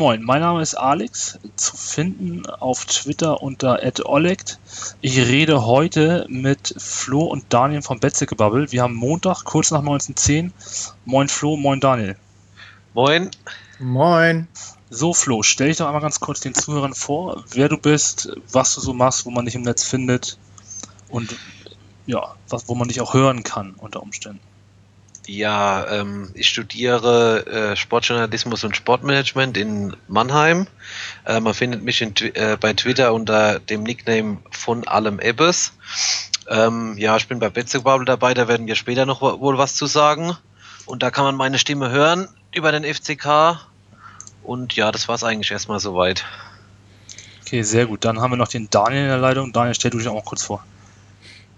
Moin 0.00 0.22
mein 0.22 0.40
Name 0.40 0.62
ist 0.62 0.76
Alex, 0.76 1.38
zu 1.56 1.76
finden 1.76 2.46
auf 2.46 2.86
Twitter 2.86 3.42
unter 3.42 3.80
@olect. 4.06 4.58
Ich 5.02 5.18
rede 5.18 5.66
heute 5.66 6.24
mit 6.30 6.74
Flo 6.78 7.24
und 7.24 7.44
Daniel 7.50 7.82
vom 7.82 8.00
Betzegebubble. 8.00 8.72
Wir 8.72 8.82
haben 8.82 8.94
Montag, 8.94 9.44
kurz 9.44 9.70
nach 9.70 9.82
19.10 9.82 10.52
Moin 11.04 11.28
Flo, 11.28 11.58
moin 11.58 11.80
Daniel. 11.80 12.16
Moin. 12.94 13.30
Moin. 13.78 14.48
So, 14.88 15.12
Flo, 15.12 15.42
stell 15.42 15.68
dich 15.68 15.76
doch 15.76 15.86
einmal 15.86 16.00
ganz 16.00 16.18
kurz 16.18 16.40
den 16.40 16.54
Zuhörern 16.54 16.94
vor, 16.94 17.44
wer 17.50 17.68
du 17.68 17.76
bist, 17.76 18.32
was 18.50 18.74
du 18.74 18.80
so 18.80 18.94
machst, 18.94 19.26
wo 19.26 19.30
man 19.30 19.44
dich 19.44 19.54
im 19.54 19.60
Netz 19.60 19.84
findet 19.84 20.38
und 21.10 21.36
ja, 22.06 22.36
was, 22.48 22.70
wo 22.70 22.74
man 22.74 22.88
dich 22.88 23.02
auch 23.02 23.12
hören 23.12 23.42
kann 23.42 23.74
unter 23.74 24.02
Umständen. 24.02 24.40
Ja, 25.26 25.86
ähm, 25.88 26.30
ich 26.34 26.48
studiere 26.48 27.46
äh, 27.46 27.76
Sportjournalismus 27.76 28.64
und 28.64 28.76
Sportmanagement 28.76 29.56
in 29.56 29.96
Mannheim. 30.08 30.66
Äh, 31.24 31.40
man 31.40 31.54
findet 31.54 31.82
mich 31.82 32.00
in, 32.02 32.14
äh, 32.16 32.56
bei 32.58 32.72
Twitter 32.72 33.12
unter 33.12 33.60
dem 33.60 33.82
Nickname 33.82 34.38
von 34.50 34.88
allem 34.88 35.20
Ebbes. 35.20 35.72
Ähm, 36.48 36.96
ja, 36.98 37.16
ich 37.16 37.28
bin 37.28 37.38
bei 37.38 37.48
Betzebubble 37.48 38.04
dabei, 38.04 38.34
da 38.34 38.48
werden 38.48 38.66
wir 38.66 38.74
später 38.74 39.06
noch 39.06 39.20
wohl 39.20 39.58
was 39.58 39.74
zu 39.76 39.86
sagen. 39.86 40.36
Und 40.86 41.02
da 41.02 41.10
kann 41.10 41.24
man 41.24 41.36
meine 41.36 41.58
Stimme 41.58 41.90
hören 41.90 42.28
über 42.52 42.72
den 42.72 42.82
FCK 42.82 43.60
und 44.42 44.74
ja, 44.74 44.90
das 44.90 45.06
war 45.06 45.14
es 45.14 45.22
eigentlich 45.22 45.52
erstmal 45.52 45.78
soweit. 45.78 46.24
Okay, 47.42 47.62
sehr 47.62 47.86
gut. 47.86 48.04
Dann 48.04 48.20
haben 48.20 48.32
wir 48.32 48.36
noch 48.36 48.48
den 48.48 48.68
Daniel 48.70 49.02
in 49.02 49.08
der 49.08 49.18
Leitung. 49.18 49.52
Daniel, 49.52 49.74
stell 49.74 49.90
du 49.90 49.98
dich 49.98 50.08
auch 50.08 50.24
kurz 50.24 50.42
vor. 50.42 50.64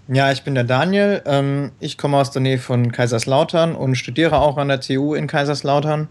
Ja, 0.09 0.33
ich 0.33 0.43
bin 0.43 0.55
der 0.55 0.65
Daniel. 0.65 1.23
Ähm, 1.27 1.71
ich 1.79 1.97
komme 1.97 2.17
aus 2.17 2.33
der 2.33 2.43
Nähe 2.43 2.59
von 2.59 2.91
Kaiserslautern 2.91 3.77
und 3.77 3.95
studiere 3.95 4.39
auch 4.39 4.57
an 4.57 4.69
der 4.69 4.81
TU 4.81 5.15
in 5.15 5.29
Kaiserslautern. 5.29 6.09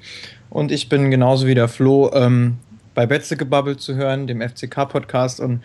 Und 0.50 0.72
ich 0.72 0.88
bin 0.88 1.12
genauso 1.12 1.46
wie 1.46 1.56
der 1.56 1.68
Flo 1.68 2.12
ähm, 2.14 2.58
bei 2.94 3.06
Betze 3.06 3.36
gebabbelt 3.36 3.82
zu 3.82 3.96
hören, 3.96 4.28
dem 4.28 4.42
FCK-Podcast. 4.42 5.42
Und 5.42 5.62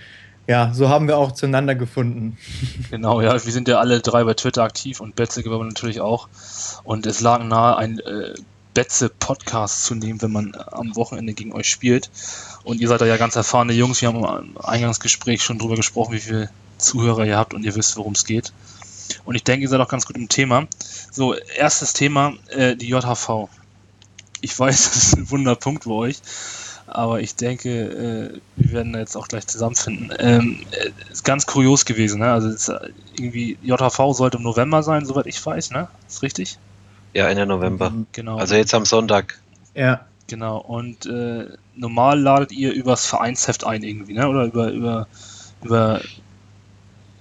ja, 0.49 0.73
so 0.75 0.89
haben 0.89 1.07
wir 1.07 1.19
auch 1.19 1.33
zueinander 1.33 1.75
gefunden. 1.75 2.37
Genau, 2.91 3.21
ja, 3.21 3.33
wir 3.33 3.53
sind 3.53 3.69
ja 3.69 3.79
alle 3.79 4.01
drei 4.01 4.25
bei 4.25 4.35
Twitter 4.35 4.63
aktiv 4.63 5.01
und 5.01 5.17
Betze 5.17 5.43
gebabbelt 5.43 5.69
natürlich 5.69 6.01
auch. 6.01 6.29
Und 6.83 7.07
es 7.07 7.21
lag 7.21 7.43
nahe, 7.45 7.77
ein 7.77 8.01
äh, 8.01 8.35
Betze-Podcast 8.75 9.85
zu 9.85 9.95
nehmen, 9.95 10.21
wenn 10.21 10.33
man 10.33 10.55
am 10.55 10.97
Wochenende 10.97 11.33
gegen 11.33 11.53
euch 11.53 11.69
spielt. 11.69 12.11
Und 12.65 12.81
ihr 12.81 12.89
seid 12.89 13.01
da 13.01 13.07
ja 13.07 13.17
ganz 13.17 13.37
erfahrene 13.37 13.73
Jungs. 13.73 14.03
Wir 14.03 14.09
haben 14.09 14.19
im 14.19 14.59
Eingangsgespräch 14.59 15.43
schon 15.43 15.59
drüber 15.59 15.77
gesprochen, 15.77 16.13
wie 16.13 16.21
viele 16.21 16.51
Zuhörer 16.79 17.25
ihr 17.27 17.37
habt 17.37 17.55
und 17.55 17.65
ihr 17.65 17.75
wisst, 17.75 17.97
worum 17.97 18.13
es 18.13 18.25
geht. 18.25 18.53
Und 19.25 19.35
ich 19.35 19.45
denke, 19.45 19.63
ihr 19.63 19.69
seid 19.69 19.81
auch 19.81 19.89
ganz 19.89 20.07
gut 20.07 20.17
im 20.17 20.29
Thema. 20.29 20.67
So, 21.11 21.35
erstes 21.35 21.93
Thema, 21.93 22.35
äh, 22.49 22.77
die 22.77 22.89
JHV. 22.89 23.49
Ich 24.41 24.59
weiß, 24.59 24.85
das 24.93 24.97
ist 24.97 25.17
ein 25.17 25.31
Wunderpunkt 25.31 25.85
für 25.85 25.93
euch, 25.93 26.19
aber 26.87 27.21
ich 27.21 27.35
denke, 27.37 27.71
äh, 27.71 28.41
wir 28.57 28.73
werden 28.73 28.93
da 28.93 28.99
jetzt 28.99 29.17
auch 29.17 29.29
gleich 29.29 29.47
zusammenfinden. 29.47 30.13
Ähm, 30.19 30.61
äh, 30.71 30.91
ist 31.11 31.25
ganz 31.25 31.47
kurios 31.47 31.85
gewesen, 31.85 32.21
ne? 32.21 32.33
Also 32.33 32.49
ist, 32.49 32.69
äh, 32.69 32.91
irgendwie 33.19 33.59
JHV 33.63 34.13
sollte 34.13 34.37
im 34.39 34.43
November 34.43 34.83
sein, 34.83 35.05
soweit 35.05 35.27
ich 35.27 35.45
weiß, 35.45 35.71
ne? 35.71 35.89
Ist 36.09 36.23
richtig? 36.23 36.59
Ja, 37.15 37.29
Ende 37.29 37.47
November. 37.47 37.93
Genau. 38.13 38.37
Also 38.37 38.57
jetzt 38.57 38.75
am 38.75 38.85
Sonntag. 38.85 39.41
Ja. 39.75 40.07
Genau. 40.29 40.59
Und 40.59 41.07
äh, 41.07 41.47
normal 41.77 42.21
ladet 42.21 42.53
ihr 42.53 42.73
übers 42.73 43.07
Vereinsheft 43.07 43.65
ein 43.65 43.83
irgendwie, 43.83 44.13
ne? 44.13 44.29
Oder 44.29 44.45
über 44.45 44.71
über 44.71 45.09
über 45.63 46.01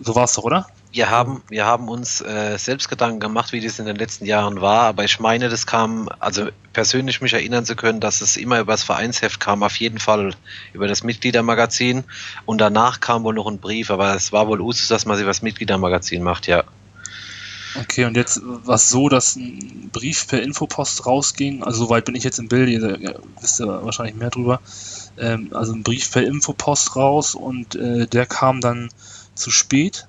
so 0.05 0.15
war 0.15 0.25
es 0.25 0.33
doch, 0.33 0.43
oder? 0.43 0.67
Wir 0.91 1.09
haben, 1.09 1.41
wir 1.49 1.65
haben 1.65 1.89
uns 1.89 2.21
äh, 2.21 2.57
selbst 2.57 2.89
Gedanken 2.89 3.19
gemacht, 3.19 3.51
wie 3.51 3.59
das 3.59 3.79
in 3.79 3.85
den 3.85 3.95
letzten 3.95 4.25
Jahren 4.25 4.61
war, 4.61 4.83
aber 4.83 5.03
ich 5.03 5.19
meine, 5.19 5.49
das 5.49 5.65
kam, 5.65 6.09
also 6.19 6.47
persönlich 6.73 7.21
mich 7.21 7.33
erinnern 7.33 7.65
zu 7.65 7.75
können, 7.75 7.99
dass 7.99 8.21
es 8.21 8.37
immer 8.37 8.59
über 8.59 8.73
das 8.73 8.83
Vereinsheft 8.83 9.39
kam, 9.39 9.63
auf 9.63 9.75
jeden 9.77 9.99
Fall 9.99 10.35
über 10.73 10.87
das 10.87 11.03
Mitgliedermagazin 11.03 12.03
und 12.45 12.61
danach 12.61 12.99
kam 12.99 13.23
wohl 13.23 13.33
noch 13.33 13.47
ein 13.47 13.59
Brief, 13.59 13.89
aber 13.89 14.15
es 14.15 14.31
war 14.31 14.47
wohl 14.47 14.61
Usus, 14.61 14.87
dass 14.87 15.05
man 15.05 15.17
sich 15.17 15.25
was 15.25 15.41
Mitgliedermagazin 15.41 16.23
macht, 16.23 16.47
ja. 16.47 16.63
Okay, 17.77 18.05
und 18.05 18.15
jetzt 18.15 18.39
war 18.43 18.75
es 18.75 18.89
so, 18.89 19.09
dass 19.09 19.35
ein 19.35 19.89
Brief 19.91 20.27
per 20.27 20.41
Infopost 20.41 21.05
rausging. 21.05 21.61
Also 21.61 21.85
soweit 21.85 22.05
bin 22.05 22.15
ich 22.15 22.23
jetzt 22.23 22.39
im 22.39 22.47
Bild, 22.47 22.69
ihr 22.69 23.19
wisst 23.41 23.59
ja 23.59 23.83
wahrscheinlich 23.83 24.15
mehr 24.15 24.29
drüber. 24.29 24.61
Ähm, 25.17 25.49
also 25.51 25.73
ein 25.73 25.83
Brief 25.83 26.09
per 26.09 26.23
Infopost 26.23 26.95
raus 26.95 27.35
und 27.35 27.75
äh, 27.75 28.07
der 28.07 28.25
kam 28.27 28.61
dann 28.61 28.87
zu 29.35 29.51
spät. 29.51 30.07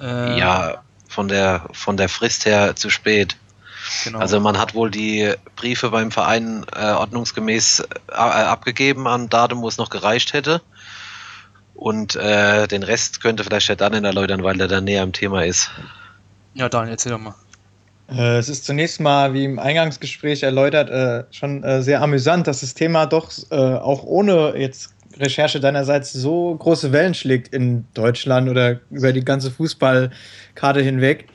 Äh, 0.00 0.38
ja, 0.38 0.82
von 1.08 1.28
der 1.28 1.66
von 1.72 1.96
der 1.96 2.08
Frist 2.08 2.44
her 2.44 2.74
zu 2.76 2.90
spät. 2.90 3.36
Genau. 4.04 4.18
Also 4.18 4.40
man 4.40 4.58
hat 4.58 4.74
wohl 4.74 4.90
die 4.90 5.32
Briefe 5.56 5.90
beim 5.90 6.10
Verein 6.10 6.64
äh, 6.74 6.92
ordnungsgemäß 6.92 7.80
äh, 8.08 8.14
abgegeben 8.14 9.06
an 9.06 9.28
Datum, 9.28 9.62
wo 9.62 9.68
es 9.68 9.78
noch 9.78 9.90
gereicht 9.90 10.32
hätte. 10.32 10.62
Und 11.74 12.16
äh, 12.16 12.66
den 12.66 12.82
Rest 12.82 13.20
könnte 13.20 13.44
vielleicht 13.44 13.68
der 13.68 13.76
dann 13.76 14.04
erläutern, 14.04 14.42
weil 14.42 14.56
der 14.56 14.68
dann 14.68 14.84
näher 14.84 15.02
am 15.02 15.12
Thema 15.12 15.44
ist. 15.44 15.70
Ja, 16.54 16.68
Daniel, 16.68 16.92
erzähl 16.92 17.12
doch 17.12 17.18
mal. 17.18 17.34
Äh, 18.08 18.38
es 18.38 18.48
ist 18.48 18.64
zunächst 18.64 19.00
mal, 19.00 19.34
wie 19.34 19.44
im 19.44 19.58
Eingangsgespräch 19.58 20.42
erläutert, 20.42 20.90
äh, 20.90 21.24
schon 21.32 21.64
äh, 21.64 21.82
sehr 21.82 22.00
amüsant, 22.00 22.46
dass 22.46 22.60
das 22.60 22.74
Thema 22.74 23.06
doch 23.06 23.30
auch 23.50 24.04
ohne 24.04 24.56
jetzt 24.56 24.93
Recherche 25.18 25.60
deinerseits 25.60 26.12
so 26.12 26.54
große 26.54 26.92
Wellen 26.92 27.14
schlägt 27.14 27.54
in 27.54 27.84
Deutschland 27.94 28.48
oder 28.48 28.80
über 28.90 29.12
die 29.12 29.24
ganze 29.24 29.50
Fußballkarte 29.50 30.80
hinweg. 30.80 31.26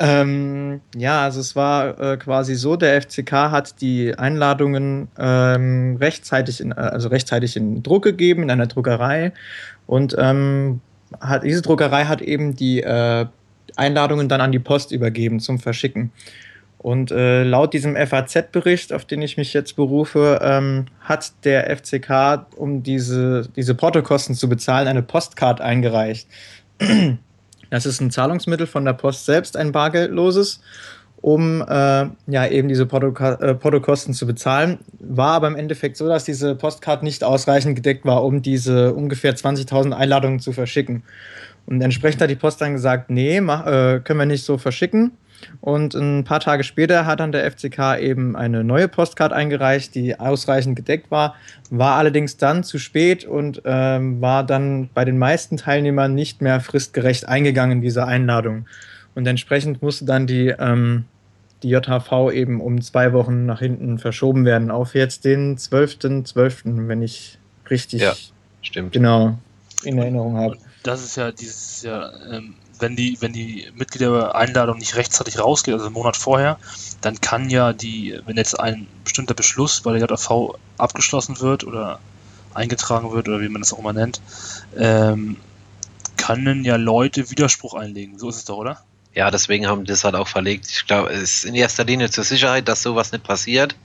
Ähm, 0.00 0.80
ja, 0.96 1.22
also 1.22 1.40
es 1.40 1.54
war 1.54 1.98
äh, 2.00 2.16
quasi 2.16 2.56
so, 2.56 2.76
der 2.76 3.00
FCK 3.00 3.32
hat 3.32 3.80
die 3.80 4.16
Einladungen 4.18 5.08
ähm, 5.18 5.96
rechtzeitig 6.00 6.60
in, 6.60 6.72
also 6.72 7.08
rechtzeitig 7.08 7.56
in 7.56 7.82
Druck 7.82 8.02
gegeben 8.02 8.42
in 8.42 8.50
einer 8.50 8.66
Druckerei 8.66 9.32
und 9.86 10.16
ähm, 10.18 10.80
hat, 11.20 11.44
diese 11.44 11.62
Druckerei 11.62 12.06
hat 12.06 12.22
eben 12.22 12.56
die 12.56 12.82
äh, 12.82 13.26
Einladungen 13.76 14.28
dann 14.28 14.40
an 14.40 14.52
die 14.52 14.58
Post 14.58 14.90
übergeben 14.92 15.38
zum 15.40 15.58
Verschicken. 15.58 16.10
Und 16.84 17.12
äh, 17.12 17.44
laut 17.44 17.72
diesem 17.72 17.96
FAZ-Bericht, 17.96 18.92
auf 18.92 19.06
den 19.06 19.22
ich 19.22 19.38
mich 19.38 19.54
jetzt 19.54 19.74
berufe, 19.74 20.38
ähm, 20.42 20.84
hat 21.00 21.32
der 21.44 21.74
FCK, 21.74 22.44
um 22.56 22.82
diese, 22.82 23.48
diese 23.56 23.74
Portokosten 23.74 24.34
zu 24.34 24.50
bezahlen, 24.50 24.86
eine 24.86 25.02
Postcard 25.02 25.62
eingereicht. 25.62 26.28
Das 27.70 27.86
ist 27.86 28.02
ein 28.02 28.10
Zahlungsmittel 28.10 28.66
von 28.66 28.84
der 28.84 28.92
Post 28.92 29.24
selbst, 29.24 29.56
ein 29.56 29.72
bargeldloses, 29.72 30.60
um 31.22 31.62
äh, 31.62 32.06
ja 32.26 32.46
eben 32.48 32.68
diese 32.68 32.82
äh, 32.82 33.54
Portokosten 33.54 34.12
zu 34.12 34.26
bezahlen. 34.26 34.78
War 35.00 35.32
aber 35.32 35.48
im 35.48 35.56
Endeffekt 35.56 35.96
so, 35.96 36.06
dass 36.06 36.24
diese 36.24 36.54
Postcard 36.54 37.02
nicht 37.02 37.24
ausreichend 37.24 37.76
gedeckt 37.76 38.04
war, 38.04 38.22
um 38.22 38.42
diese 38.42 38.92
ungefähr 38.92 39.34
20.000 39.34 39.92
Einladungen 39.92 40.38
zu 40.38 40.52
verschicken. 40.52 41.02
Und 41.64 41.80
entsprechend 41.80 42.20
hat 42.20 42.28
die 42.28 42.36
Post 42.36 42.60
dann 42.60 42.74
gesagt, 42.74 43.08
nee, 43.08 43.40
mach, 43.40 43.66
äh, 43.66 44.00
können 44.04 44.18
wir 44.18 44.26
nicht 44.26 44.44
so 44.44 44.58
verschicken. 44.58 45.12
Und 45.60 45.94
ein 45.94 46.24
paar 46.24 46.40
Tage 46.40 46.64
später 46.64 47.06
hat 47.06 47.20
dann 47.20 47.32
der 47.32 47.50
FCK 47.50 47.98
eben 47.98 48.36
eine 48.36 48.64
neue 48.64 48.88
Postcard 48.88 49.32
eingereicht, 49.32 49.94
die 49.94 50.18
ausreichend 50.18 50.76
gedeckt 50.76 51.10
war, 51.10 51.34
war 51.70 51.96
allerdings 51.96 52.36
dann 52.36 52.64
zu 52.64 52.78
spät 52.78 53.24
und 53.24 53.62
ähm, 53.64 54.20
war 54.20 54.44
dann 54.44 54.88
bei 54.94 55.04
den 55.04 55.18
meisten 55.18 55.56
Teilnehmern 55.56 56.14
nicht 56.14 56.42
mehr 56.42 56.60
fristgerecht 56.60 57.28
eingegangen, 57.28 57.80
diese 57.80 58.06
Einladung. 58.06 58.66
Und 59.14 59.26
entsprechend 59.26 59.82
musste 59.82 60.04
dann 60.04 60.26
die, 60.26 60.48
ähm, 60.48 61.04
die 61.62 61.68
JHV 61.68 62.32
eben 62.32 62.60
um 62.60 62.80
zwei 62.80 63.12
Wochen 63.12 63.46
nach 63.46 63.60
hinten 63.60 63.98
verschoben 63.98 64.44
werden, 64.44 64.70
auf 64.70 64.94
jetzt 64.94 65.24
den 65.24 65.56
12.12., 65.56 66.32
.12., 66.34 66.88
wenn 66.88 67.02
ich 67.02 67.38
richtig 67.70 68.02
ja, 68.02 68.14
stimmt. 68.60 68.92
genau 68.92 69.38
in 69.84 69.98
Erinnerung 69.98 70.36
habe 70.36 70.56
das 70.84 71.02
ist 71.02 71.16
ja 71.16 71.32
dieses 71.32 71.82
ja, 71.82 72.12
ähm, 72.30 72.54
wenn 72.78 72.96
die, 72.96 73.16
wenn 73.20 73.32
die 73.32 73.70
Mitgliedereinladung 73.74 74.78
nicht 74.78 74.96
rechtzeitig 74.96 75.38
rausgeht, 75.38 75.74
also 75.74 75.86
einen 75.86 75.94
Monat 75.94 76.16
vorher, 76.16 76.58
dann 77.00 77.20
kann 77.20 77.50
ja 77.50 77.72
die, 77.72 78.18
wenn 78.26 78.36
jetzt 78.36 78.58
ein 78.58 78.86
bestimmter 79.04 79.34
Beschluss 79.34 79.80
bei 79.80 79.96
der 79.96 80.08
JAV 80.08 80.56
abgeschlossen 80.78 81.40
wird 81.40 81.64
oder 81.64 82.00
eingetragen 82.54 83.12
wird 83.12 83.28
oder 83.28 83.40
wie 83.40 83.48
man 83.48 83.62
das 83.62 83.72
auch 83.72 83.78
immer 83.78 83.92
nennt, 83.92 84.20
ähm, 84.76 85.36
können 86.16 86.64
ja 86.64 86.76
Leute 86.76 87.30
Widerspruch 87.30 87.74
einlegen. 87.74 88.18
So 88.18 88.28
ist 88.28 88.36
es 88.36 88.44
doch, 88.44 88.56
oder? 88.56 88.80
Ja, 89.14 89.30
deswegen 89.30 89.66
haben 89.66 89.84
die 89.84 89.92
das 89.92 90.04
halt 90.04 90.14
auch 90.14 90.28
verlegt. 90.28 90.66
Ich 90.68 90.86
glaube, 90.86 91.10
es 91.10 91.22
ist 91.22 91.44
in 91.44 91.54
erster 91.54 91.84
Linie 91.84 92.10
zur 92.10 92.24
Sicherheit, 92.24 92.68
dass 92.68 92.82
sowas 92.82 93.12
nicht 93.12 93.24
passiert. 93.24 93.76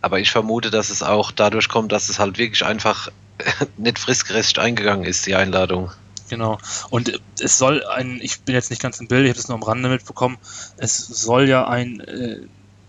Aber 0.00 0.18
ich 0.20 0.30
vermute, 0.30 0.70
dass 0.70 0.90
es 0.90 1.02
auch 1.02 1.30
dadurch 1.30 1.68
kommt, 1.68 1.92
dass 1.92 2.08
es 2.08 2.18
halt 2.18 2.38
wirklich 2.38 2.64
einfach 2.64 3.10
nicht 3.76 3.98
fristgerecht 3.98 4.58
eingegangen 4.58 5.04
ist, 5.04 5.26
die 5.26 5.34
Einladung. 5.34 5.90
Genau. 6.28 6.58
Und 6.90 7.20
es 7.40 7.58
soll 7.58 7.84
ein, 7.84 8.18
ich 8.20 8.40
bin 8.40 8.54
jetzt 8.54 8.70
nicht 8.70 8.82
ganz 8.82 9.00
im 9.00 9.08
Bild, 9.08 9.24
ich 9.24 9.30
habe 9.30 9.38
es 9.38 9.48
nur 9.48 9.56
am 9.56 9.62
Rande 9.62 9.88
mitbekommen, 9.88 10.38
es 10.76 10.98
soll 10.98 11.48
ja 11.48 11.66
ein 11.68 12.00
äh, 12.00 12.40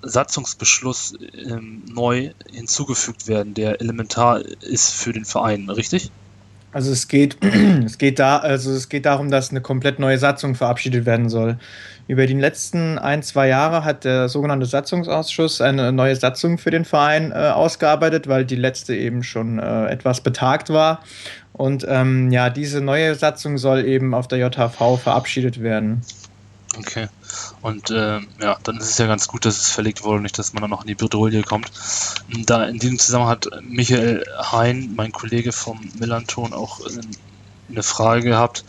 Satzungsbeschluss 0.01 1.16
ähm, 1.34 1.84
neu 1.88 2.31
hinzugefügt 2.51 3.28
werden, 3.28 3.54
der 3.54 3.81
elementar 3.81 4.42
ist 4.62 4.92
für 4.92 5.13
den 5.13 5.25
Verein, 5.25 5.69
richtig? 5.69 6.12
Also 6.72 6.92
es 6.92 7.07
geht, 7.07 7.38
es 7.86 7.98
geht 7.98 8.19
da, 8.19 8.38
also 8.38 8.72
es 8.72 8.89
geht 8.89 9.06
darum, 9.06 9.31
dass 9.31 9.50
eine 9.50 9.62
komplett 9.62 10.00
neue 10.00 10.18
Satzung 10.18 10.56
verabschiedet 10.56 11.06
werden 11.06 11.30
soll. 11.30 11.57
Über 12.07 12.25
die 12.25 12.33
letzten 12.33 12.98
ein, 12.98 13.21
zwei 13.21 13.50
Jahre 13.50 13.83
hat 13.83 14.06
der 14.06 14.30
sogenannte 14.30 14.65
Satzungsausschuss 14.65 15.59
eine 15.59 15.92
neue 15.92 16.15
Satzung 16.15 16.57
für 16.57 16.71
den 16.71 16.86
Verein 16.86 17.31
äh, 17.31 17.50
ausgearbeitet, 17.50 18.27
weil 18.27 18.45
die 18.45 18.56
letzte 18.56 18.95
eben 18.95 19.24
schon 19.24 19.59
äh, 19.59 19.88
etwas 19.88 20.21
betagt 20.21 20.69
war. 20.69 21.01
Und 21.51 21.86
ähm, 21.89 22.31
ja, 22.31 22.50
diese 22.50 22.81
neue 22.81 23.15
Satzung 23.15 23.57
soll 23.57 23.83
eben 23.86 24.13
auf 24.13 24.27
der 24.27 24.38
JHV 24.38 25.00
verabschiedet 25.01 25.62
werden. 25.62 26.01
Okay. 26.77 27.07
Und 27.62 27.89
äh, 27.89 28.19
ja, 28.39 28.57
dann 28.63 28.77
ist 28.77 28.92
es 28.92 28.98
ja 28.98 29.07
ganz 29.07 29.27
gut, 29.27 29.45
dass 29.45 29.57
es 29.57 29.69
verlegt 29.69 30.04
wurde, 30.04 30.21
nicht, 30.21 30.38
dass 30.38 30.54
man 30.54 30.62
dann 30.62 30.69
noch 30.69 30.81
in 30.81 30.88
die 30.88 30.95
Bredouille 30.95 31.42
kommt. 31.42 31.71
Da 32.45 32.65
in 32.65 32.80
diesem 32.80 33.00
Zusammenhang 33.00 33.31
hat 33.31 33.48
Michael 33.63 34.24
Hein, 34.51 34.94
mein 34.95 35.12
Kollege 35.12 35.51
vom 35.51 35.80
Millanton, 36.00 36.54
auch 36.54 36.80
äh, 36.81 37.01
eine 37.69 37.83
Frage 37.83 38.21
gehabt, 38.21 38.63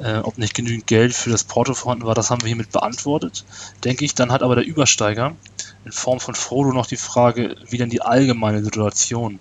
äh, 0.00 0.18
ob 0.18 0.38
nicht 0.38 0.54
genügend 0.54 0.86
Geld 0.86 1.14
für 1.14 1.30
das 1.30 1.44
Porto 1.44 1.74
vorhanden 1.74 2.06
war. 2.06 2.14
Das 2.14 2.30
haben 2.30 2.42
wir 2.42 2.48
hiermit 2.48 2.72
beantwortet, 2.72 3.44
denke 3.84 4.04
ich. 4.04 4.14
Dann 4.14 4.32
hat 4.32 4.42
aber 4.42 4.56
der 4.56 4.64
Übersteiger 4.64 5.36
in 5.84 5.92
Form 5.92 6.20
von 6.20 6.34
Frodo 6.34 6.72
noch 6.72 6.86
die 6.86 6.96
Frage, 6.96 7.56
wie 7.68 7.78
denn 7.78 7.90
die 7.90 8.02
allgemeine 8.02 8.62
Situation 8.62 9.38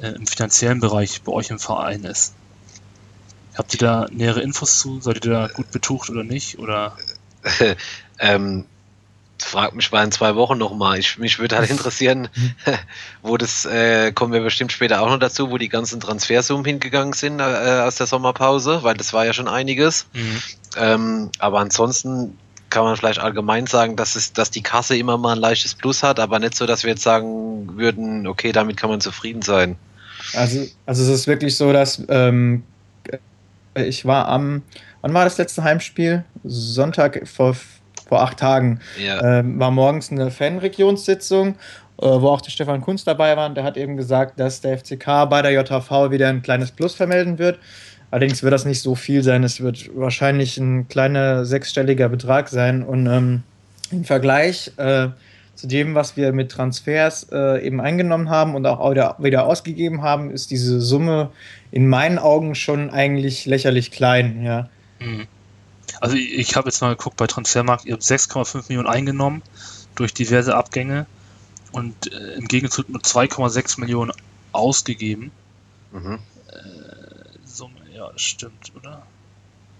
äh, 0.00 0.08
im 0.08 0.26
finanziellen 0.26 0.80
Bereich 0.80 1.22
bei 1.22 1.32
euch 1.32 1.50
im 1.50 1.58
Verein 1.58 2.04
ist. 2.04 2.34
Habt 3.56 3.72
ihr 3.74 3.78
da 3.78 4.06
nähere 4.10 4.40
Infos 4.40 4.78
zu? 4.78 5.00
Seid 5.00 5.24
ihr 5.24 5.30
da 5.30 5.46
gut 5.48 5.70
betucht 5.70 6.10
oder 6.10 6.24
nicht? 6.24 6.58
Oder 6.58 6.96
ähm, 8.18 8.64
frag 9.38 9.74
mich 9.74 9.90
mal 9.92 10.04
in 10.04 10.12
zwei 10.12 10.34
Wochen 10.36 10.58
nochmal. 10.58 11.00
mich 11.18 11.38
würde 11.38 11.56
halt 11.56 11.70
interessieren, 11.70 12.28
wo 13.22 13.36
das, 13.36 13.64
äh, 13.64 14.12
kommen 14.12 14.32
wir 14.32 14.40
bestimmt 14.40 14.72
später 14.72 15.02
auch 15.02 15.08
noch 15.08 15.18
dazu, 15.18 15.50
wo 15.50 15.58
die 15.58 15.68
ganzen 15.68 16.00
Transfersummen 16.00 16.64
hingegangen 16.64 17.12
sind 17.12 17.40
äh, 17.40 17.42
aus 17.42 17.96
der 17.96 18.06
Sommerpause, 18.06 18.82
weil 18.82 18.94
das 18.94 19.12
war 19.12 19.24
ja 19.26 19.32
schon 19.32 19.48
einiges. 19.48 20.06
Mhm. 20.12 20.42
Ähm, 20.76 21.30
aber 21.38 21.60
ansonsten 21.60 22.36
kann 22.70 22.84
man 22.84 22.96
vielleicht 22.96 23.20
allgemein 23.20 23.66
sagen, 23.66 23.94
dass 23.94 24.16
es, 24.16 24.32
dass 24.32 24.50
die 24.50 24.62
Kasse 24.62 24.96
immer 24.96 25.16
mal 25.16 25.34
ein 25.34 25.38
leichtes 25.38 25.74
Plus 25.74 26.02
hat, 26.02 26.18
aber 26.18 26.40
nicht 26.40 26.56
so, 26.56 26.66
dass 26.66 26.82
wir 26.82 26.90
jetzt 26.90 27.02
sagen 27.02 27.76
würden, 27.76 28.26
okay, 28.26 28.50
damit 28.50 28.76
kann 28.76 28.90
man 28.90 29.00
zufrieden 29.00 29.42
sein. 29.42 29.76
Also, 30.32 30.66
also 30.84 31.02
es 31.04 31.08
ist 31.08 31.26
wirklich 31.26 31.56
so, 31.56 31.72
dass 31.72 32.02
ähm, 32.08 32.64
ich 33.74 34.04
war 34.04 34.28
am, 34.28 34.62
wann 35.02 35.14
war 35.14 35.24
das 35.24 35.38
letzte 35.38 35.62
Heimspiel? 35.62 36.24
Sonntag 36.42 37.28
vor, 37.28 37.56
vor 38.06 38.22
acht 38.22 38.38
Tagen. 38.38 38.80
Ja. 39.02 39.38
Ähm, 39.40 39.58
war 39.58 39.70
morgens 39.70 40.10
eine 40.10 40.30
Fanregionssitzung, 40.30 41.48
äh, 41.48 42.06
wo 42.06 42.28
auch 42.28 42.40
der 42.40 42.50
Stefan 42.50 42.80
Kunz 42.80 43.04
dabei 43.04 43.36
war. 43.36 43.48
Und 43.48 43.56
der 43.56 43.64
hat 43.64 43.76
eben 43.76 43.96
gesagt, 43.96 44.38
dass 44.38 44.60
der 44.60 44.78
FCK 44.78 45.26
bei 45.28 45.42
der 45.42 45.52
JHV 45.52 46.10
wieder 46.10 46.28
ein 46.28 46.42
kleines 46.42 46.70
Plus 46.70 46.94
vermelden 46.94 47.38
wird. 47.38 47.58
Allerdings 48.10 48.42
wird 48.42 48.52
das 48.52 48.64
nicht 48.64 48.80
so 48.80 48.94
viel 48.94 49.22
sein. 49.22 49.42
Es 49.42 49.60
wird 49.60 49.90
wahrscheinlich 49.96 50.56
ein 50.58 50.86
kleiner 50.88 51.44
sechsstelliger 51.44 52.08
Betrag 52.08 52.48
sein. 52.48 52.82
Und 52.82 53.06
ähm, 53.06 53.42
im 53.90 54.04
Vergleich 54.04 54.70
äh, 54.76 55.08
zu 55.54 55.66
dem, 55.66 55.94
was 55.94 56.16
wir 56.16 56.32
mit 56.32 56.50
Transfers 56.50 57.28
äh, 57.32 57.64
eben 57.64 57.80
eingenommen 57.80 58.30
haben 58.30 58.54
und 58.54 58.66
auch 58.66 58.90
wieder, 58.90 59.16
wieder 59.18 59.46
ausgegeben 59.46 60.02
haben, 60.02 60.30
ist 60.30 60.50
diese 60.50 60.80
Summe 60.80 61.30
in 61.70 61.88
meinen 61.88 62.18
Augen 62.18 62.54
schon 62.54 62.90
eigentlich 62.90 63.46
lächerlich 63.46 63.90
klein. 63.90 64.42
Ja. 64.42 64.68
Mhm. 65.00 65.26
Also 66.00 66.16
ich, 66.16 66.32
ich 66.32 66.56
habe 66.56 66.68
jetzt 66.68 66.80
mal 66.80 66.96
geguckt 66.96 67.16
bei 67.16 67.26
Transfermarkt, 67.26 67.84
ihr 67.84 67.94
habt 67.94 68.02
6,5 68.02 68.64
Millionen 68.68 68.88
eingenommen 68.88 69.42
durch 69.94 70.14
diverse 70.14 70.54
Abgänge 70.54 71.06
und 71.72 72.12
äh, 72.12 72.34
im 72.34 72.46
Gegenzug 72.46 72.88
nur 72.88 73.00
2,6 73.00 73.80
Millionen 73.80 74.12
ausgegeben. 74.52 75.32
Mhm. 75.92 76.18
Äh, 76.48 77.38
Summe, 77.44 77.80
ja, 77.92 78.10
stimmt, 78.16 78.72
oder? 78.76 79.02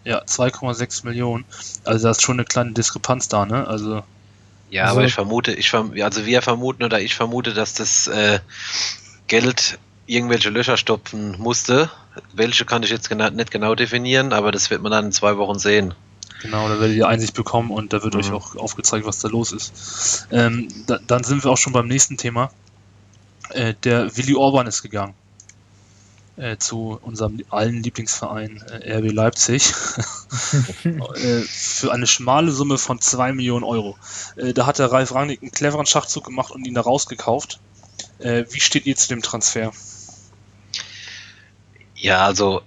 Ja, 0.04 0.22
2,6 0.22 1.06
Millionen. 1.06 1.44
Also 1.84 2.04
da 2.04 2.10
ist 2.10 2.22
schon 2.22 2.36
eine 2.36 2.44
kleine 2.44 2.72
Diskrepanz 2.72 3.28
da, 3.28 3.46
ne? 3.46 3.66
Also. 3.66 4.02
Ja, 4.70 4.84
also, 4.84 4.96
aber 4.96 5.06
ich 5.06 5.14
vermute, 5.14 5.52
ich 5.52 5.72
also 5.72 6.26
wir 6.26 6.42
vermuten 6.42 6.82
oder 6.82 7.00
ich 7.00 7.14
vermute, 7.14 7.54
dass 7.54 7.74
das 7.74 8.08
äh, 8.08 8.40
Geld 9.28 9.78
irgendwelche 10.06 10.50
Löcher 10.50 10.76
stopfen 10.76 11.36
musste. 11.38 11.90
Welche 12.32 12.64
kann 12.64 12.82
ich 12.82 12.90
jetzt 12.90 13.08
genau, 13.08 13.30
nicht 13.30 13.50
genau 13.50 13.74
definieren, 13.74 14.32
aber 14.32 14.52
das 14.52 14.70
wird 14.70 14.82
man 14.82 14.92
dann 14.92 15.06
in 15.06 15.12
zwei 15.12 15.36
Wochen 15.36 15.58
sehen. 15.58 15.94
Genau, 16.42 16.68
da 16.68 16.78
werdet 16.78 16.96
ihr 16.96 17.08
Einsicht 17.08 17.34
bekommen 17.34 17.70
und 17.70 17.92
da 17.92 18.02
wird 18.02 18.14
mhm. 18.14 18.20
euch 18.20 18.30
auch 18.30 18.56
aufgezeigt, 18.56 19.06
was 19.06 19.18
da 19.18 19.28
los 19.28 19.52
ist. 19.52 20.28
Ähm, 20.30 20.68
da, 20.86 20.98
dann 21.06 21.24
sind 21.24 21.42
wir 21.42 21.50
auch 21.50 21.56
schon 21.56 21.72
beim 21.72 21.88
nächsten 21.88 22.18
Thema. 22.18 22.50
Äh, 23.50 23.74
der 23.82 24.16
Willi 24.16 24.34
Orban 24.34 24.66
ist 24.66 24.82
gegangen. 24.82 25.14
Äh, 26.36 26.58
zu 26.58 26.98
unserem 27.00 27.42
allen 27.50 27.82
Lieblingsverein 27.82 28.60
äh, 28.62 28.98
RB 28.98 29.12
Leipzig 29.12 29.72
äh, 30.84 31.40
für 31.42 31.92
eine 31.92 32.08
schmale 32.08 32.50
Summe 32.50 32.76
von 32.76 33.00
2 33.00 33.32
Millionen 33.32 33.64
Euro. 33.64 33.96
Äh, 34.36 34.52
da 34.52 34.66
hat 34.66 34.80
der 34.80 34.90
Ralf 34.90 35.14
Rangnick 35.14 35.42
einen 35.42 35.52
cleveren 35.52 35.86
Schachzug 35.86 36.24
gemacht 36.24 36.50
und 36.50 36.66
ihn 36.66 36.74
da 36.74 36.80
rausgekauft. 36.80 37.60
Äh, 38.18 38.44
wie 38.50 38.60
steht 38.60 38.84
ihr 38.86 38.96
zu 38.96 39.08
dem 39.08 39.22
Transfer? 39.22 39.72
Ja, 41.96 42.24
also 42.24 42.62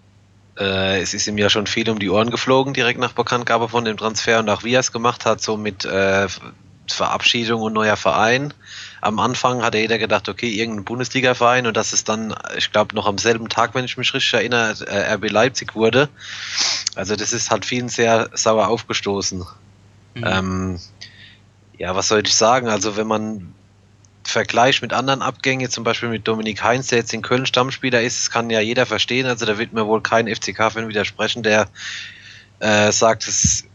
äh, 0.58 1.02
es 1.02 1.14
ist 1.14 1.28
ihm 1.28 1.38
ja 1.38 1.50
schon 1.50 1.68
viel 1.68 1.90
um 1.90 2.00
die 2.00 2.10
Ohren 2.10 2.32
geflogen, 2.32 2.74
direkt 2.74 3.00
nach 3.00 3.14
Bekanntgabe 3.14 3.70
von 3.70 3.86
dem 3.86 3.98
Transfer 3.98 4.40
und 4.40 4.50
auch 4.50 4.64
wie 4.64 4.74
er 4.74 4.80
es 4.80 4.92
gemacht 4.92 5.26
hat, 5.26 5.42
so 5.42 5.58
mit 5.58 5.86
äh, 5.86 6.28
Verabschiedung 6.88 7.62
und 7.62 7.74
neuer 7.74 7.98
Verein. 7.98 8.54
Am 9.02 9.20
Anfang 9.20 9.62
hat 9.62 9.76
jeder 9.76 9.98
gedacht, 9.98 10.30
okay, 10.30 10.50
irgendein 10.50 10.86
Bundesliga-Verein 10.86 11.68
und 11.68 11.78
dass 11.78 11.94
es 11.94 12.04
dann, 12.04 12.36
ich 12.58 12.72
glaube, 12.72 12.96
noch 12.96 13.06
am 13.06 13.18
selben 13.18 13.50
Tag, 13.50 13.76
wenn 13.76 13.86
ich 13.86 13.98
mich 13.98 14.14
richtig 14.14 14.34
erinnere, 14.34 14.74
äh, 14.88 15.14
RB 15.14 15.30
Leipzig 15.30 15.76
wurde. 15.76 16.10
Also 16.96 17.16
das 17.16 17.34
ist 17.34 17.52
halt 17.52 17.66
vielen 17.66 17.90
sehr 17.90 18.30
sauer 18.34 18.68
aufgestoßen. 18.70 19.46
Mhm. 20.16 20.24
Ähm, 20.26 20.80
ja, 21.78 21.96
was 21.96 22.08
soll 22.08 22.24
ich 22.26 22.34
sagen? 22.34 22.70
Also 22.70 22.98
wenn 22.98 23.08
man 23.08 23.54
Vergleich 24.32 24.82
mit 24.82 24.94
anderen 24.94 25.22
Abgängen, 25.22 25.70
zum 25.70 25.84
Beispiel 25.84 26.10
mit 26.10 26.28
Dominik 26.28 26.64
Heinz, 26.64 26.88
der 26.88 27.00
jetzt 27.00 27.14
in 27.14 27.22
Köln 27.22 27.46
Stammspieler 27.46 28.02
ist, 28.02 28.20
das 28.20 28.32
kann 28.32 28.50
ja 28.50 28.60
jeder 28.60 28.86
verstehen. 28.86 29.26
Also 29.26 29.46
da 29.46 29.58
wird 29.58 29.74
mir 29.74 29.88
wohl 29.88 30.02
kein 30.02 30.28
FCK-Fan 30.28 30.88
widersprechen, 30.88 31.44
der 31.44 31.68
äh, 32.60 32.92
sagt, 32.92 33.28
es 33.28 33.66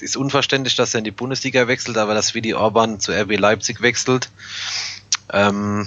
ist 0.00 0.16
unverständlich, 0.16 0.76
dass 0.76 0.94
er 0.94 0.98
in 0.98 1.04
die 1.04 1.10
Bundesliga 1.10 1.68
wechselt, 1.68 1.96
aber 1.96 2.14
dass 2.14 2.34
Willi 2.34 2.54
Orban 2.54 3.00
zu 3.00 3.12
RB 3.12 3.38
Leipzig 3.38 3.80
wechselt, 3.82 4.30
ähm, 5.32 5.86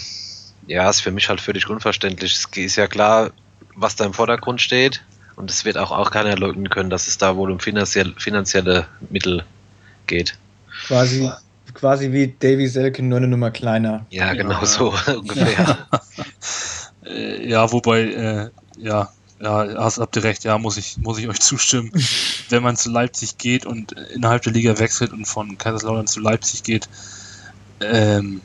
ja, 0.67 0.89
ist 0.89 1.01
für 1.01 1.11
mich 1.11 1.29
halt 1.29 1.41
völlig 1.41 1.69
unverständlich. 1.69 2.33
Es 2.33 2.45
ist 2.55 2.75
ja 2.75 2.87
klar, 2.87 3.31
was 3.75 3.95
da 3.95 4.05
im 4.05 4.13
Vordergrund 4.13 4.61
steht. 4.61 5.03
Und 5.35 5.51
es 5.51 5.65
wird 5.65 5.77
auch, 5.77 5.91
auch 5.91 6.11
keiner 6.11 6.37
leugnen 6.37 6.69
können, 6.69 6.89
dass 6.89 7.07
es 7.07 7.17
da 7.17 7.35
wohl 7.35 7.51
um 7.51 7.59
finanziell, 7.59 8.13
finanzielle 8.17 8.87
Mittel 9.09 9.43
geht. 10.07 10.37
Quasi 10.87 11.29
quasi 11.75 12.11
wie 12.11 12.35
Davy 12.39 12.67
Selkin, 12.67 13.09
nur 13.09 13.17
eine 13.17 13.27
Nummer 13.27 13.51
kleiner. 13.51 14.05
Ja, 14.09 14.33
genau 14.33 14.59
ja. 14.59 14.65
so 14.65 14.93
ungefähr. 15.15 15.87
Äh, 17.05 17.47
ja, 17.47 17.71
wobei, 17.71 18.01
äh, 18.01 18.49
ja, 18.79 19.09
ja, 19.39 19.67
hast, 19.77 19.99
habt 19.99 20.15
ihr 20.15 20.23
recht, 20.23 20.43
ja, 20.43 20.57
muss 20.57 20.77
ich, 20.77 20.97
muss 20.97 21.19
ich 21.19 21.27
euch 21.27 21.39
zustimmen. 21.41 21.91
Wenn 22.49 22.63
man 22.63 22.77
zu 22.77 22.89
Leipzig 22.89 23.37
geht 23.37 23.65
und 23.65 23.91
innerhalb 24.13 24.41
der 24.43 24.53
Liga 24.53 24.79
wechselt 24.79 25.13
und 25.13 25.25
von 25.25 25.57
Kaiserslautern 25.57 26.07
zu 26.07 26.19
Leipzig 26.19 26.63
geht, 26.63 26.89
ähm, 27.81 28.41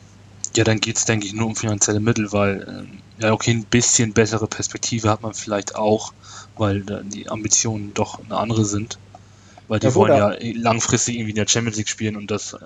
ja, 0.55 0.63
dann 0.63 0.79
geht 0.79 0.97
es, 0.97 1.05
denke 1.05 1.25
ich, 1.25 1.33
nur 1.33 1.47
um 1.47 1.55
finanzielle 1.55 2.01
Mittel, 2.01 2.31
weil, 2.33 2.67
ähm, 2.67 2.99
ja, 3.19 3.31
okay, 3.31 3.51
ein 3.51 3.63
bisschen 3.63 4.13
bessere 4.13 4.47
Perspektive 4.47 5.09
hat 5.09 5.21
man 5.21 5.33
vielleicht 5.33 5.75
auch, 5.75 6.13
weil 6.57 6.81
die 7.05 7.29
Ambitionen 7.29 7.93
doch 7.93 8.19
eine 8.23 8.37
andere 8.37 8.65
sind. 8.65 8.97
Weil 9.67 9.79
die 9.79 9.87
ja, 9.87 9.95
wollen 9.95 10.17
ja 10.17 10.35
langfristig 10.59 11.15
irgendwie 11.15 11.29
in 11.29 11.37
der 11.37 11.47
Champions 11.47 11.77
League 11.77 11.87
spielen 11.87 12.17
und 12.17 12.29
das 12.29 12.53
äh, 12.53 12.57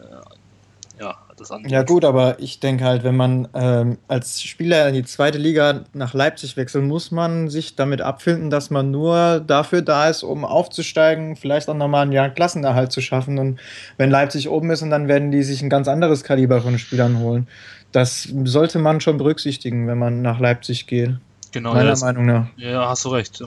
das 1.37 1.51
andere. 1.51 1.71
Ja, 1.71 1.83
gut, 1.83 2.05
aber 2.05 2.39
ich 2.39 2.59
denke 2.59 2.83
halt, 2.83 3.03
wenn 3.03 3.15
man 3.15 3.47
ähm, 3.53 3.97
als 4.07 4.41
Spieler 4.41 4.87
in 4.87 4.93
die 4.93 5.03
zweite 5.03 5.37
Liga 5.37 5.83
nach 5.93 6.13
Leipzig 6.13 6.57
wechselt, 6.57 6.85
muss 6.85 7.11
man 7.11 7.49
sich 7.49 7.75
damit 7.75 8.01
abfinden, 8.01 8.49
dass 8.49 8.69
man 8.69 8.91
nur 8.91 9.41
dafür 9.45 9.81
da 9.81 10.09
ist, 10.09 10.23
um 10.23 10.45
aufzusteigen, 10.45 11.35
vielleicht 11.35 11.69
auch 11.69 11.75
nochmal 11.75 12.03
einen 12.03 12.11
Jahr 12.11 12.29
Klassenerhalt 12.29 12.91
zu 12.91 13.01
schaffen. 13.01 13.37
Und 13.37 13.59
wenn 13.97 14.09
Leipzig 14.09 14.49
oben 14.49 14.71
ist, 14.71 14.81
und 14.81 14.89
dann 14.89 15.07
werden 15.07 15.31
die 15.31 15.43
sich 15.43 15.61
ein 15.61 15.69
ganz 15.69 15.87
anderes 15.87 16.23
Kaliber 16.23 16.61
von 16.61 16.79
Spielern 16.79 17.19
holen. 17.19 17.47
Das 17.91 18.27
sollte 18.43 18.79
man 18.79 18.99
schon 18.99 19.17
berücksichtigen, 19.17 19.87
wenn 19.87 19.97
man 19.97 20.21
nach 20.21 20.39
Leipzig 20.39 20.87
geht. 20.87 21.15
Genau, 21.51 21.73
meiner 21.73 21.93
ja, 21.93 21.99
Meinung 21.99 22.25
nach. 22.25 22.47
Ja, 22.57 22.89
hast 22.89 23.05
du 23.05 23.09
recht 23.09 23.41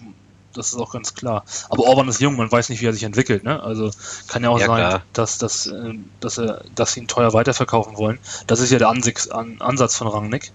das 0.54 0.68
ist 0.68 0.76
auch 0.76 0.92
ganz 0.92 1.14
klar. 1.14 1.44
Aber 1.68 1.84
Orban 1.84 2.08
ist 2.08 2.20
jung, 2.20 2.36
man 2.36 2.50
weiß 2.50 2.68
nicht, 2.68 2.80
wie 2.80 2.86
er 2.86 2.92
sich 2.92 3.04
entwickelt. 3.04 3.44
Ne? 3.44 3.62
Also 3.62 3.90
kann 4.26 4.42
ja 4.42 4.50
auch 4.50 4.58
ja, 4.58 4.66
sein, 4.66 5.02
dass, 5.12 5.38
dass, 5.38 5.66
äh, 5.66 5.94
dass, 6.20 6.38
er, 6.38 6.64
dass 6.74 6.92
sie 6.92 7.00
ihn 7.00 7.08
teuer 7.08 7.32
weiterverkaufen 7.32 7.96
wollen. 7.96 8.18
Das 8.46 8.60
ist 8.60 8.70
ja 8.70 8.78
der 8.78 8.88
Ansatz, 8.88 9.28
Ansatz 9.28 9.96
von 9.96 10.08
Rangnick. 10.08 10.52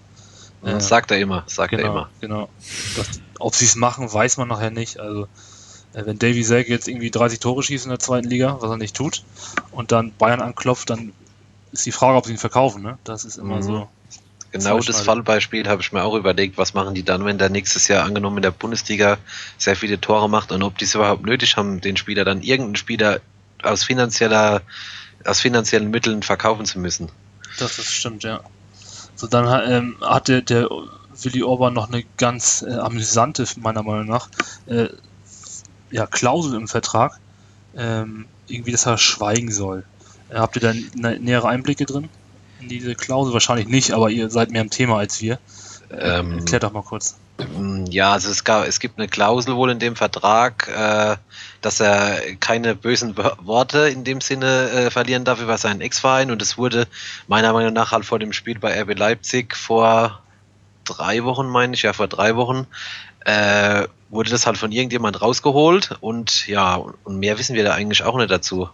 Äh, 0.64 0.80
sagt 0.80 1.12
er 1.12 1.20
immer, 1.20 1.44
sagt 1.48 1.72
genau, 1.72 1.84
er 1.84 1.90
immer. 1.90 2.10
Genau. 2.22 2.50
Das, 2.96 3.08
ob 3.40 3.54
sie 3.54 3.66
es 3.66 3.76
machen, 3.76 4.12
weiß 4.12 4.38
man 4.38 4.48
nachher 4.48 4.72
nicht. 4.72 5.00
Also 5.00 5.28
äh, 5.94 6.06
wenn 6.06 6.20
Davy 6.20 6.44
Selke 6.44 6.72
jetzt 6.72 6.88
irgendwie 6.88 7.12
30 7.12 7.40
Tore 7.40 7.64
schießt 7.64 7.86
in 7.86 7.90
der 7.90 8.00
zweiten 8.00 8.28
Liga, 8.30 8.58
was 8.60 8.70
er 8.70 8.78
nicht 8.78 8.96
tut, 8.96 9.24
und 9.72 9.92
dann 9.92 10.14
Bayern 10.18 10.42
anklopft, 10.42 10.90
dann 10.90 11.14
ist 11.72 11.86
die 11.86 11.92
Frage, 11.92 12.18
ob 12.18 12.26
sie 12.26 12.32
ihn 12.32 12.38
verkaufen, 12.38 12.82
ne? 12.82 12.98
Das 13.04 13.26
ist 13.26 13.38
immer 13.38 13.58
Mhm. 13.58 13.64
so. 13.64 13.90
Genau 14.54 14.80
das. 14.80 15.02
Fallbeispiel 15.02 15.68
habe 15.68 15.82
ich 15.82 15.92
mir 15.92 16.04
auch 16.04 16.16
überlegt, 16.16 16.58
was 16.58 16.74
machen 16.74 16.94
die 16.94 17.04
dann, 17.04 17.26
wenn 17.26 17.40
der 17.40 17.50
nächstes 17.50 17.88
Jahr 17.88 18.06
angenommen 18.06 18.38
in 18.38 18.44
der 18.44 18.52
Bundesliga 18.52 19.18
sehr 19.58 19.76
viele 19.76 20.00
Tore 20.00 20.30
macht 20.30 20.52
und 20.52 20.62
ob 20.62 20.78
die 20.78 20.86
es 20.86 20.94
überhaupt 20.94 21.26
nötig 21.26 21.58
haben, 21.58 21.82
den 21.82 21.98
Spieler 21.98 22.24
dann 22.24 22.42
irgendeinen 22.42 22.76
Spieler 22.76 23.20
aus 23.64 23.84
finanzieller, 23.84 24.62
aus 25.26 25.42
finanziellen 25.42 25.90
Mitteln 25.90 26.22
verkaufen 26.22 26.66
zu 26.66 26.80
müssen. 26.80 27.10
Das 27.58 27.80
ist 27.80 27.92
stimmt, 27.92 28.24
ja. 28.24 28.42
So, 29.16 29.28
dann 29.28 29.72
ähm, 29.72 29.98
hatte 30.02 30.44
der 30.44 30.70
Willi 31.22 31.44
Orban 31.44 31.74
noch 31.74 31.90
eine 31.90 32.04
ganz 32.18 32.62
äh, 32.68 32.74
amüsante, 32.74 33.46
meiner 33.58 33.84
Meinung 33.84 34.08
nach, 34.08 34.30
äh, 34.68 34.88
ja, 35.92 36.06
Klausel 36.06 36.56
im 36.56 36.68
Vertrag. 36.68 37.20
Ähm, 37.76 38.28
irgendwie, 38.48 38.72
dass 38.72 38.86
er 38.86 39.00
schweigen 39.00 39.52
soll. 39.52 39.84
Äh, 40.30 40.36
habt 40.36 40.56
ihr 40.58 40.62
da 40.62 40.70
nä- 40.70 41.20
nähere 41.20 41.48
Einblicke 41.48 41.86
drin? 41.86 42.10
In 42.64 42.70
diese 42.70 42.96
Klausel? 42.96 43.34
Wahrscheinlich 43.34 43.68
nicht, 43.68 43.92
aber 43.92 44.10
ihr 44.10 44.30
seid 44.30 44.52
mehr 44.52 44.62
im 44.62 44.70
Thema 44.70 44.98
als 44.98 45.22
wir. 45.22 45.40
Äh, 45.90 46.20
Ähm, 46.20 46.40
Erklärt 46.40 46.64
doch 46.64 46.72
mal 46.74 46.82
kurz. 46.84 47.16
Mm, 47.58 47.86
Ja, 47.90 48.14
also 48.14 48.30
es, 48.30 48.44
gab, 48.44 48.66
es 48.68 48.80
gibt 48.80 48.98
eine 48.98 49.08
Klausel 49.08 49.56
wohl 49.56 49.70
in 49.72 49.80
dem 49.80 49.96
Vertrag, 49.96 50.68
äh, 50.70 51.18
dass 51.62 51.80
er 51.80 52.36
keine 52.40 52.74
bösen 52.76 53.18
Wo- 53.18 53.36
Worte 53.44 53.90
in 53.90 54.04
dem 54.04 54.22
Sinne 54.22 54.70
äh, 54.70 54.92
verlieren 54.92 55.26
darf 55.26 55.42
über 55.42 55.58
seinen 55.58 55.82
Ex-Verein 55.82 56.32
und 56.32 56.42
es 56.42 56.58
wurde 56.58 56.88
meiner 57.28 57.54
Meinung 57.54 57.74
nach 57.74 57.92
halt 57.92 58.06
vor 58.06 58.20
dem 58.20 58.34
Spiel 58.34 58.60
bei 58.60 58.80
RB 58.82 58.98
Leipzig 58.98 59.56
vor 59.56 60.22
drei 60.86 61.24
Wochen, 61.24 61.48
meine 61.48 61.74
ich, 61.76 61.82
ja 61.84 61.94
vor 61.94 62.08
drei 62.08 62.36
Wochen, 62.36 62.66
äh, 63.26 63.88
wurde 64.10 64.30
das 64.30 64.46
halt 64.46 64.58
von 64.58 64.72
irgendjemand 64.72 65.22
rausgeholt 65.22 65.98
und 66.02 66.48
ja, 66.48 66.76
und 66.76 67.18
mehr 67.20 67.38
wissen 67.40 67.56
wir 67.56 67.64
da 67.64 67.74
eigentlich 67.74 68.04
auch 68.04 68.18
nicht 68.18 68.32
dazu. 68.32 68.70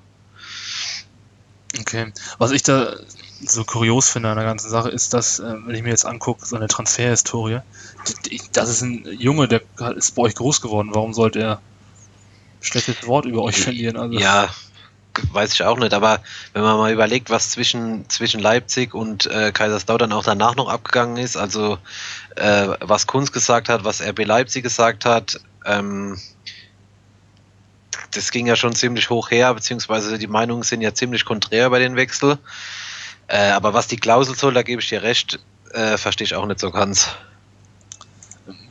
Okay. 1.80 2.12
Was 2.40 2.52
ich 2.52 2.64
da 2.64 2.96
so 3.42 3.64
kurios 3.64 4.10
finde 4.10 4.30
an 4.30 4.38
der 4.38 4.46
ganzen 4.46 4.70
Sache 4.70 4.90
ist, 4.90 5.14
dass, 5.14 5.40
äh, 5.40 5.56
wenn 5.66 5.76
ich 5.76 5.84
mir 5.84 5.90
jetzt 5.90 6.06
angucke, 6.06 6.46
seine 6.46 6.68
Transferhistorie, 6.68 7.60
die- 8.08 8.30
die- 8.30 8.42
das 8.52 8.70
ist 8.70 8.82
ein 8.82 9.06
Junge, 9.18 9.48
der 9.48 9.62
ist 9.96 10.16
bei 10.16 10.24
euch 10.24 10.36
groß 10.36 10.62
geworden. 10.62 10.90
Warum 10.94 11.14
sollte 11.14 11.40
er 11.40 11.62
schlechtes 12.62 13.06
Wort 13.08 13.26
über 13.26 13.44
euch 13.44 13.60
verlieren? 13.62 13.98
Also, 13.98 14.18
Ja, 14.20 14.50
weiß 15.32 15.54
ich 15.54 15.64
auch 15.64 15.78
nicht, 15.78 15.94
aber 15.94 16.22
wenn 16.54 16.62
man 16.62 16.78
mal 16.78 16.92
überlegt, 16.92 17.30
was 17.30 17.50
zwischen, 17.50 18.10
zwischen 18.10 18.40
Leipzig 18.40 18.94
und 18.94 19.26
äh, 19.26 19.52
Kaiserslautern 19.52 20.14
auch 20.14 20.24
danach 20.24 20.56
noch 20.56 20.70
abgegangen 20.70 21.18
ist, 21.18 21.36
also 21.36 21.78
äh, 22.36 22.68
was 22.80 23.08
Kunz 23.08 23.32
gesagt 23.32 23.70
hat, 23.70 23.84
was 23.84 24.02
RB 24.02 24.24
Leipzig 24.24 24.64
gesagt 24.64 25.06
hat, 25.06 25.40
ähm, 25.66 26.18
das 28.12 28.32
ging 28.32 28.48
ja 28.48 28.56
schon 28.56 28.76
ziemlich 28.76 29.10
hoch 29.10 29.30
her, 29.32 29.54
beziehungsweise 29.54 30.18
die 30.18 30.28
Meinungen 30.28 30.64
sind 30.64 30.82
ja 30.82 30.94
ziemlich 30.94 31.26
konträr 31.26 31.70
bei 31.70 31.80
den 31.80 31.96
Wechsel. 31.96 32.38
Äh, 33.30 33.52
aber 33.52 33.74
was 33.74 33.88
die 33.88 33.98
Klausel 33.98 34.36
soll, 34.36 34.54
da 34.54 34.64
gebe 34.64 34.82
ich 34.82 34.90
dir 34.90 35.04
recht, 35.04 35.40
äh, 35.74 35.98
verstehe 35.98 36.26
ich 36.26 36.36
auch 36.36 36.46
nicht 36.46 36.60
so 36.60 36.72
ganz. 36.72 37.10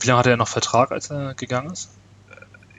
Wie 0.01 0.07
lange 0.07 0.19
hat 0.19 0.27
er 0.27 0.37
noch 0.37 0.49
Vertrag, 0.49 0.91
als 0.91 1.11
er 1.11 1.35
gegangen 1.35 1.73
ist? 1.73 1.91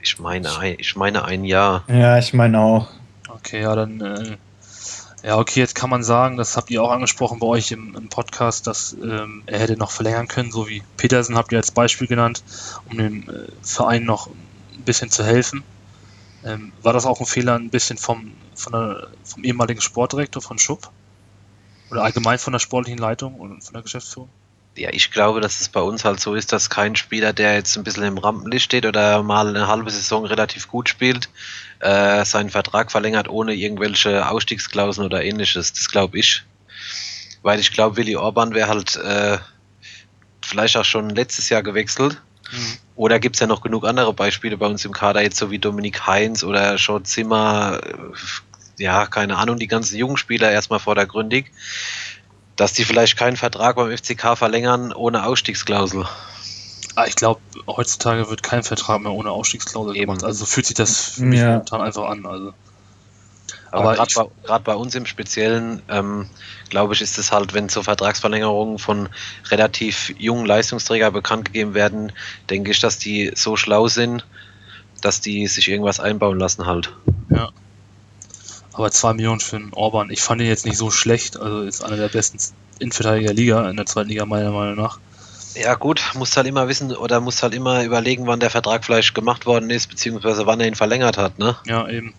Ich 0.02 0.18
meine, 0.18 0.56
ein- 0.58 0.76
ich 0.78 0.96
meine 0.96 1.24
ein 1.24 1.44
Jahr. 1.44 1.84
Ja, 1.88 2.18
ich 2.18 2.32
meine 2.34 2.58
auch. 2.60 2.88
Okay, 3.28 3.62
ja, 3.62 3.74
dann, 3.74 4.00
äh, 4.00 4.36
ja, 5.22 5.36
okay, 5.38 5.60
jetzt 5.60 5.74
kann 5.74 5.90
man 5.90 6.02
sagen, 6.02 6.36
das 6.36 6.56
habt 6.56 6.70
ihr 6.70 6.82
auch 6.82 6.90
angesprochen 6.90 7.38
bei 7.38 7.46
euch 7.46 7.70
im, 7.72 7.94
im 7.94 8.08
Podcast, 8.08 8.66
dass 8.66 8.94
ähm, 9.02 9.42
er 9.46 9.58
hätte 9.60 9.76
noch 9.76 9.90
verlängern 9.90 10.28
können, 10.28 10.50
so 10.50 10.68
wie 10.68 10.82
Petersen 10.96 11.36
habt 11.36 11.52
ihr 11.52 11.58
als 11.58 11.70
Beispiel 11.70 12.06
genannt, 12.06 12.42
um 12.90 12.96
dem 12.98 13.28
äh, 13.28 13.46
Verein 13.62 14.04
noch 14.04 14.26
ein 14.28 14.82
bisschen 14.84 15.10
zu 15.10 15.24
helfen. 15.24 15.62
Ähm, 16.44 16.72
war 16.82 16.92
das 16.94 17.04
auch 17.06 17.20
ein 17.20 17.26
Fehler 17.26 17.54
ein 17.56 17.68
bisschen 17.70 17.98
vom, 17.98 18.32
von 18.54 18.72
der, 18.72 19.08
vom 19.24 19.44
ehemaligen 19.44 19.80
Sportdirektor 19.82 20.40
von 20.42 20.58
Schupp? 20.58 20.90
Oder 21.90 22.04
allgemein 22.04 22.38
von 22.38 22.52
der 22.52 22.60
sportlichen 22.60 22.98
Leitung 22.98 23.34
und 23.34 23.62
von 23.62 23.72
der 23.72 23.82
Geschäftsführung? 23.82 24.28
Ja, 24.76 24.90
ich 24.92 25.10
glaube, 25.10 25.40
dass 25.40 25.60
es 25.60 25.68
bei 25.68 25.80
uns 25.80 26.04
halt 26.04 26.20
so 26.20 26.34
ist, 26.34 26.52
dass 26.52 26.70
kein 26.70 26.94
Spieler, 26.94 27.32
der 27.32 27.54
jetzt 27.54 27.76
ein 27.76 27.82
bisschen 27.82 28.04
im 28.04 28.18
Rampenlicht 28.18 28.64
steht 28.64 28.86
oder 28.86 29.22
mal 29.22 29.48
eine 29.48 29.66
halbe 29.66 29.90
Saison 29.90 30.24
relativ 30.24 30.68
gut 30.68 30.88
spielt, 30.88 31.28
äh, 31.80 32.24
seinen 32.24 32.50
Vertrag 32.50 32.92
verlängert 32.92 33.28
ohne 33.28 33.54
irgendwelche 33.54 34.28
Ausstiegsklauseln 34.28 35.06
oder 35.06 35.24
ähnliches. 35.24 35.72
Das 35.72 35.88
glaube 35.88 36.18
ich. 36.18 36.44
Weil 37.42 37.58
ich 37.58 37.72
glaube, 37.72 37.96
Willi 37.96 38.16
Orban 38.16 38.54
wäre 38.54 38.68
halt 38.68 38.96
äh, 38.96 39.38
vielleicht 40.44 40.76
auch 40.76 40.84
schon 40.84 41.10
letztes 41.10 41.48
Jahr 41.48 41.62
gewechselt. 41.62 42.22
Oder 42.96 43.20
gibt 43.20 43.36
es 43.36 43.40
ja 43.40 43.46
noch 43.46 43.62
genug 43.62 43.86
andere 43.86 44.12
Beispiele 44.12 44.56
bei 44.56 44.66
uns 44.66 44.84
im 44.84 44.92
Kader, 44.92 45.22
jetzt 45.22 45.36
so 45.36 45.50
wie 45.50 45.58
Dominik 45.58 46.06
Heinz 46.06 46.42
oder 46.42 46.76
Sean 46.78 47.04
Zimmer, 47.04 47.80
äh, 47.82 47.94
ja, 48.80 49.06
keine 49.06 49.36
Ahnung, 49.36 49.58
die 49.58 49.66
ganzen 49.66 49.96
jungen 49.96 50.16
Spieler 50.16 50.50
erstmal 50.50 50.78
vordergründig, 50.78 51.52
dass 52.56 52.72
die 52.72 52.84
vielleicht 52.84 53.16
keinen 53.16 53.36
Vertrag 53.36 53.76
beim 53.76 53.96
FCK 53.96 54.36
verlängern 54.36 54.92
ohne 54.92 55.24
Ausstiegsklausel. 55.24 56.06
Ah, 56.96 57.04
ich 57.06 57.14
glaube, 57.14 57.40
heutzutage 57.66 58.28
wird 58.28 58.42
kein 58.42 58.62
Vertrag 58.62 59.00
mehr 59.00 59.12
ohne 59.12 59.30
Ausstiegsklausel 59.30 59.96
Eben. 59.96 60.06
gemacht. 60.06 60.24
Also 60.24 60.40
so 60.40 60.46
fühlt 60.46 60.66
sich 60.66 60.74
das 60.74 61.12
für 61.12 61.22
mich 61.22 61.40
Ja. 61.40 61.52
momentan 61.52 61.80
einfach 61.82 62.08
an. 62.08 62.26
Also. 62.26 62.52
Aber, 63.70 63.90
Aber 63.90 64.06
gerade 64.06 64.30
bei, 64.48 64.58
bei 64.58 64.74
uns 64.74 64.94
im 64.96 65.06
Speziellen, 65.06 65.82
ähm, 65.88 66.28
glaube 66.70 66.94
ich, 66.94 67.00
ist 67.02 67.18
es 67.18 67.30
halt, 67.30 67.54
wenn 67.54 67.68
so 67.68 67.82
Vertragsverlängerungen 67.84 68.78
von 68.78 69.08
relativ 69.50 70.12
jungen 70.18 70.44
Leistungsträgern 70.46 71.12
bekannt 71.12 71.46
gegeben 71.46 71.74
werden, 71.74 72.12
denke 72.48 72.72
ich, 72.72 72.80
dass 72.80 72.98
die 72.98 73.30
so 73.36 73.56
schlau 73.56 73.86
sind, 73.86 74.26
dass 75.00 75.20
die 75.20 75.46
sich 75.46 75.68
irgendwas 75.68 76.00
einbauen 76.00 76.38
lassen 76.38 76.66
halt. 76.66 76.92
Aber 78.72 78.90
2 78.90 79.14
Millionen 79.14 79.40
für 79.40 79.56
einen 79.56 79.72
Orban, 79.72 80.10
ich 80.10 80.22
fand 80.22 80.40
ihn 80.40 80.48
jetzt 80.48 80.66
nicht 80.66 80.76
so 80.76 80.90
schlecht. 80.90 81.38
Also 81.38 81.62
ist 81.62 81.84
einer 81.84 81.96
der 81.96 82.08
besten 82.08 82.38
Innenverteidiger 82.78 83.28
der 83.28 83.34
Liga, 83.34 83.68
in 83.68 83.76
der 83.76 83.86
zweiten 83.86 84.08
Liga 84.08 84.26
meiner 84.26 84.52
Meinung 84.52 84.76
nach. 84.76 84.98
Ja 85.54 85.74
gut, 85.74 86.00
musst 86.14 86.36
halt 86.36 86.46
immer 86.46 86.68
wissen 86.68 86.94
oder 86.94 87.20
musst 87.20 87.42
halt 87.42 87.54
immer 87.54 87.82
überlegen, 87.82 88.26
wann 88.26 88.38
der 88.38 88.50
Vertrag 88.50 88.84
vielleicht 88.84 89.14
gemacht 89.14 89.46
worden 89.46 89.68
ist, 89.70 89.88
beziehungsweise 89.88 90.46
wann 90.46 90.60
er 90.60 90.68
ihn 90.68 90.76
verlängert 90.76 91.18
hat, 91.18 91.38
ne? 91.38 91.56
Ja, 91.66 91.88
eben. 91.88 92.14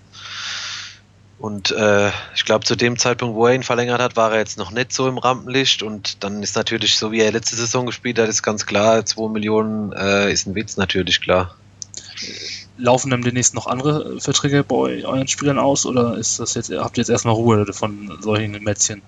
Und 1.41 1.71
äh, 1.71 2.11
ich 2.35 2.45
glaube, 2.45 2.65
zu 2.65 2.75
dem 2.75 2.99
Zeitpunkt, 2.99 3.35
wo 3.35 3.47
er 3.47 3.55
ihn 3.55 3.63
verlängert 3.63 3.99
hat, 3.99 4.15
war 4.15 4.31
er 4.31 4.37
jetzt 4.37 4.59
noch 4.59 4.69
nicht 4.69 4.93
so 4.93 5.07
im 5.07 5.17
Rampenlicht. 5.17 5.81
Und 5.81 6.23
dann 6.23 6.43
ist 6.43 6.55
natürlich, 6.55 6.97
so 6.97 7.11
wie 7.11 7.21
er 7.21 7.31
letzte 7.31 7.55
Saison 7.55 7.87
gespielt 7.87 8.19
hat, 8.19 8.29
ist 8.29 8.43
ganz 8.43 8.67
klar, 8.67 9.03
2 9.03 9.29
Millionen 9.29 9.91
äh, 9.91 10.31
ist 10.31 10.45
ein 10.45 10.53
Witz, 10.53 10.77
natürlich 10.77 11.19
klar. 11.19 11.55
Laufen 12.81 13.11
dann 13.11 13.21
demnächst 13.21 13.53
noch 13.53 13.67
andere 13.67 14.19
Verträge 14.19 14.63
bei 14.63 14.75
eu- 14.75 15.05
euren 15.05 15.27
Spielern 15.27 15.59
aus 15.59 15.85
oder 15.85 16.17
ist 16.17 16.39
das 16.39 16.55
jetzt, 16.55 16.71
habt 16.71 16.97
ihr 16.97 17.01
jetzt 17.01 17.09
erstmal 17.09 17.35
Ruhe 17.35 17.71
von 17.73 18.17
solchen 18.21 18.51
Mätzchen? 18.63 19.01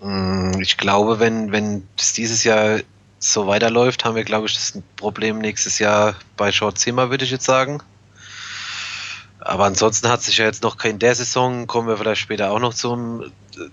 Mm, 0.00 0.60
Ich 0.60 0.76
glaube, 0.76 1.18
wenn, 1.20 1.50
wenn 1.52 1.88
es 1.98 2.12
dieses 2.12 2.44
Jahr 2.44 2.80
so 3.18 3.46
weiterläuft, 3.46 4.04
haben 4.04 4.16
wir, 4.16 4.24
glaube 4.24 4.46
ich, 4.46 4.54
das 4.54 4.78
Problem 4.96 5.38
nächstes 5.38 5.78
Jahr 5.78 6.14
bei 6.36 6.52
Short 6.52 6.78
Zimmer, 6.78 7.10
würde 7.10 7.24
ich 7.24 7.30
jetzt 7.30 7.46
sagen. 7.46 7.80
Aber 9.40 9.64
ansonsten 9.64 10.08
hat 10.08 10.22
sich 10.22 10.38
ja 10.38 10.46
jetzt 10.46 10.62
noch 10.62 10.82
in 10.84 10.98
der 10.98 11.14
Saison, 11.14 11.66
kommen 11.66 11.88
wir 11.88 11.96
vielleicht 11.96 12.20
später 12.20 12.50
auch 12.50 12.60
noch 12.60 12.74
zum, 12.74 13.24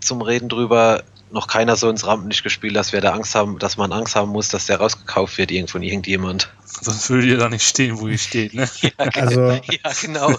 zum 0.02 0.22
Reden 0.22 0.50
drüber, 0.50 1.04
noch 1.32 1.48
keiner 1.48 1.76
so 1.76 1.90
ins 1.90 2.06
Rampenlicht 2.06 2.44
gespielt, 2.44 2.76
dass 2.76 2.94
wir 2.94 3.02
da 3.02 3.14
Angst 3.14 3.36
haben, 3.36 3.58
dass 3.60 3.78
man 3.78 3.92
Angst 3.92 4.16
haben 4.16 4.32
muss, 4.32 4.50
dass 4.50 4.66
der 4.66 4.78
rausgekauft 4.78 5.38
wird 5.38 5.52
irgend 5.52 5.70
von 5.70 5.82
irgendjemand. 5.82 6.52
Sonst 6.66 7.10
würdet 7.10 7.30
ihr 7.30 7.38
da 7.38 7.50
nicht 7.50 7.64
stehen, 7.64 8.00
wo 8.00 8.08
ihr 8.08 8.18
steht, 8.18 8.54
ne? 8.54 8.68
Also, 8.98 9.42
Ja, 9.52 9.92
genau. 10.02 10.28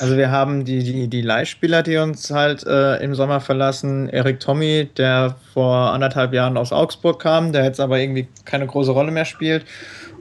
also 0.00 0.16
wir 0.16 0.30
haben 0.30 0.64
die, 0.64 0.82
die, 0.82 1.08
die 1.08 1.22
Leihspieler, 1.22 1.82
die 1.82 1.96
uns 1.96 2.30
halt 2.30 2.64
äh, 2.64 2.96
im 2.96 3.14
Sommer 3.14 3.40
verlassen. 3.40 4.08
Erik 4.08 4.40
Tommy, 4.40 4.88
der 4.96 5.36
vor 5.52 5.92
anderthalb 5.92 6.32
Jahren 6.32 6.56
aus 6.56 6.72
Augsburg 6.72 7.20
kam, 7.20 7.52
der 7.52 7.64
jetzt 7.64 7.80
aber 7.80 7.98
irgendwie 7.98 8.28
keine 8.44 8.66
große 8.66 8.90
Rolle 8.90 9.10
mehr 9.10 9.24
spielt. 9.24 9.64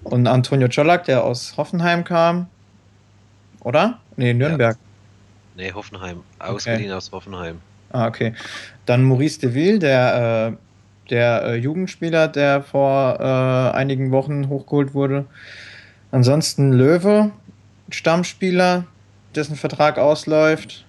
Und 0.04 0.28
Antonio 0.28 0.68
Czolak, 0.68 1.06
der 1.06 1.24
aus 1.24 1.56
Hoffenheim 1.58 2.04
kam. 2.04 2.48
Oder? 3.62 4.00
Nee, 4.16 4.34
Nürnberg. 4.34 4.78
Nee, 5.56 5.72
Hoffenheim. 5.74 6.24
Ausgeliehen 6.40 6.92
aus 6.92 7.12
Hoffenheim. 7.12 7.62
Ah, 7.92 8.08
okay. 8.08 8.34
Dann 8.86 9.04
Maurice 9.04 9.40
Deville, 9.40 9.80
der, 9.80 10.54
äh, 10.54 11.10
der 11.10 11.44
äh, 11.44 11.56
Jugendspieler, 11.56 12.28
der 12.28 12.64
vor 12.64 13.20
äh, 13.20 13.76
einigen 13.76 14.12
Wochen 14.12 14.50
hochgeholt 14.50 14.94
wurde. 14.94 15.26
Ansonsten 16.12 16.74
Löwe, 16.74 17.32
Stammspieler, 17.90 18.86
dessen 19.36 19.56
Vertrag 19.56 19.98
ausläuft. 19.98 20.86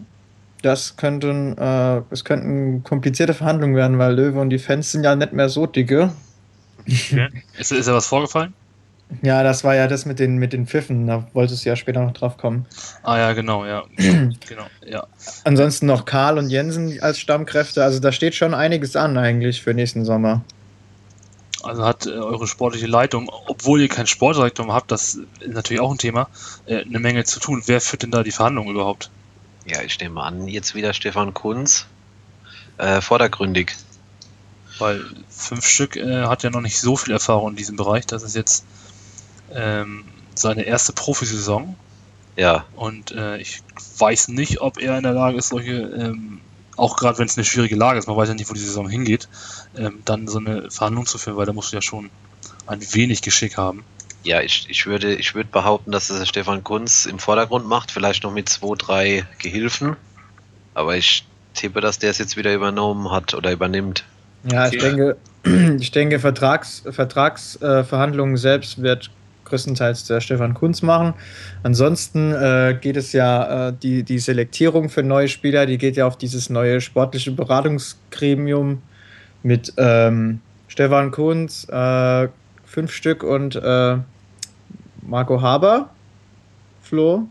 Das 0.63 0.97
könnten, 0.97 1.59
äh, 1.59 2.03
es 2.11 2.25
könnten 2.25 2.85
komplizierte 2.85 3.35
Verhandlungen 3.35 3.75
werden, 3.75 3.99
weil 3.99 4.15
Löwe 4.15 4.41
und 4.41 4.51
die 4.51 4.59
Fans 4.59 4.93
sind 4.93 5.05
ja 5.05 5.15
nicht 5.17 5.33
mehr 5.33 5.49
so 5.49 5.67
dicke. 5.67 6.13
Ist, 7.59 7.73
ist 7.73 7.89
da 7.89 7.95
was 7.95 8.07
vorgefallen? 8.07 8.55
Ja, 9.21 9.43
das 9.43 9.63
war 9.63 9.75
ja 9.75 9.87
das 9.89 10.07
mit 10.07 10.19
den, 10.19 10.39
mit 10.39 10.53
den 10.53 10.67
Pfiffen, 10.67 11.07
da 11.07 11.27
wolltest 11.35 11.65
du 11.65 11.69
ja 11.69 11.77
später 11.77 12.01
noch 12.01 12.13
drauf 12.13 12.39
kommen. 12.39 12.67
Ah 13.03 13.19
ja, 13.19 13.33
genau, 13.35 13.67
ja. 13.67 13.85
genau, 13.97 14.67
ja. 14.87 15.07
Ansonsten 15.45 15.87
noch 15.87 16.07
Karl 16.07 16.39
und 16.39 16.49
Jensen 16.49 16.99
als 17.03 17.19
Stammkräfte, 17.19 17.85
also 17.85 18.01
da 18.01 18.11
steht 18.13 18.35
schon 18.35 18.55
einiges 18.55 18.97
an 18.97 19.19
eigentlich 19.19 19.63
für 19.63 19.75
nächsten 19.75 20.05
Sommer. 20.05 20.43
Also 21.63 21.85
hat 21.85 22.07
äh, 22.07 22.11
eure 22.11 22.47
sportliche 22.47 22.87
Leitung, 22.87 23.31
obwohl 23.47 23.81
ihr 23.81 23.89
keinen 23.89 24.07
Sportdirektor 24.07 24.67
habt, 24.73 24.91
das 24.91 25.15
ist 25.15 25.27
natürlich 25.47 25.81
auch 25.81 25.93
ein 25.93 25.99
Thema, 25.99 26.29
äh, 26.67 26.83
eine 26.83 26.99
Menge 26.99 27.25
zu 27.25 27.39
tun. 27.39 27.63
Wer 27.67 27.81
führt 27.81 28.03
denn 28.03 28.11
da 28.11 28.23
die 28.23 28.33
Verhandlungen 28.33 28.71
überhaupt? 28.75 29.11
Ja, 29.67 29.81
ich 29.83 30.01
nehme 30.01 30.21
an, 30.23 30.49
jetzt 30.49 30.75
wieder 30.75 30.93
Stefan 30.95 31.35
Kunz. 31.35 31.87
äh, 32.79 33.01
vordergründig. 33.01 33.77
Weil 34.79 35.05
fünf 35.29 35.67
Stück 35.67 35.97
äh, 35.97 36.25
hat 36.25 36.43
ja 36.43 36.51
noch 36.51 36.63
nicht 36.63 36.81
so 36.81 36.97
viel 36.97 37.13
Erfahrung 37.13 37.51
in 37.51 37.57
diesem 37.57 37.77
Bereich. 37.77 38.07
Das 38.07 38.23
ist 38.23 38.35
jetzt 38.35 38.65
ähm, 39.55 40.05
seine 40.35 40.63
erste 40.63 40.93
Profisaison. 40.93 41.77
Ja. 42.37 42.65
Und 42.77 43.13
äh, 43.13 43.39
ich 43.39 43.63
weiß 43.99 44.29
nicht, 44.29 44.61
ob 44.61 44.81
er 44.81 44.97
in 44.97 45.03
der 45.03 45.13
Lage 45.13 45.37
ist, 45.37 45.49
solche, 45.49 45.73
ähm, 45.73 46.41
auch 46.77 46.97
gerade 46.97 47.19
wenn 47.19 47.27
es 47.27 47.37
eine 47.37 47.45
schwierige 47.45 47.77
Lage 47.77 47.99
ist, 47.99 48.09
man 48.09 48.17
weiß 48.17 48.29
ja 48.29 48.35
nicht, 48.35 48.49
wo 48.49 48.55
die 48.55 48.61
Saison 48.61 48.89
hingeht, 48.89 49.29
ähm, 49.77 50.01
dann 50.05 50.29
so 50.29 50.39
eine 50.39 50.71
Verhandlung 50.71 51.07
zu 51.07 51.19
führen, 51.19 51.37
weil 51.37 51.47
da 51.47 51.53
musst 51.53 51.73
du 51.73 51.77
ja 51.77 51.83
schon 51.83 52.11
ein 52.67 52.81
wenig 52.95 53.23
Geschick 53.23 53.57
haben. 53.57 53.85
Ja, 54.25 54.41
ich, 54.41 54.67
ich 54.69 54.87
würde, 54.87 55.15
ich 55.15 55.35
würde 55.35 55.51
behaupten, 55.51 55.91
dass 55.91 56.09
es 56.09 56.29
Stefan 56.29 56.63
Kunz 56.63 57.07
im 57.07 57.19
Vordergrund 57.19 57.67
macht, 57.67 57.91
vielleicht 57.91 58.23
noch 58.23 58.33
mit 58.33 58.49
zwei, 58.49 58.75
drei 58.79 59.27
Gehilfen. 59.39 59.97
Aber 60.75 60.97
ich 60.97 61.27
tippe, 61.55 61.81
dass 61.81 61.99
der 61.99 62.11
es 62.11 62.19
jetzt 62.19 62.37
wieder 62.37 62.55
übernommen 62.55 63.11
hat 63.11 63.35
oder 63.35 63.53
übernimmt. 63.53 64.05
Ja, 64.45 64.69
ich 64.69 64.79
denke, 64.79 65.17
ich 65.81 65.91
denke, 65.91 66.21
Vertrags, 66.21 66.85
Vertragsverhandlungen 66.89 68.37
selbst 68.37 68.81
wird 68.81 69.11
größtenteils 69.53 70.05
der 70.05 70.21
Stefan 70.21 70.55
Kunz 70.55 70.81
machen. 70.81 71.13
Ansonsten 71.63 72.33
äh, 72.33 72.77
geht 72.81 72.97
es 72.97 73.13
ja, 73.13 73.69
äh, 73.69 73.73
die, 73.83 74.03
die 74.03 74.19
Selektierung 74.19 74.89
für 74.89 75.03
neue 75.03 75.29
Spieler, 75.29 75.67
die 75.67 75.77
geht 75.77 75.97
ja 75.97 76.07
auf 76.07 76.17
dieses 76.17 76.49
neue 76.49 76.81
sportliche 76.81 77.33
Beratungsgremium 77.33 78.81
mit 79.43 79.75
ähm, 79.77 80.41
Stefan 80.69 81.11
Kunz, 81.11 81.69
äh, 81.69 82.29
fünf 82.65 82.93
Stück 82.93 83.23
und 83.23 83.57
äh, 83.57 83.99
Marco 85.03 85.43
Haber, 85.43 85.91
Flo. 86.83 87.29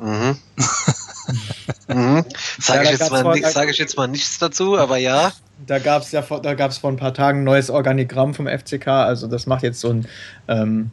Mhm. 0.00 0.36
mhm. 1.88 2.24
Sage 2.58 2.84
Ja, 2.84 2.92
ich, 2.92 2.98
jetzt 2.98 3.10
mal 3.12 3.42
sag 3.44 3.70
ich 3.70 3.78
jetzt 3.78 3.96
mal 3.96 4.08
nichts 4.08 4.38
dazu, 4.38 4.76
aber 4.76 4.96
ja. 4.96 5.32
Da 5.66 5.78
gab 5.78 6.02
es 6.02 6.10
ja 6.10 6.22
vor, 6.22 6.40
da 6.40 6.54
gab's 6.54 6.78
vor 6.78 6.90
ein 6.90 6.96
paar 6.96 7.12
Tagen 7.12 7.40
ein 7.40 7.44
neues 7.44 7.68
Organigramm 7.68 8.32
vom 8.32 8.48
FCK. 8.48 8.88
Also 8.88 9.26
das 9.26 9.46
macht 9.46 9.62
jetzt 9.62 9.80
so 9.80 9.90
ein, 9.90 10.08
ähm, 10.48 10.90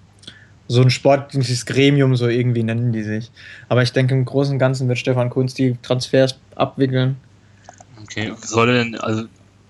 so 0.68 0.82
ein 0.82 0.90
sportliches 0.90 1.66
Gremium, 1.66 2.16
so 2.16 2.28
irgendwie 2.28 2.64
nennen 2.64 2.92
die 2.92 3.04
sich. 3.04 3.32
Aber 3.70 3.84
ich 3.84 3.94
denke, 3.94 4.14
im 4.14 4.26
Großen 4.26 4.54
und 4.54 4.60
Ganzen 4.60 4.88
wird 4.88 4.98
Stefan 4.98 5.30
Kunz 5.30 5.54
die 5.54 5.78
Transfers 5.82 6.38
abwickeln. 6.56 7.18
Okay, 8.04 8.34
soll 8.42 8.70
er 8.70 8.84
denn, 8.84 8.96
also 8.96 9.24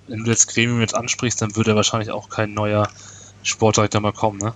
wenn 0.07 0.19
du 0.19 0.25
das 0.25 0.47
Gremium 0.47 0.81
jetzt 0.81 0.95
ansprichst, 0.95 1.41
dann 1.41 1.55
wird 1.55 1.67
er 1.67 1.75
wahrscheinlich 1.75 2.11
auch 2.11 2.29
kein 2.29 2.53
neuer 2.53 2.89
Sportdirektor 3.43 4.01
mal 4.01 4.13
kommen, 4.13 4.39
ne? 4.39 4.53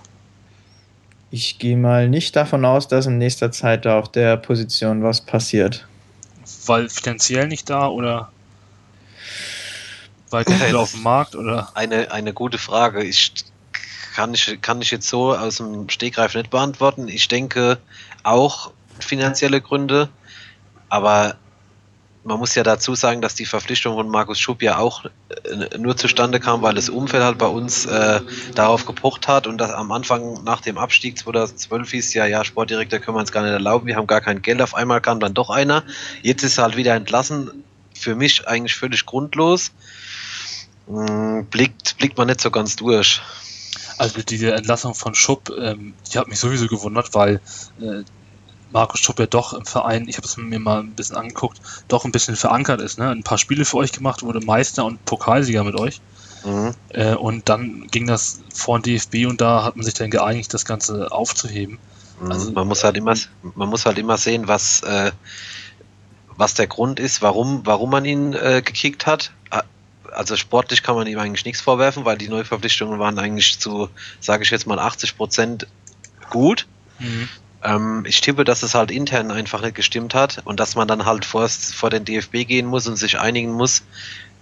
Ich 1.30 1.58
gehe 1.58 1.78
mal 1.78 2.10
nicht 2.10 2.36
davon 2.36 2.64
aus, 2.64 2.88
dass 2.88 3.06
in 3.06 3.16
nächster 3.16 3.50
Zeit 3.50 3.86
da 3.86 3.98
auf 3.98 4.10
der 4.10 4.36
Position 4.36 5.02
was 5.02 5.22
passiert. 5.22 5.86
Weil 6.66 6.90
finanziell 6.90 7.48
nicht 7.48 7.70
da 7.70 7.88
oder 7.88 8.30
weil 10.28 10.44
kein 10.44 10.58
Spieler 10.58 10.80
auf 10.80 10.92
dem 10.92 11.02
Markt 11.02 11.34
oder 11.34 11.70
Eine, 11.74 12.10
eine 12.10 12.34
gute 12.34 12.58
Frage. 12.58 13.02
Ich 13.02 13.32
kann, 14.14 14.34
ich 14.34 14.60
kann 14.60 14.82
ich 14.82 14.90
jetzt 14.90 15.08
so 15.08 15.34
aus 15.34 15.56
dem 15.56 15.88
Stegreif 15.88 16.34
nicht 16.34 16.50
beantworten. 16.50 17.08
Ich 17.08 17.28
denke 17.28 17.78
auch 18.22 18.72
finanzielle 19.00 19.60
Gründe, 19.60 20.08
aber 20.88 21.36
man 22.24 22.38
muss 22.38 22.54
ja 22.54 22.62
dazu 22.62 22.94
sagen, 22.94 23.20
dass 23.20 23.34
die 23.34 23.46
Verpflichtung 23.46 23.96
von 23.96 24.08
Markus 24.08 24.38
Schupp 24.38 24.62
ja 24.62 24.78
auch 24.78 25.04
äh, 25.04 25.78
nur 25.78 25.96
zustande 25.96 26.38
kam, 26.38 26.62
weil 26.62 26.74
das 26.74 26.88
Umfeld 26.88 27.22
halt 27.22 27.38
bei 27.38 27.46
uns 27.46 27.86
äh, 27.86 28.20
darauf 28.54 28.86
gepocht 28.86 29.26
hat 29.28 29.46
und 29.46 29.58
das 29.58 29.70
am 29.70 29.90
Anfang 29.90 30.44
nach 30.44 30.60
dem 30.60 30.78
Abstieg 30.78 31.18
2012 31.18 31.90
hieß 31.90 32.14
ja, 32.14 32.26
ja, 32.26 32.44
Sportdirektor 32.44 33.00
können 33.00 33.16
wir 33.16 33.20
uns 33.20 33.32
gar 33.32 33.42
nicht 33.42 33.52
erlauben, 33.52 33.86
wir 33.86 33.96
haben 33.96 34.06
gar 34.06 34.20
kein 34.20 34.42
Geld, 34.42 34.62
auf 34.62 34.74
einmal 34.74 35.00
kam 35.00 35.20
dann 35.20 35.34
doch 35.34 35.50
einer. 35.50 35.82
Jetzt 36.22 36.44
ist 36.44 36.58
er 36.58 36.64
halt 36.64 36.76
wieder 36.76 36.94
entlassen. 36.94 37.64
Für 37.94 38.14
mich 38.14 38.48
eigentlich 38.48 38.74
völlig 38.74 39.04
grundlos. 39.06 39.72
Mm, 40.86 41.42
Blickt, 41.50 41.98
blickt 41.98 42.16
man 42.16 42.28
nicht 42.28 42.40
so 42.40 42.50
ganz 42.50 42.76
durch. 42.76 43.20
Also 43.98 44.22
diese 44.22 44.52
Entlassung 44.52 44.94
von 44.94 45.14
Schupp, 45.14 45.50
ähm, 45.58 45.94
die 46.12 46.18
hat 46.18 46.28
mich 46.28 46.38
sowieso 46.38 46.66
gewundert, 46.66 47.14
weil 47.14 47.40
äh, 47.80 48.02
Markus 48.70 49.00
Schupp 49.00 49.18
ja 49.18 49.26
doch 49.26 49.52
im 49.52 49.66
Verein, 49.66 50.08
ich 50.08 50.16
habe 50.16 50.26
es 50.26 50.36
mir 50.36 50.58
mal 50.58 50.80
ein 50.80 50.92
bisschen 50.94 51.16
angeguckt, 51.16 51.60
doch 51.88 52.04
ein 52.04 52.12
bisschen 52.12 52.36
verankert 52.36 52.80
ist, 52.80 52.98
ne? 52.98 53.10
Ein 53.10 53.22
paar 53.22 53.36
Spiele 53.38 53.64
für 53.66 53.76
euch 53.76 53.92
gemacht, 53.92 54.22
wurde 54.22 54.40
Meister 54.40 54.84
und 54.86 55.04
Pokalsieger 55.04 55.62
mit 55.64 55.78
euch. 55.78 56.00
Mhm. 56.44 56.74
Äh, 56.88 57.14
und 57.14 57.48
dann 57.48 57.86
ging 57.90 58.06
das 58.06 58.40
vor 58.52 58.78
den 58.78 58.84
DFB 58.84 59.26
und 59.28 59.40
da 59.40 59.62
hat 59.64 59.76
man 59.76 59.84
sich 59.84 59.94
dann 59.94 60.10
geeinigt, 60.10 60.52
das 60.54 60.64
Ganze 60.64 61.12
aufzuheben. 61.12 61.78
Also- 62.20 62.32
Also, 62.32 62.52
man 62.52 62.66
muss 62.68 62.82
halt 62.84 62.96
immer, 62.96 63.14
man 63.54 63.68
muss 63.68 63.84
halt 63.84 63.98
immer 63.98 64.16
sehen, 64.16 64.48
was, 64.48 64.80
äh, 64.82 65.12
was 66.36 66.54
der 66.54 66.66
Grund 66.66 66.98
ist, 66.98 67.20
warum, 67.20 67.62
warum 67.64 67.90
man 67.90 68.04
ihn 68.04 68.32
äh, 68.32 68.62
gekickt 68.64 69.06
hat. 69.06 69.32
Also 70.12 70.36
sportlich 70.36 70.82
kann 70.82 70.94
man 70.94 71.06
ihm 71.06 71.18
eigentlich 71.18 71.44
nichts 71.44 71.60
vorwerfen, 71.60 72.04
weil 72.04 72.18
die 72.18 72.28
Neuverpflichtungen 72.28 72.98
waren 72.98 73.18
eigentlich 73.18 73.58
zu, 73.58 73.88
sage 74.20 74.42
ich 74.44 74.50
jetzt 74.50 74.66
mal, 74.66 74.78
80 74.78 75.16
Prozent 75.16 75.66
gut. 76.30 76.66
Ähm, 77.64 78.04
ich 78.06 78.20
tippe, 78.20 78.44
dass 78.44 78.62
es 78.62 78.74
halt 78.74 78.90
intern 78.90 79.30
einfach 79.30 79.62
nicht 79.62 79.74
gestimmt 79.74 80.14
hat 80.14 80.42
und 80.44 80.58
dass 80.60 80.74
man 80.74 80.88
dann 80.88 81.06
halt 81.06 81.24
vor, 81.24 81.48
vor 81.48 81.90
den 81.90 82.04
DFB 82.04 82.46
gehen 82.46 82.66
muss 82.66 82.86
und 82.86 82.96
sich 82.96 83.18
einigen 83.18 83.52
muss. 83.52 83.82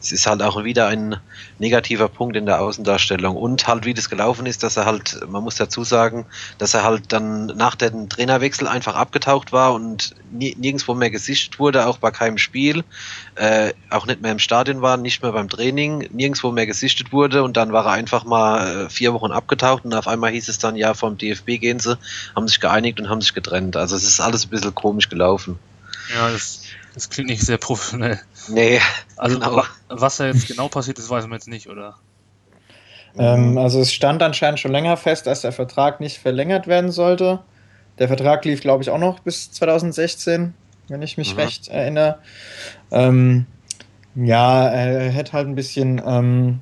Es 0.00 0.12
ist 0.12 0.26
halt 0.26 0.42
auch 0.42 0.64
wieder 0.64 0.88
ein 0.88 1.16
negativer 1.58 2.08
Punkt 2.08 2.36
in 2.36 2.46
der 2.46 2.60
Außendarstellung. 2.60 3.36
Und 3.36 3.66
halt, 3.66 3.84
wie 3.84 3.94
das 3.94 4.08
gelaufen 4.08 4.46
ist, 4.46 4.62
dass 4.62 4.76
er 4.76 4.86
halt, 4.86 5.20
man 5.28 5.42
muss 5.42 5.56
dazu 5.56 5.84
sagen, 5.84 6.26
dass 6.58 6.74
er 6.74 6.84
halt 6.84 7.12
dann 7.12 7.46
nach 7.46 7.74
dem 7.74 8.08
Trainerwechsel 8.08 8.66
einfach 8.66 8.94
abgetaucht 8.94 9.52
war 9.52 9.74
und 9.74 10.14
nirgendwo 10.30 10.94
mehr 10.94 11.10
gesichtet 11.10 11.58
wurde, 11.58 11.86
auch 11.86 11.98
bei 11.98 12.10
keinem 12.10 12.38
Spiel, 12.38 12.84
äh, 13.34 13.72
auch 13.90 14.06
nicht 14.06 14.22
mehr 14.22 14.32
im 14.32 14.38
Stadion 14.38 14.80
war, 14.80 14.96
nicht 14.96 15.22
mehr 15.22 15.32
beim 15.32 15.48
Training, 15.48 16.08
nirgendwo 16.12 16.50
mehr 16.50 16.66
gesichtet 16.66 17.12
wurde 17.12 17.42
und 17.42 17.56
dann 17.56 17.72
war 17.72 17.86
er 17.86 17.92
einfach 17.92 18.24
mal 18.24 18.86
äh, 18.86 18.90
vier 18.90 19.12
Wochen 19.12 19.32
abgetaucht 19.32 19.84
und 19.84 19.94
auf 19.94 20.08
einmal 20.08 20.30
hieß 20.30 20.48
es 20.48 20.58
dann, 20.58 20.76
ja, 20.76 20.94
vom 20.94 21.18
DFB 21.18 21.60
gehen 21.60 21.78
sie, 21.78 21.98
haben 22.34 22.48
sich 22.48 22.60
geeinigt 22.60 23.00
und 23.00 23.08
haben 23.08 23.20
sich 23.20 23.34
getrennt. 23.34 23.76
Also 23.76 23.96
es 23.96 24.04
ist 24.04 24.20
alles 24.20 24.46
ein 24.46 24.50
bisschen 24.50 24.74
komisch 24.74 25.08
gelaufen. 25.08 25.58
Ja, 26.14 26.30
das, 26.30 26.62
das 26.94 27.08
klingt 27.10 27.30
nicht 27.30 27.42
sehr 27.42 27.58
professionell. 27.58 28.20
Nee, 28.48 28.80
Also 29.16 29.36
Genau. 29.40 29.56
wa- 29.56 29.68
was 29.88 30.16
da 30.16 30.26
jetzt 30.26 30.46
genau 30.46 30.68
passiert 30.68 30.98
ist, 30.98 31.08
weiß 31.10 31.24
man 31.24 31.34
jetzt 31.34 31.48
nicht, 31.48 31.68
oder? 31.68 31.96
Ähm, 33.18 33.58
also 33.58 33.80
es 33.80 33.92
stand 33.92 34.22
anscheinend 34.22 34.60
schon 34.60 34.72
länger 34.72 34.96
fest, 34.96 35.26
dass 35.26 35.42
der 35.42 35.52
Vertrag 35.52 36.00
nicht 36.00 36.18
verlängert 36.18 36.66
werden 36.66 36.90
sollte. 36.90 37.40
Der 37.98 38.08
Vertrag 38.08 38.44
lief, 38.44 38.60
glaube 38.60 38.82
ich, 38.82 38.90
auch 38.90 38.98
noch 38.98 39.20
bis 39.20 39.50
2016, 39.52 40.54
wenn 40.88 41.02
ich 41.02 41.18
mich 41.18 41.32
Mhm. 41.32 41.38
recht 41.38 41.68
erinnere. 41.68 42.20
Ähm, 42.90 43.46
ja, 44.14 44.68
er 44.68 45.10
hätte 45.10 45.32
halt 45.34 45.48
ein 45.48 45.54
bisschen, 45.54 46.00
ähm, 46.04 46.60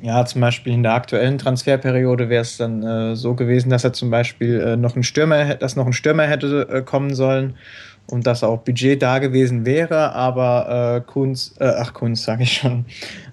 ja, 0.00 0.24
zum 0.26 0.40
Beispiel 0.40 0.72
in 0.74 0.82
der 0.82 0.94
aktuellen 0.94 1.38
Transferperiode 1.38 2.28
wäre 2.28 2.42
es 2.42 2.56
dann 2.56 2.82
äh, 2.82 3.16
so 3.16 3.34
gewesen, 3.34 3.70
dass 3.70 3.84
er 3.84 3.92
zum 3.92 4.10
Beispiel 4.10 4.60
äh, 4.60 4.76
noch 4.76 4.96
ein 4.96 5.02
Stürmer, 5.04 5.54
dass 5.54 5.76
noch 5.76 5.86
ein 5.86 5.92
Stürmer 5.92 6.24
hätte 6.26 6.68
äh, 6.70 6.82
kommen 6.82 7.14
sollen 7.14 7.56
und 8.06 8.26
dass 8.26 8.42
auch 8.44 8.58
Budget 8.58 9.00
da 9.02 9.18
gewesen 9.18 9.64
wäre, 9.64 10.12
aber 10.12 10.96
äh, 10.96 11.10
Kunz, 11.10 11.54
äh, 11.58 11.72
ach 11.78 11.92
Kunz 11.94 12.24
sage 12.24 12.42
ich 12.42 12.58
schon, 12.58 12.84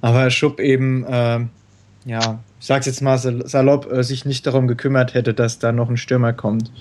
aber 0.02 0.30
Schupp 0.30 0.60
eben 0.60 1.06
ähm, 1.08 1.50
ja, 2.06 2.40
ich 2.60 2.66
sag's 2.68 2.86
jetzt 2.88 3.02
mal 3.02 3.18
sal- 3.18 3.48
salopp, 3.48 3.92
äh, 3.92 4.04
sich 4.04 4.26
nicht 4.26 4.48
darum 4.48 4.68
gekümmert 4.68 5.14
hätte, 5.14 5.34
dass 5.34 5.60
da 5.60 5.72
noch 5.72 5.90
ein 5.90 5.98
Stürmer 5.98 6.34
kommt. 6.34 6.72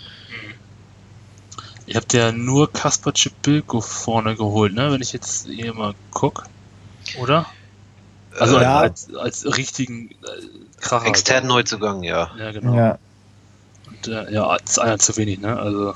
Ihr 1.86 1.96
habt 1.96 2.12
ja 2.12 2.30
nur 2.32 2.72
Kaspar 2.72 3.14
Cibilko 3.14 3.80
vorne 3.80 4.36
geholt, 4.36 4.74
ne? 4.74 4.92
Wenn 4.92 5.02
ich 5.02 5.12
jetzt 5.12 5.48
hier 5.48 5.74
mal 5.74 5.94
guck. 6.12 6.44
Oder? 7.20 7.46
Also 8.38 8.60
Ja. 8.60 8.78
als, 8.78 9.12
als 9.14 9.44
richtigen 9.56 10.10
äh, 10.10 10.14
Kracher. 10.80 11.06
externen 11.08 11.48
Neuzugang, 11.48 12.04
ja. 12.04 12.30
Ja, 12.38 12.52
genau. 12.52 12.76
Ja. 12.76 12.98
Und 13.88 14.06
äh, 14.06 14.32
ja, 14.32 14.54
ist 14.56 14.78
einer 14.78 14.98
zu 14.98 15.16
wenig, 15.16 15.40
ne? 15.40 15.58
Also 15.58 15.94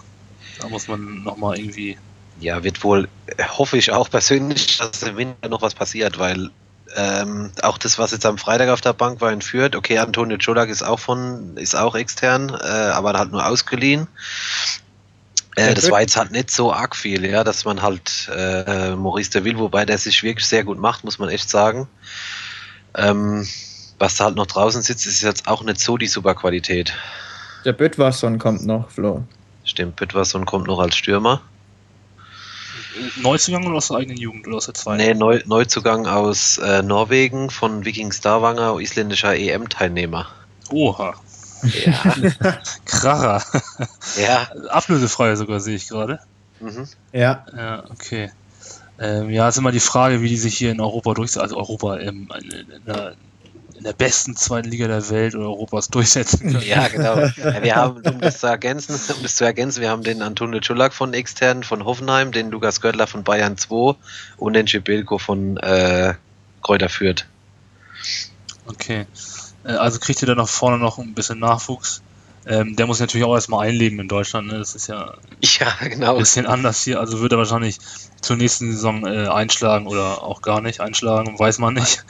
da 0.60 0.68
muss 0.68 0.88
man 0.88 1.22
nochmal 1.22 1.58
irgendwie. 1.58 1.96
Ja, 2.40 2.64
wird 2.64 2.82
wohl, 2.82 3.08
hoffe 3.38 3.78
ich 3.78 3.92
auch 3.92 4.10
persönlich, 4.10 4.78
dass 4.78 5.02
im 5.04 5.16
Winter 5.16 5.48
noch 5.48 5.62
was 5.62 5.74
passiert, 5.74 6.18
weil 6.18 6.50
ähm, 6.96 7.50
auch 7.62 7.78
das, 7.78 7.98
was 7.98 8.10
jetzt 8.10 8.26
am 8.26 8.38
Freitag 8.38 8.68
auf 8.68 8.80
der 8.80 8.92
Bank 8.92 9.20
war 9.20 9.32
in 9.32 9.40
Fürth, 9.40 9.76
okay, 9.76 9.98
Antonio 9.98 10.36
Czolak 10.36 10.68
ist 10.68 10.82
auch 10.82 10.98
von, 10.98 11.56
ist 11.56 11.76
auch 11.76 11.94
extern, 11.94 12.50
äh, 12.50 12.66
aber 12.66 13.12
halt 13.12 13.32
nur 13.32 13.46
ausgeliehen. 13.46 14.08
Äh, 15.56 15.74
das 15.74 15.90
war 15.90 16.00
jetzt 16.00 16.16
halt 16.16 16.32
nicht 16.32 16.50
so 16.50 16.72
arg 16.72 16.96
viel, 16.96 17.24
ja, 17.24 17.44
dass 17.44 17.64
man 17.64 17.82
halt 17.82 18.28
äh, 18.34 18.94
Maurice 18.96 19.30
de 19.30 19.44
Ville, 19.44 19.58
wobei 19.58 19.84
der 19.84 19.98
sich 19.98 20.22
wirklich 20.22 20.46
sehr 20.46 20.64
gut 20.64 20.78
macht, 20.78 21.04
muss 21.04 21.18
man 21.18 21.28
echt 21.28 21.48
sagen. 21.48 21.88
Ähm, 22.96 23.46
was 23.98 24.16
da 24.16 24.24
halt 24.24 24.36
noch 24.36 24.46
draußen 24.46 24.82
sitzt, 24.82 25.06
ist 25.06 25.22
jetzt 25.22 25.46
auch 25.46 25.62
nicht 25.62 25.80
so 25.80 25.96
die 25.96 26.06
super 26.06 26.34
Qualität. 26.34 26.92
Der 27.64 27.72
Böttwasson 27.72 28.38
kommt 28.38 28.66
noch, 28.66 28.90
Flo. 28.90 29.24
Stimmt, 29.64 29.96
Bitverson 29.96 30.44
kommt 30.44 30.66
noch 30.66 30.78
als 30.78 30.96
Stürmer. 30.96 31.40
Neuzugang 33.16 33.66
oder 33.66 33.76
aus 33.76 33.88
der 33.88 33.96
eigenen 33.96 34.18
Jugend 34.18 34.46
oder 34.46 34.56
aus 34.56 34.66
der 34.66 34.74
zweiten? 34.74 35.02
Nee, 35.02 35.14
Neu 35.14 35.40
Neuzugang 35.46 36.06
aus 36.06 36.58
äh, 36.58 36.82
Norwegen 36.82 37.50
von 37.50 37.84
Viking 37.84 38.12
Starwanger, 38.12 38.78
isländischer 38.78 39.36
EM-Teilnehmer. 39.36 40.28
Oha. 40.70 41.14
Ja. 41.62 42.14
Kracher. 42.84 43.42
ja. 44.16 44.48
Ablösefrei 44.68 45.34
sogar, 45.34 45.60
sehe 45.60 45.76
ich 45.76 45.88
gerade. 45.88 46.20
Mhm. 46.60 46.86
Ja, 47.12 47.44
Ja, 47.56 47.84
okay. 47.90 48.30
Ähm, 48.98 49.30
ja, 49.30 49.48
ist 49.48 49.58
immer 49.58 49.72
die 49.72 49.80
Frage, 49.80 50.20
wie 50.22 50.28
die 50.28 50.36
sich 50.36 50.56
hier 50.56 50.70
in 50.70 50.80
Europa 50.80 51.14
durchsetzen, 51.14 51.42
also 51.42 51.56
Europa 51.56 51.98
ähm, 51.98 52.28
in, 52.40 52.84
der, 52.86 53.12
in, 53.12 53.16
der, 53.84 53.92
besten 53.92 54.36
zweiten 54.36 54.68
Liga 54.68 54.88
der 54.88 55.08
Welt 55.10 55.34
oder 55.34 55.46
Europas 55.46 55.88
durchsetzen 55.88 56.52
können. 56.52 56.62
Ja, 56.66 56.88
genau. 56.88 57.16
Ja, 57.36 57.62
wir 57.62 57.76
haben, 57.76 58.02
um 58.06 58.20
das 58.20 58.40
zu 58.40 58.46
ergänzen, 58.46 58.98
um 59.14 59.22
das 59.22 59.36
zu 59.36 59.44
ergänzen, 59.44 59.80
wir 59.80 59.90
haben 59.90 60.02
den 60.02 60.22
Antonio 60.22 60.60
Czulak 60.60 60.94
von 60.94 61.14
extern 61.14 61.62
von 61.62 61.84
Hoffenheim, 61.84 62.32
den 62.32 62.50
Lukas 62.50 62.80
Göttler 62.80 63.06
von 63.06 63.24
Bayern 63.24 63.56
2 63.56 63.94
und 64.38 64.52
den 64.54 64.66
Schibelko 64.66 65.18
von 65.18 65.56
äh, 65.58 66.14
Kräuter 66.62 66.88
Fürth. 66.88 67.26
Okay. 68.66 69.06
Äh, 69.64 69.72
also 69.72 69.98
kriegt 69.98 70.22
ihr 70.22 70.26
da 70.26 70.34
noch 70.34 70.48
vorne 70.48 70.78
noch 70.78 70.98
ein 70.98 71.14
bisschen 71.14 71.38
Nachwuchs? 71.38 72.02
Ähm, 72.46 72.76
der 72.76 72.86
muss 72.86 73.00
natürlich 73.00 73.26
auch 73.26 73.34
erstmal 73.34 73.66
einleben 73.66 73.98
in 74.00 74.08
Deutschland. 74.08 74.48
Ne? 74.48 74.58
Das 74.58 74.74
ist 74.74 74.86
ja, 74.86 75.14
ja 75.40 75.88
genau. 75.88 76.12
ein 76.12 76.18
bisschen 76.18 76.46
anders 76.46 76.82
hier. 76.82 77.00
Also 77.00 77.20
wird 77.20 77.32
er 77.32 77.38
wahrscheinlich 77.38 77.78
zur 78.20 78.36
nächsten 78.36 78.72
Saison 78.72 79.06
äh, 79.06 79.28
einschlagen 79.28 79.86
oder 79.86 80.22
auch 80.22 80.42
gar 80.42 80.60
nicht 80.60 80.80
einschlagen, 80.80 81.38
weiß 81.38 81.58
man 81.58 81.74
nicht. 81.74 82.04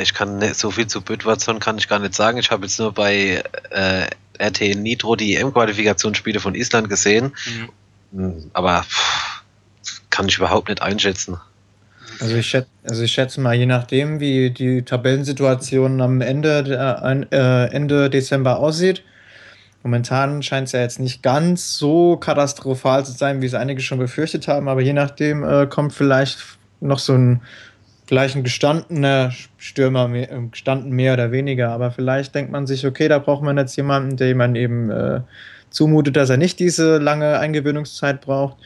Ich 0.00 0.14
kann 0.14 0.38
nicht, 0.38 0.56
so 0.56 0.70
viel 0.70 0.86
zu 0.86 1.00
Bödwatson 1.00 1.58
kann 1.58 1.78
ich 1.78 1.88
gar 1.88 1.98
nicht 1.98 2.14
sagen. 2.14 2.38
Ich 2.38 2.50
habe 2.50 2.66
jetzt 2.66 2.78
nur 2.78 2.92
bei 2.92 3.42
äh, 3.70 4.06
RTL 4.38 4.76
Nitro 4.76 5.16
die 5.16 5.36
EM-Qualifikationsspiele 5.36 6.40
von 6.40 6.54
Island 6.54 6.88
gesehen. 6.88 7.32
Mhm. 7.46 7.70
Hm, 8.12 8.50
aber 8.52 8.82
pff, 8.82 9.42
kann 10.10 10.28
ich 10.28 10.38
überhaupt 10.38 10.68
nicht 10.68 10.82
einschätzen. 10.82 11.38
Also 12.20 12.36
ich, 12.36 12.46
schätze, 12.46 12.68
also 12.84 13.02
ich 13.02 13.12
schätze 13.12 13.40
mal, 13.40 13.54
je 13.54 13.66
nachdem, 13.66 14.20
wie 14.20 14.50
die 14.50 14.82
Tabellensituation 14.82 16.00
am 16.00 16.20
Ende, 16.20 16.64
äh, 17.30 17.74
Ende 17.74 18.10
Dezember 18.10 18.58
aussieht. 18.58 19.02
Momentan 19.82 20.42
scheint 20.42 20.66
es 20.66 20.72
ja 20.72 20.80
jetzt 20.80 20.98
nicht 20.98 21.22
ganz 21.22 21.76
so 21.76 22.16
katastrophal 22.16 23.04
zu 23.04 23.12
sein, 23.12 23.40
wie 23.40 23.46
es 23.46 23.54
einige 23.54 23.80
schon 23.80 23.98
befürchtet 23.98 24.48
haben, 24.48 24.68
aber 24.68 24.80
je 24.80 24.92
nachdem 24.92 25.44
äh, 25.44 25.66
kommt 25.66 25.92
vielleicht 25.92 26.38
noch 26.80 26.98
so 26.98 27.14
ein 27.14 27.40
vielleicht 28.06 28.36
ein 28.36 28.44
gestandener 28.44 29.32
Stürmer, 29.58 30.08
äh, 30.14 30.28
gestanden 30.50 30.92
mehr 30.92 31.14
oder 31.14 31.32
weniger, 31.32 31.70
aber 31.70 31.90
vielleicht 31.90 32.34
denkt 32.34 32.52
man 32.52 32.66
sich, 32.66 32.86
okay, 32.86 33.08
da 33.08 33.18
braucht 33.18 33.42
man 33.42 33.58
jetzt 33.58 33.76
jemanden, 33.76 34.16
der 34.16 34.34
man 34.34 34.54
eben 34.54 34.90
äh, 34.90 35.20
zumutet, 35.70 36.16
dass 36.16 36.30
er 36.30 36.36
nicht 36.36 36.58
diese 36.60 36.98
lange 36.98 37.38
Eingewöhnungszeit 37.38 38.20
braucht, 38.20 38.56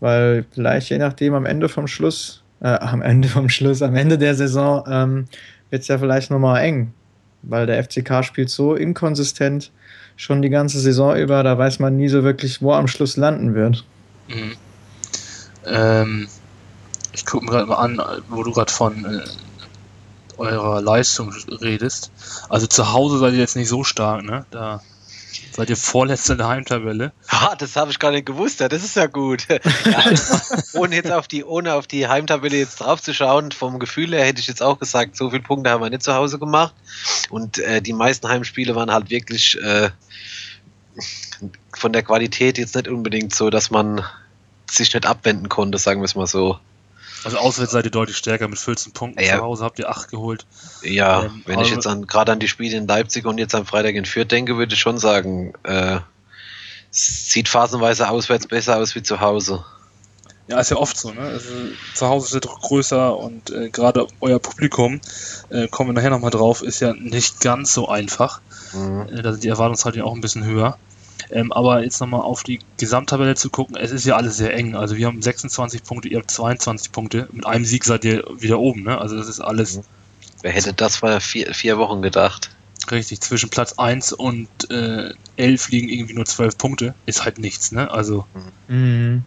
weil 0.00 0.44
vielleicht 0.52 0.90
je 0.90 0.98
nachdem 0.98 1.34
am 1.34 1.46
Ende 1.46 1.68
vom 1.68 1.86
Schluss 1.86 2.43
äh, 2.64 2.78
am 2.78 3.02
Ende 3.02 3.28
vom 3.28 3.48
Schluss, 3.48 3.82
am 3.82 3.94
Ende 3.94 4.18
der 4.18 4.34
Saison 4.34 4.84
ähm, 4.88 5.24
wird 5.70 5.82
es 5.82 5.88
ja 5.88 5.98
vielleicht 5.98 6.30
nochmal 6.30 6.62
eng, 6.62 6.94
weil 7.42 7.66
der 7.66 7.84
FCK 7.84 8.24
spielt 8.24 8.48
so 8.48 8.74
inkonsistent 8.74 9.70
schon 10.16 10.42
die 10.42 10.48
ganze 10.48 10.80
Saison 10.80 11.16
über, 11.16 11.42
da 11.42 11.58
weiß 11.58 11.78
man 11.78 11.96
nie 11.96 12.08
so 12.08 12.24
wirklich, 12.24 12.62
wo 12.62 12.72
am 12.72 12.88
Schluss 12.88 13.16
landen 13.16 13.54
wird. 13.54 13.84
Mhm. 14.28 14.52
Ähm, 15.66 16.28
ich 17.12 17.26
gucke 17.26 17.44
mir 17.44 17.50
gerade 17.50 17.66
mal 17.66 17.76
an, 17.76 18.00
wo 18.28 18.42
du 18.42 18.52
gerade 18.52 18.72
von 18.72 19.04
äh, 19.04 19.20
eurer 20.38 20.80
Leistung 20.80 21.32
redest. 21.60 22.10
Also 22.48 22.66
zu 22.66 22.92
Hause 22.92 23.18
seid 23.18 23.34
ihr 23.34 23.40
jetzt 23.40 23.56
nicht 23.56 23.68
so 23.68 23.84
stark, 23.84 24.24
ne? 24.24 24.46
Da 24.50 24.80
Seid 25.56 25.70
ihr 25.70 25.76
vorletzte 25.76 26.32
in 26.32 26.38
der 26.38 26.48
Heimtabelle? 26.48 27.12
Ah, 27.28 27.54
das 27.54 27.76
habe 27.76 27.92
ich 27.92 28.00
gar 28.00 28.10
nicht 28.10 28.26
gewusst. 28.26 28.58
Ja, 28.58 28.68
das 28.68 28.82
ist 28.82 28.96
ja 28.96 29.06
gut. 29.06 29.46
Ja, 29.84 30.04
ohne 30.72 30.96
jetzt 30.96 31.12
auf 31.12 31.28
die, 31.28 31.44
ohne 31.44 31.74
auf 31.74 31.86
die 31.86 32.08
Heimtabelle 32.08 32.56
jetzt 32.56 32.80
drauf 32.80 33.00
zu 33.00 33.14
schauen, 33.14 33.52
vom 33.52 33.78
Gefühl 33.78 34.12
her 34.12 34.24
hätte 34.24 34.40
ich 34.40 34.48
jetzt 34.48 34.62
auch 34.62 34.80
gesagt, 34.80 35.16
so 35.16 35.30
viele 35.30 35.42
Punkte 35.42 35.70
haben 35.70 35.80
wir 35.80 35.90
nicht 35.90 36.02
zu 36.02 36.14
Hause 36.14 36.38
gemacht. 36.40 36.74
Und 37.30 37.58
äh, 37.58 37.80
die 37.80 37.92
meisten 37.92 38.28
Heimspiele 38.28 38.74
waren 38.74 38.90
halt 38.90 39.10
wirklich 39.10 39.56
äh, 39.62 39.90
von 41.72 41.92
der 41.92 42.02
Qualität 42.02 42.58
jetzt 42.58 42.74
nicht 42.74 42.88
unbedingt 42.88 43.32
so, 43.34 43.50
dass 43.50 43.70
man 43.70 44.02
sich 44.68 44.92
nicht 44.92 45.06
abwenden 45.06 45.48
konnte, 45.48 45.78
sagen 45.78 46.00
wir 46.00 46.06
es 46.06 46.16
mal 46.16 46.26
so. 46.26 46.58
Also 47.24 47.38
auswärts 47.38 47.72
seid 47.72 47.84
ihr 47.84 47.90
deutlich 47.90 48.16
stärker 48.16 48.48
mit 48.48 48.58
14 48.58 48.92
Punkten. 48.92 49.22
Ja. 49.22 49.38
Zu 49.38 49.42
Hause 49.42 49.64
habt 49.64 49.78
ihr 49.78 49.88
8 49.88 50.10
geholt. 50.10 50.46
Ja, 50.82 51.24
ähm, 51.24 51.42
wenn 51.46 51.60
ich 51.60 51.70
jetzt 51.70 51.86
an, 51.86 52.06
gerade 52.06 52.32
an 52.32 52.38
die 52.38 52.48
Spiele 52.48 52.76
in 52.76 52.86
Leipzig 52.86 53.24
und 53.24 53.38
jetzt 53.38 53.54
am 53.54 53.66
Freitag 53.66 53.94
in 53.94 54.04
Fürth 54.04 54.30
denke, 54.30 54.56
würde 54.56 54.74
ich 54.74 54.80
schon 54.80 54.98
sagen, 54.98 55.54
äh, 55.62 55.98
sieht 56.90 57.48
phasenweise 57.48 58.08
auswärts 58.08 58.46
besser 58.46 58.76
aus 58.76 58.94
wie 58.94 59.02
zu 59.02 59.20
Hause. 59.20 59.64
Ja, 60.46 60.60
ist 60.60 60.70
ja 60.70 60.76
oft 60.76 60.96
so, 60.96 61.10
ne? 61.10 61.22
Also, 61.22 61.48
zu 61.94 62.06
Hause 62.06 62.26
ist 62.26 62.34
der 62.34 62.40
Druck 62.42 62.60
größer 62.60 63.16
und 63.16 63.50
äh, 63.50 63.70
gerade 63.70 64.06
euer 64.20 64.38
Publikum, 64.38 65.00
äh, 65.48 65.68
kommen 65.68 65.90
wir 65.90 65.94
nachher 65.94 66.10
nochmal 66.10 66.30
drauf, 66.30 66.62
ist 66.62 66.80
ja 66.80 66.92
nicht 66.92 67.40
ganz 67.40 67.72
so 67.72 67.88
einfach. 67.88 68.42
Mhm. 68.74 69.08
Äh, 69.08 69.22
da 69.22 69.32
sind 69.32 69.42
die 69.42 69.48
Erwartungshaltung 69.48 70.02
auch 70.02 70.14
ein 70.14 70.20
bisschen 70.20 70.44
höher. 70.44 70.76
Ähm, 71.30 71.52
aber 71.52 71.82
jetzt 71.82 72.00
nochmal 72.00 72.20
auf 72.20 72.42
die 72.42 72.60
Gesamttabelle 72.78 73.34
zu 73.34 73.50
gucken, 73.50 73.76
es 73.76 73.90
ist 73.90 74.04
ja 74.04 74.16
alles 74.16 74.36
sehr 74.36 74.54
eng. 74.54 74.74
Also 74.74 74.96
wir 74.96 75.06
haben 75.06 75.22
26 75.22 75.82
Punkte, 75.82 76.08
ihr 76.08 76.18
habt 76.18 76.30
22 76.30 76.92
Punkte. 76.92 77.28
Mit 77.32 77.46
einem 77.46 77.64
Sieg 77.64 77.84
seid 77.84 78.04
ihr 78.04 78.24
wieder 78.38 78.58
oben, 78.58 78.82
ne? 78.82 78.98
Also 78.98 79.16
das 79.16 79.28
ist 79.28 79.40
alles. 79.40 79.80
Wer 80.42 80.52
hätte 80.52 80.74
das 80.74 80.96
vor 80.96 81.20
vier, 81.20 81.54
vier 81.54 81.78
Wochen 81.78 82.02
gedacht? 82.02 82.50
Richtig, 82.90 83.20
zwischen 83.20 83.48
Platz 83.48 83.74
1 83.74 84.12
und 84.12 84.48
äh, 84.70 85.14
11 85.36 85.70
liegen 85.70 85.88
irgendwie 85.88 86.14
nur 86.14 86.26
12 86.26 86.58
Punkte. 86.58 86.94
Ist 87.06 87.24
halt 87.24 87.38
nichts, 87.38 87.72
ne? 87.72 87.90
Also. 87.90 88.26
Mhm. 88.68 89.24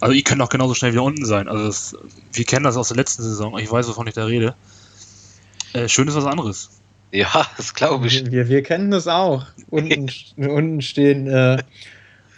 Also 0.00 0.14
ihr 0.14 0.24
könnt 0.24 0.42
auch 0.42 0.48
genauso 0.48 0.74
schnell 0.74 0.92
wieder 0.92 1.04
unten 1.04 1.24
sein. 1.24 1.48
Also 1.48 1.64
das, 1.66 1.96
wir 2.32 2.44
kennen 2.44 2.64
das 2.64 2.76
aus 2.76 2.88
der 2.88 2.96
letzten 2.96 3.22
Saison. 3.22 3.56
Ich 3.58 3.70
weiß, 3.70 3.86
wovon 3.86 4.08
ich 4.08 4.14
da 4.14 4.24
rede. 4.24 4.56
Äh, 5.74 5.88
schön 5.88 6.08
ist 6.08 6.16
was 6.16 6.26
anderes. 6.26 6.70
Ja, 7.12 7.46
das 7.56 7.74
glaube 7.74 8.08
ich. 8.08 8.30
Wir, 8.30 8.48
wir 8.48 8.62
kennen 8.62 8.90
das 8.90 9.06
auch. 9.06 9.46
Unten, 9.70 10.10
unten 10.36 10.82
stehen, 10.82 11.28
äh, 11.28 11.58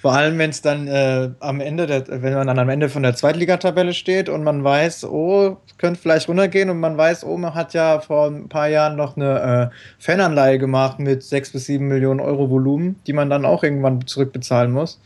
vor 0.03 0.13
allem 0.13 0.37
wenn 0.37 0.51
es 0.51 0.61
dann 0.61 0.87
äh, 0.87 1.31
am 1.41 1.61
Ende, 1.61 1.87
der, 1.87 2.07
wenn 2.23 2.35
man 2.35 2.47
dann 2.47 2.59
am 2.59 2.69
Ende 2.69 2.91
von 2.91 3.03
der 3.03 3.17
Zweitligatabelle 3.17 3.95
steht 3.95 4.29
und 4.29 4.45
man 4.45 4.63
weiß, 4.63 5.05
oh, 5.07 5.57
könnte 5.79 5.99
vielleicht 5.99 6.29
runtergehen 6.29 6.69
und 6.69 6.79
man 6.79 6.99
weiß, 6.99 7.25
oh, 7.25 7.39
man 7.39 7.55
hat 7.55 7.73
ja 7.73 8.01
vor 8.01 8.27
ein 8.27 8.51
paar 8.51 8.69
Jahren 8.69 8.97
noch 8.97 9.17
eine 9.17 9.71
äh, 9.73 9.75
Fananleihe 9.99 10.59
gemacht 10.59 10.99
mit 10.99 11.23
6 11.23 11.53
bis 11.53 11.65
7 11.67 11.89
Millionen 11.89 12.21
Euro 12.21 12.51
Volumen, 12.51 13.01
die 13.07 13.15
man 13.15 13.31
dann 13.31 13.47
auch 13.47 13.63
irgendwann 13.63 14.07
zurückbezahlen 14.07 14.73
muss. 14.73 15.01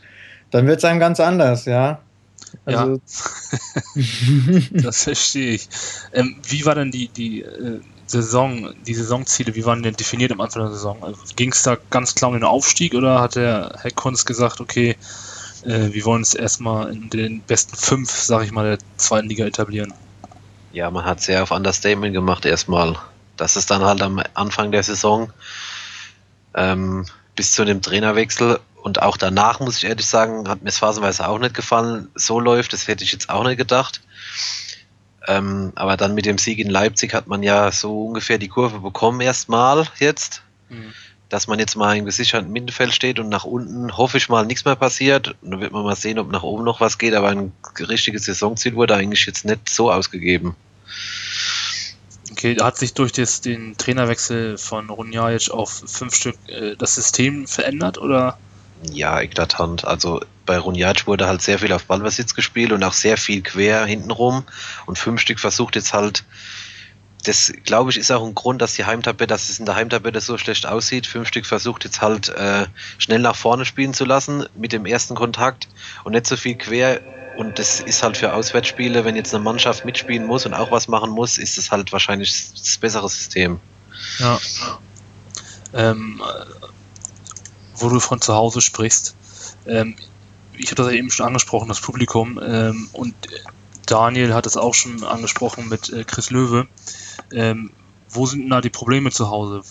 Dann 0.51 0.67
wird 0.67 0.79
es 0.79 0.85
einem 0.85 0.99
ganz 0.99 1.21
anders, 1.21 1.63
ja. 1.63 2.01
Also 2.65 2.99
ja, 3.95 4.01
das 4.81 5.03
verstehe 5.03 5.53
ich. 5.53 5.69
Ähm, 6.11 6.35
wie 6.43 6.65
war 6.65 6.75
denn 6.75 6.91
die, 6.91 7.07
die 7.07 7.43
äh, 7.43 7.79
Saison, 8.09 8.73
die 8.87 8.95
Saisonziele, 8.95 9.53
wie 9.53 9.65
waren 9.65 9.83
denn 9.83 9.95
definiert 9.95 10.31
am 10.31 10.41
Anfang 10.41 10.63
der 10.63 10.71
Saison? 10.71 11.03
Also 11.03 11.21
Ging 11.35 11.51
es 11.51 11.61
da 11.61 11.77
ganz 11.91 12.15
klar 12.15 12.29
um 12.29 12.35
den 12.35 12.43
Aufstieg 12.43 12.95
oder 12.95 13.21
hat 13.21 13.35
der 13.35 13.77
Herr 13.81 13.91
Kunz 13.91 14.25
gesagt, 14.25 14.59
okay, 14.59 14.97
äh, 15.63 15.93
wir 15.93 16.05
wollen 16.05 16.23
es 16.23 16.33
erstmal 16.33 16.91
in 16.91 17.09
den 17.11 17.41
besten 17.41 17.75
fünf, 17.75 18.09
sag 18.09 18.43
ich 18.43 18.51
mal, 18.51 18.77
der 18.77 18.79
zweiten 18.97 19.29
Liga 19.29 19.45
etablieren? 19.45 19.93
Ja, 20.71 20.89
man 20.89 21.05
hat 21.05 21.21
sehr 21.21 21.43
auf 21.43 21.51
Understatement 21.51 22.13
gemacht 22.13 22.45
erstmal. 22.45 22.97
Das 23.37 23.55
ist 23.55 23.69
dann 23.69 23.83
halt 23.83 24.01
am 24.01 24.21
Anfang 24.33 24.71
der 24.71 24.81
Saison 24.81 25.31
ähm, 26.55 27.05
bis 27.35 27.51
zu 27.51 27.63
dem 27.63 27.81
Trainerwechsel 27.81 28.59
und 28.81 29.03
auch 29.03 29.17
danach, 29.17 29.59
muss 29.59 29.77
ich 29.77 29.85
ehrlich 29.85 30.07
sagen, 30.07 30.49
hat 30.49 30.63
mir 30.63 30.69
es 30.69 30.79
phasenweise 30.79 31.27
auch 31.27 31.37
nicht 31.37 31.53
gefallen. 31.53 32.09
So 32.15 32.39
läuft, 32.39 32.73
das 32.73 32.87
hätte 32.87 33.03
ich 33.03 33.11
jetzt 33.11 33.29
auch 33.29 33.43
nicht 33.43 33.57
gedacht. 33.57 34.01
Ähm, 35.27 35.71
aber 35.75 35.97
dann 35.97 36.15
mit 36.15 36.25
dem 36.25 36.37
Sieg 36.37 36.59
in 36.59 36.69
Leipzig 36.69 37.13
hat 37.13 37.27
man 37.27 37.43
ja 37.43 37.71
so 37.71 38.05
ungefähr 38.05 38.37
die 38.37 38.47
Kurve 38.47 38.79
bekommen 38.79 39.21
erstmal 39.21 39.87
jetzt. 39.99 40.41
Mhm. 40.69 40.93
Dass 41.27 41.47
man 41.47 41.59
jetzt 41.59 41.75
mal 41.75 41.95
im 41.95 42.05
gesicherten 42.05 42.51
Mittelfeld 42.51 42.93
steht 42.93 43.19
und 43.19 43.29
nach 43.29 43.43
unten 43.43 43.95
hoffe 43.95 44.17
ich 44.17 44.29
mal 44.29 44.45
nichts 44.45 44.65
mehr 44.65 44.75
passiert. 44.75 45.35
Und 45.41 45.51
dann 45.51 45.61
wird 45.61 45.71
man 45.71 45.83
mal 45.83 45.95
sehen, 45.95 46.17
ob 46.17 46.31
nach 46.31 46.43
oben 46.43 46.63
noch 46.63 46.81
was 46.81 46.97
geht. 46.97 47.13
Aber 47.13 47.29
ein 47.29 47.51
richtiges 47.79 48.25
Saisonziel 48.25 48.75
wurde 48.75 48.95
eigentlich 48.95 49.25
jetzt 49.27 49.45
nicht 49.45 49.69
so 49.69 49.91
ausgegeben. 49.91 50.55
Okay, 52.31 52.55
hat 52.59 52.77
sich 52.77 52.93
durch 52.93 53.11
das, 53.11 53.41
den 53.41 53.77
Trainerwechsel 53.77 54.57
von 54.57 54.89
Runjajic 54.89 55.51
auf 55.51 55.83
fünf 55.85 56.15
Stück 56.15 56.37
äh, 56.47 56.75
das 56.75 56.95
System 56.95 57.47
verändert 57.47 57.97
oder? 57.97 58.37
Ja, 58.83 59.19
eklatant. 59.19 59.85
Also 59.85 60.21
bei 60.45 60.57
Runjac 60.57 61.05
wurde 61.05 61.27
halt 61.27 61.41
sehr 61.41 61.59
viel 61.59 61.73
auf 61.73 61.85
Ballbesitz 61.85 62.33
gespielt 62.33 62.71
und 62.71 62.83
auch 62.83 62.93
sehr 62.93 63.17
viel 63.17 63.41
quer 63.41 63.85
hintenrum. 63.85 64.43
Und 64.85 64.97
fünf 64.97 65.21
Stück 65.21 65.39
versucht 65.39 65.75
jetzt 65.75 65.93
halt, 65.93 66.23
das 67.25 67.51
glaube 67.65 67.91
ich 67.91 67.97
ist 67.97 68.11
auch 68.11 68.25
ein 68.25 68.35
Grund, 68.35 68.61
dass 68.61 68.75
die 68.75 68.85
Heimtabelle, 68.85 69.27
dass 69.27 69.49
es 69.49 69.59
in 69.59 69.65
der 69.65 69.75
Heimtabelle 69.75 70.21
so 70.21 70.37
schlecht 70.37 70.65
aussieht. 70.65 71.05
Fünf 71.05 71.27
Stück 71.27 71.45
versucht 71.45 71.83
jetzt 71.83 72.01
halt 72.01 72.29
äh, 72.29 72.67
schnell 72.97 73.19
nach 73.19 73.35
vorne 73.35 73.65
spielen 73.65 73.93
zu 73.93 74.05
lassen 74.05 74.45
mit 74.55 74.71
dem 74.71 74.85
ersten 74.85 75.15
Kontakt 75.15 75.67
und 76.03 76.13
nicht 76.13 76.25
so 76.25 76.37
viel 76.37 76.55
quer. 76.55 77.01
Und 77.37 77.59
das 77.59 77.79
ist 77.79 78.01
halt 78.03 78.17
für 78.17 78.33
Auswärtsspiele, 78.33 79.05
wenn 79.05 79.15
jetzt 79.15 79.33
eine 79.33 79.43
Mannschaft 79.43 79.85
mitspielen 79.85 80.25
muss 80.25 80.45
und 80.45 80.53
auch 80.53 80.71
was 80.71 80.87
machen 80.87 81.11
muss, 81.11 81.37
ist 81.37 81.57
es 81.57 81.71
halt 81.71 81.91
wahrscheinlich 81.91 82.51
das 82.53 82.77
bessere 82.77 83.07
System. 83.07 83.59
Ja. 84.19 84.39
Ähm, 85.73 86.21
wo 87.79 87.89
du 87.89 87.99
von 87.99 88.21
zu 88.21 88.35
Hause 88.35 88.61
sprichst. 88.61 89.15
Ähm, 89.65 89.95
ich 90.57 90.67
habe 90.67 90.75
das 90.75 90.87
ja 90.87 90.93
eben 90.93 91.09
schon 91.09 91.25
angesprochen, 91.25 91.69
das 91.69 91.79
Publikum. 91.79 92.39
Ähm, 92.43 92.89
und 92.93 93.15
Daniel 93.85 94.33
hat 94.33 94.45
es 94.45 94.57
auch 94.57 94.73
schon 94.73 95.03
angesprochen 95.03 95.69
mit 95.69 95.89
äh, 95.91 96.03
Chris 96.03 96.29
Löwe. 96.29 96.67
Ähm, 97.31 97.71
wo 98.09 98.25
sind 98.25 98.41
denn 98.41 98.49
da 98.49 98.61
die 98.61 98.69
Probleme 98.69 99.11
zu 99.11 99.29
Hause? 99.29 99.61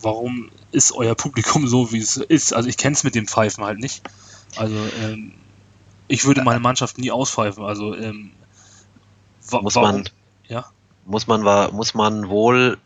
Warum 0.00 0.50
ist 0.70 0.92
euer 0.92 1.14
Publikum 1.14 1.66
so, 1.66 1.92
wie 1.92 1.98
es 1.98 2.16
ist? 2.16 2.52
Also 2.52 2.68
ich 2.68 2.76
kenne 2.76 2.94
es 2.94 3.04
mit 3.04 3.14
dem 3.14 3.26
Pfeifen 3.26 3.64
halt 3.64 3.78
nicht. 3.78 4.02
Also 4.56 4.76
ähm, 5.02 5.32
ich 6.08 6.24
würde 6.24 6.42
meine 6.42 6.60
Mannschaft 6.60 6.98
nie 6.98 7.10
auspfeifen. 7.10 7.64
Also 7.64 7.94
ähm, 7.94 8.30
muss 9.50 9.74
man, 9.74 10.08
ja? 10.48 10.66
muss 11.04 11.26
man, 11.26 11.42
muss 11.74 11.94
man 11.94 12.28
wohl 12.28 12.78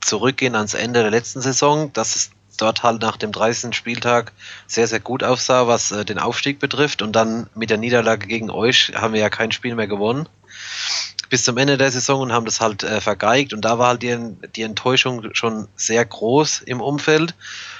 zurückgehen 0.00 0.54
ans 0.54 0.74
Ende 0.74 1.02
der 1.02 1.10
letzten 1.10 1.40
Saison, 1.40 1.92
dass 1.92 2.16
es 2.16 2.30
dort 2.58 2.82
halt 2.82 3.00
nach 3.00 3.16
dem 3.16 3.32
30. 3.32 3.74
Spieltag 3.74 4.32
sehr, 4.66 4.86
sehr 4.86 5.00
gut 5.00 5.24
aussah, 5.24 5.66
was 5.66 5.90
äh, 5.90 6.04
den 6.04 6.18
Aufstieg 6.18 6.58
betrifft. 6.58 7.02
Und 7.02 7.12
dann 7.12 7.48
mit 7.54 7.70
der 7.70 7.78
Niederlage 7.78 8.26
gegen 8.26 8.50
euch 8.50 8.92
haben 8.94 9.14
wir 9.14 9.20
ja 9.20 9.30
kein 9.30 9.52
Spiel 9.52 9.74
mehr 9.74 9.86
gewonnen 9.86 10.28
bis 11.28 11.44
zum 11.44 11.58
Ende 11.58 11.76
der 11.76 11.90
Saison 11.90 12.20
und 12.20 12.32
haben 12.32 12.44
das 12.44 12.60
halt 12.60 12.82
äh, 12.82 13.00
vergeigt. 13.00 13.52
Und 13.52 13.64
da 13.64 13.78
war 13.78 13.88
halt 13.88 14.02
die, 14.02 14.16
die 14.56 14.62
Enttäuschung 14.62 15.34
schon 15.34 15.68
sehr 15.76 16.04
groß 16.04 16.60
im 16.60 16.80
Umfeld. 16.80 17.34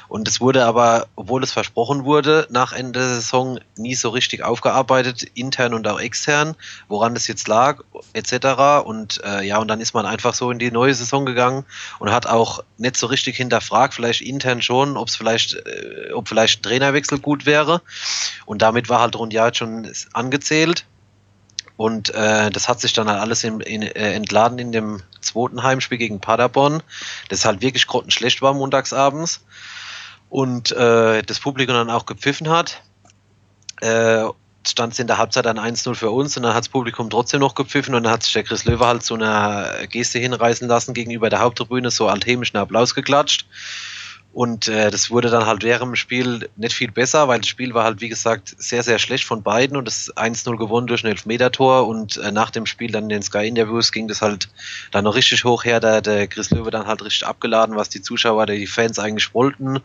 Und 0.08 0.26
es 0.26 0.40
wurde 0.40 0.64
aber, 0.64 1.06
obwohl 1.16 1.42
es 1.42 1.52
versprochen 1.52 2.04
wurde, 2.04 2.46
nach 2.50 2.72
Ende 2.72 2.98
der 2.98 3.08
Saison 3.08 3.60
nie 3.76 3.94
so 3.94 4.08
richtig 4.08 4.42
aufgearbeitet, 4.42 5.22
intern 5.34 5.74
und 5.74 5.86
auch 5.86 6.00
extern, 6.00 6.56
woran 6.88 7.12
das 7.12 7.26
jetzt 7.26 7.46
lag, 7.46 7.82
etc. 8.14 8.86
Und 8.86 9.20
äh, 9.24 9.42
ja, 9.46 9.58
und 9.58 9.68
dann 9.68 9.80
ist 9.80 9.92
man 9.92 10.06
einfach 10.06 10.32
so 10.32 10.50
in 10.50 10.58
die 10.58 10.70
neue 10.70 10.94
Saison 10.94 11.26
gegangen 11.26 11.66
und 11.98 12.10
hat 12.10 12.26
auch 12.26 12.64
nicht 12.78 12.96
so 12.96 13.06
richtig 13.06 13.36
hinterfragt, 13.36 13.92
vielleicht 13.92 14.22
intern 14.22 14.62
schon, 14.62 14.96
ob 14.96 15.08
es 15.08 15.16
vielleicht, 15.16 15.54
äh, 15.54 16.12
ob 16.14 16.26
vielleicht 16.26 16.60
ein 16.60 16.62
Trainerwechsel 16.62 17.18
gut 17.18 17.44
wäre. 17.44 17.82
Und 18.46 18.62
damit 18.62 18.88
war 18.88 19.00
halt 19.00 19.14
Rundiat 19.14 19.58
schon 19.58 19.92
angezählt. 20.14 20.86
Und 21.78 22.12
äh, 22.12 22.50
das 22.50 22.68
hat 22.68 22.80
sich 22.80 22.92
dann 22.92 23.08
halt 23.08 23.20
alles 23.20 23.44
in, 23.44 23.60
in, 23.60 23.82
äh, 23.82 24.12
entladen 24.12 24.58
in 24.58 24.72
dem 24.72 25.00
zweiten 25.20 25.62
Heimspiel 25.62 25.96
gegen 25.96 26.20
Paderborn, 26.20 26.82
das 27.28 27.44
halt 27.44 27.62
wirklich 27.62 27.86
grottenschlecht 27.86 28.42
war 28.42 28.52
montagsabends. 28.52 29.44
Und 30.28 30.72
äh, 30.72 31.22
das 31.22 31.38
Publikum 31.38 31.76
dann 31.76 31.88
auch 31.88 32.04
gepfiffen 32.04 32.48
hat. 32.50 32.82
Äh, 33.80 34.24
stand 34.66 34.92
es 34.92 34.98
in 34.98 35.06
der 35.06 35.18
Halbzeit 35.18 35.46
dann 35.46 35.56
1-0 35.56 35.94
für 35.94 36.10
uns 36.10 36.36
und 36.36 36.42
dann 36.42 36.52
hat 36.52 36.64
das 36.64 36.68
Publikum 36.68 37.10
trotzdem 37.10 37.38
noch 37.38 37.54
gepfiffen 37.54 37.94
und 37.94 38.02
dann 38.02 38.12
hat 38.12 38.24
sich 38.24 38.32
der 38.32 38.42
Chris 38.42 38.64
Löwe 38.64 38.84
halt 38.84 39.04
so 39.04 39.14
eine 39.14 39.86
Geste 39.88 40.18
hinreißen 40.18 40.66
lassen 40.66 40.94
gegenüber 40.94 41.30
der 41.30 41.38
Haupttribüne, 41.38 41.92
so 41.92 42.08
althemischen 42.08 42.56
Applaus 42.56 42.96
geklatscht. 42.96 43.46
Und 44.38 44.68
äh, 44.68 44.92
das 44.92 45.10
wurde 45.10 45.30
dann 45.30 45.46
halt 45.46 45.64
während 45.64 45.90
dem 45.90 45.96
Spiel 45.96 46.48
nicht 46.54 46.72
viel 46.72 46.92
besser, 46.92 47.26
weil 47.26 47.40
das 47.40 47.48
Spiel 47.48 47.74
war 47.74 47.82
halt, 47.82 48.00
wie 48.00 48.08
gesagt, 48.08 48.54
sehr, 48.56 48.84
sehr 48.84 49.00
schlecht 49.00 49.24
von 49.24 49.42
beiden 49.42 49.76
und 49.76 49.84
das 49.84 50.16
1-0 50.16 50.56
gewonnen 50.56 50.86
durch 50.86 51.02
ein 51.02 51.08
Elfmeter-Tor. 51.08 51.88
Und 51.88 52.18
äh, 52.18 52.30
nach 52.30 52.50
dem 52.52 52.64
Spiel 52.64 52.92
dann 52.92 53.02
in 53.02 53.08
den 53.08 53.22
Sky-Interviews 53.22 53.90
ging 53.90 54.06
das 54.06 54.22
halt 54.22 54.48
dann 54.92 55.02
noch 55.02 55.16
richtig 55.16 55.42
hoch 55.42 55.64
her, 55.64 55.80
da 55.80 56.00
der 56.00 56.28
Chris 56.28 56.50
Löwe 56.50 56.70
dann 56.70 56.86
halt 56.86 57.02
richtig 57.02 57.26
abgeladen, 57.26 57.74
was 57.74 57.88
die 57.88 58.00
Zuschauer, 58.00 58.46
die 58.46 58.68
Fans 58.68 59.00
eigentlich 59.00 59.34
wollten. 59.34 59.80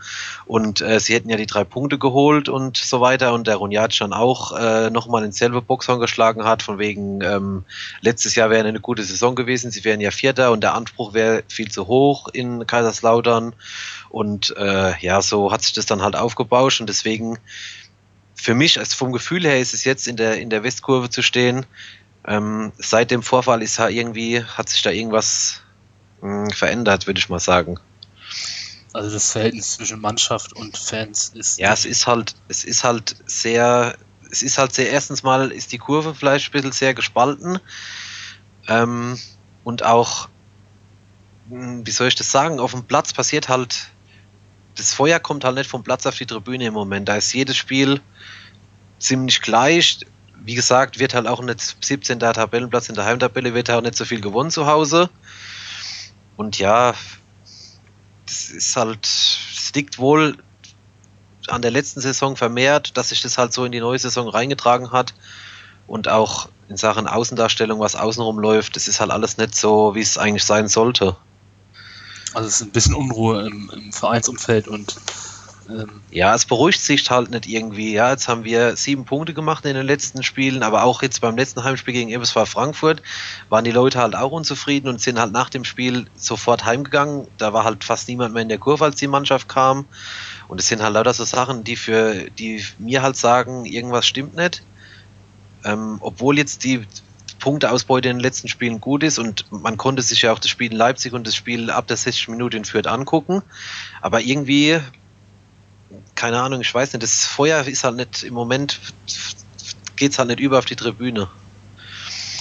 Und 0.46 0.82
äh, 0.82 1.00
sie 1.00 1.16
hätten 1.16 1.32
ja 1.32 1.38
die 1.38 1.48
drei 1.48 1.64
Punkte 1.64 1.98
geholt 1.98 2.48
und 2.48 2.78
so 2.78 3.02
weiter. 3.02 3.34
Und 3.34 3.48
der 3.48 3.56
Runjat 3.56 3.96
schon 3.96 4.14
auch 4.14 4.56
äh, 4.56 4.92
nochmal 4.92 5.24
ins 5.24 5.40
selbe 5.40 5.64
Boxhorn 5.64 6.00
geschlagen 6.00 6.44
hat, 6.44 6.62
von 6.62 6.78
wegen 6.78 7.24
ähm, 7.24 7.66
letztes 8.02 8.36
Jahr 8.36 8.52
wäre 8.52 8.68
eine 8.68 8.80
gute 8.80 9.02
Saison 9.02 9.34
gewesen, 9.34 9.72
sie 9.72 9.84
wären 9.84 10.00
ja 10.00 10.12
Vierter 10.12 10.52
und 10.52 10.62
der 10.62 10.76
Anspruch 10.76 11.16
wäre 11.16 11.42
viel 11.48 11.72
zu 11.72 11.88
hoch 11.88 12.28
in 12.28 12.68
Kaiserslautern 12.68 13.56
und 14.14 14.56
äh, 14.58 14.94
ja, 15.00 15.24
so 15.24 15.52
hat 15.52 15.64
sich 15.64 15.74
das 15.74 15.88
dann 15.88 16.04
halt 16.04 16.16
aufgebauscht 16.16 16.80
und 16.80 16.88
deswegen 16.88 17.40
für 18.36 18.54
mich, 18.54 18.78
also 18.78 18.96
vom 18.96 19.12
Gefühl 19.12 19.42
her 19.44 19.60
ist 19.60 19.74
es 19.74 19.86
jetzt 19.86 20.08
in 20.08 20.18
der, 20.18 20.40
in 20.40 20.52
der 20.52 20.64
Westkurve 20.64 21.10
zu 21.10 21.24
stehen. 21.24 21.66
Ähm, 22.28 22.74
seit 22.78 23.10
dem 23.10 23.24
Vorfall 23.24 23.64
ist 23.64 23.80
irgendwie, 23.80 24.44
hat 24.44 24.70
sich 24.70 24.84
da 24.84 24.92
irgendwas 24.92 25.62
mh, 26.22 26.44
hm, 26.44 26.52
verändert, 26.52 27.08
würde 27.08 27.18
ich 27.18 27.28
mal 27.28 27.40
sagen. 27.40 27.80
Also 28.94 29.10
das 29.10 29.32
Verhältnis 29.32 29.72
zwischen 29.72 30.00
Mannschaft 30.00 30.54
und 30.54 30.78
Fans 30.78 31.32
ist. 31.34 31.58
Ja, 31.58 31.74
es 31.74 31.86
ist 31.86 32.06
halt, 32.06 32.36
es 32.50 32.64
ist 32.66 32.84
halt 32.84 33.16
sehr, 33.26 33.98
es 34.30 34.44
ist 34.44 34.60
halt 34.60 34.76
sehr, 34.76 34.92
erstens 34.92 35.24
mal 35.24 35.52
ist 35.52 35.72
die 35.72 35.80
Kurve 35.80 36.14
vielleicht 36.14 36.50
ein 36.50 36.52
bisschen 36.52 36.72
sehr 36.72 36.94
gespalten. 36.94 37.58
Ähm, 38.68 39.18
und 39.64 39.82
auch, 39.82 40.30
hm, 41.50 41.84
wie 41.88 41.92
soll 41.92 42.10
ich 42.10 42.16
das 42.16 42.32
sagen, 42.32 42.60
auf 42.60 42.74
dem 42.74 42.84
Platz 42.84 43.12
passiert 43.12 43.50
halt 43.50 43.93
das 44.76 44.94
Feuer 44.94 45.20
kommt 45.20 45.44
halt 45.44 45.56
nicht 45.56 45.70
vom 45.70 45.84
Platz 45.84 46.06
auf 46.06 46.18
die 46.18 46.26
Tribüne 46.26 46.66
im 46.66 46.74
Moment. 46.74 47.08
Da 47.08 47.16
ist 47.16 47.34
jedes 47.34 47.58
Spiel 47.58 48.02
ziemlich 49.00 49.42
gleich. 49.42 50.00
Wie 50.44 50.56
gesagt, 50.56 51.00
wird 51.00 51.14
halt 51.14 51.28
auch 51.28 51.42
nicht 51.42 51.78
17. 51.82 52.20
Tabellenplatz 52.20 52.90
in 52.90 52.96
der 52.96 53.06
Heimtabelle, 53.06 53.54
wird 53.54 53.70
halt 53.70 53.80
auch 53.80 53.84
nicht 53.84 53.96
so 53.96 54.06
viel 54.06 54.22
gewonnen 54.22 54.52
zu 54.52 54.66
Hause. 54.66 55.10
Und 56.36 56.60
ja, 56.60 56.94
das 58.26 58.50
ist 58.50 58.76
halt, 58.76 59.06
es 59.06 59.72
liegt 59.76 60.00
wohl 60.00 60.38
an 61.48 61.62
der 61.62 61.72
letzten 61.72 62.02
Saison 62.02 62.36
vermehrt, 62.36 62.98
dass 62.98 63.10
sich 63.10 63.22
das 63.22 63.38
halt 63.38 63.54
so 63.54 63.66
in 63.66 63.72
die 63.72 63.80
neue 63.80 64.00
Saison 64.00 64.28
reingetragen 64.28 64.92
hat. 64.92 65.14
Und 65.86 66.08
auch 66.08 66.48
in 66.70 66.78
Sachen 66.78 67.08
Außendarstellung, 67.08 67.80
was 67.80 67.96
außenrum 67.96 68.40
läuft, 68.40 68.76
das 68.76 68.88
ist 68.88 69.00
halt 69.00 69.12
alles 69.12 69.38
nicht 69.38 69.54
so, 69.54 69.96
wie 69.96 70.02
es 70.02 70.18
eigentlich 70.18 70.46
sein 70.46 70.68
sollte. 70.68 71.16
Also 72.34 72.48
es 72.48 72.62
ist 72.62 72.68
ein 72.68 72.72
bisschen 72.72 72.96
Unruhe 72.96 73.48
im, 73.48 73.70
im 73.74 73.92
Vereinsumfeld 73.92 74.68
und 74.68 74.96
ähm 75.70 76.02
ja, 76.10 76.36
es 76.36 76.46
beruhigt 76.46 76.82
sich 76.82 77.10
halt 77.10 77.32
nicht 77.32 77.48
irgendwie. 77.48 77.94
Ja, 77.94 78.12
jetzt 78.12 78.28
haben 78.28 78.44
wir 78.44 78.76
sieben 78.76 79.06
Punkte 79.06 79.34
gemacht 79.34 79.66
in 79.66 79.76
den 79.76 79.86
letzten 79.86 80.24
Spielen, 80.24 80.64
aber 80.64 80.84
auch 80.84 81.02
jetzt 81.02 81.22
beim 81.22 81.38
letzten 81.38 81.64
Heimspiel 81.64 81.94
gegen 81.94 82.12
MSV 82.12 82.46
Frankfurt 82.46 83.02
waren 83.50 83.64
die 83.64 83.72
Leute 83.72 84.00
halt 84.00 84.16
auch 84.16 84.32
unzufrieden 84.32 84.90
und 84.90 85.02
sind 85.02 85.20
halt 85.20 85.32
nach 85.32 85.50
dem 85.50 85.64
Spiel 85.64 86.06
sofort 86.16 86.66
heimgegangen. 86.66 87.28
Da 87.38 87.54
war 87.54 87.64
halt 87.64 87.84
fast 87.84 88.08
niemand 88.08 88.34
mehr 88.34 88.44
in 88.44 88.50
der 88.50 88.58
Kurve, 88.58 88.86
als 88.86 88.96
die 88.96 89.08
Mannschaft 89.08 89.48
kam. 89.48 89.86
Und 90.48 90.60
es 90.60 90.68
sind 90.68 90.82
halt 90.82 90.94
lauter 90.94 91.14
so 91.14 91.24
Sachen, 91.24 91.64
die 91.64 91.76
für, 91.76 92.30
die 92.32 92.64
mir 92.78 93.02
halt 93.02 93.18
sagen, 93.18 93.66
irgendwas 93.66 94.06
stimmt 94.06 94.36
nicht. 94.36 94.64
Ähm, 95.64 95.98
obwohl 96.02 96.38
jetzt 96.38 96.64
die 96.64 96.86
Punkteausbeute 97.44 98.08
in 98.08 98.16
den 98.16 98.24
letzten 98.24 98.48
Spielen 98.48 98.80
gut 98.80 99.04
ist 99.04 99.20
und 99.20 99.52
man 99.52 99.76
konnte 99.76 100.02
sich 100.02 100.22
ja 100.22 100.32
auch 100.32 100.40
das 100.40 100.50
Spiel 100.50 100.72
in 100.72 100.78
Leipzig 100.78 101.12
und 101.12 101.28
das 101.28 101.36
Spiel 101.36 101.70
ab 101.70 101.88
der 101.88 101.98
60 101.98 102.30
Minute 102.30 102.56
in 102.56 102.64
Fürth 102.64 102.88
angucken. 102.88 103.44
Aber 104.00 104.22
irgendwie, 104.22 104.80
keine 106.16 106.42
Ahnung, 106.42 106.62
ich 106.62 106.74
weiß 106.74 106.94
nicht, 106.94 107.04
das 107.04 107.26
Feuer 107.26 107.66
ist 107.66 107.84
halt 107.84 107.98
nicht 107.98 108.24
im 108.24 108.34
Moment, 108.34 108.80
geht 109.98 110.14
es 110.14 110.20
halt 110.20 110.30
nicht 110.30 110.40
über 110.40 110.58
auf 110.58 110.64
die 110.64 110.78
Tribüne. 110.78 111.28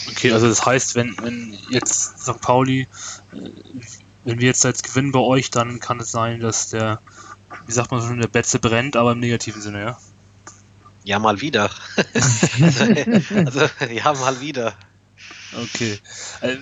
Okay, 0.08 0.30
also 0.30 0.48
das 0.48 0.64
heißt, 0.64 0.94
wenn, 0.94 1.16
wenn 1.20 1.58
jetzt 1.68 2.20
St. 2.20 2.40
Pauli, 2.40 2.82
äh, 3.32 3.50
wenn 4.24 4.38
wir 4.38 4.46
jetzt 4.46 4.62
jetzt 4.62 4.84
gewinnen 4.84 5.10
bei 5.10 5.18
euch, 5.18 5.50
dann 5.50 5.80
kann 5.80 5.98
es 5.98 6.12
sein, 6.12 6.38
dass 6.38 6.68
der, 6.70 7.00
wie 7.66 7.72
sagt 7.72 7.90
man 7.90 8.02
schon, 8.02 8.20
der 8.20 8.28
Betze 8.28 8.60
brennt, 8.60 8.94
aber 8.94 9.10
im 9.10 9.18
negativen 9.18 9.60
Sinne, 9.60 9.80
ja? 9.80 9.98
Ja, 11.02 11.18
mal 11.18 11.40
wieder. 11.40 11.70
also, 12.14 12.84
also, 13.34 13.68
ja, 13.92 14.12
mal 14.12 14.40
wieder. 14.40 14.76
Okay. 15.54 15.98
Äh, 16.40 16.56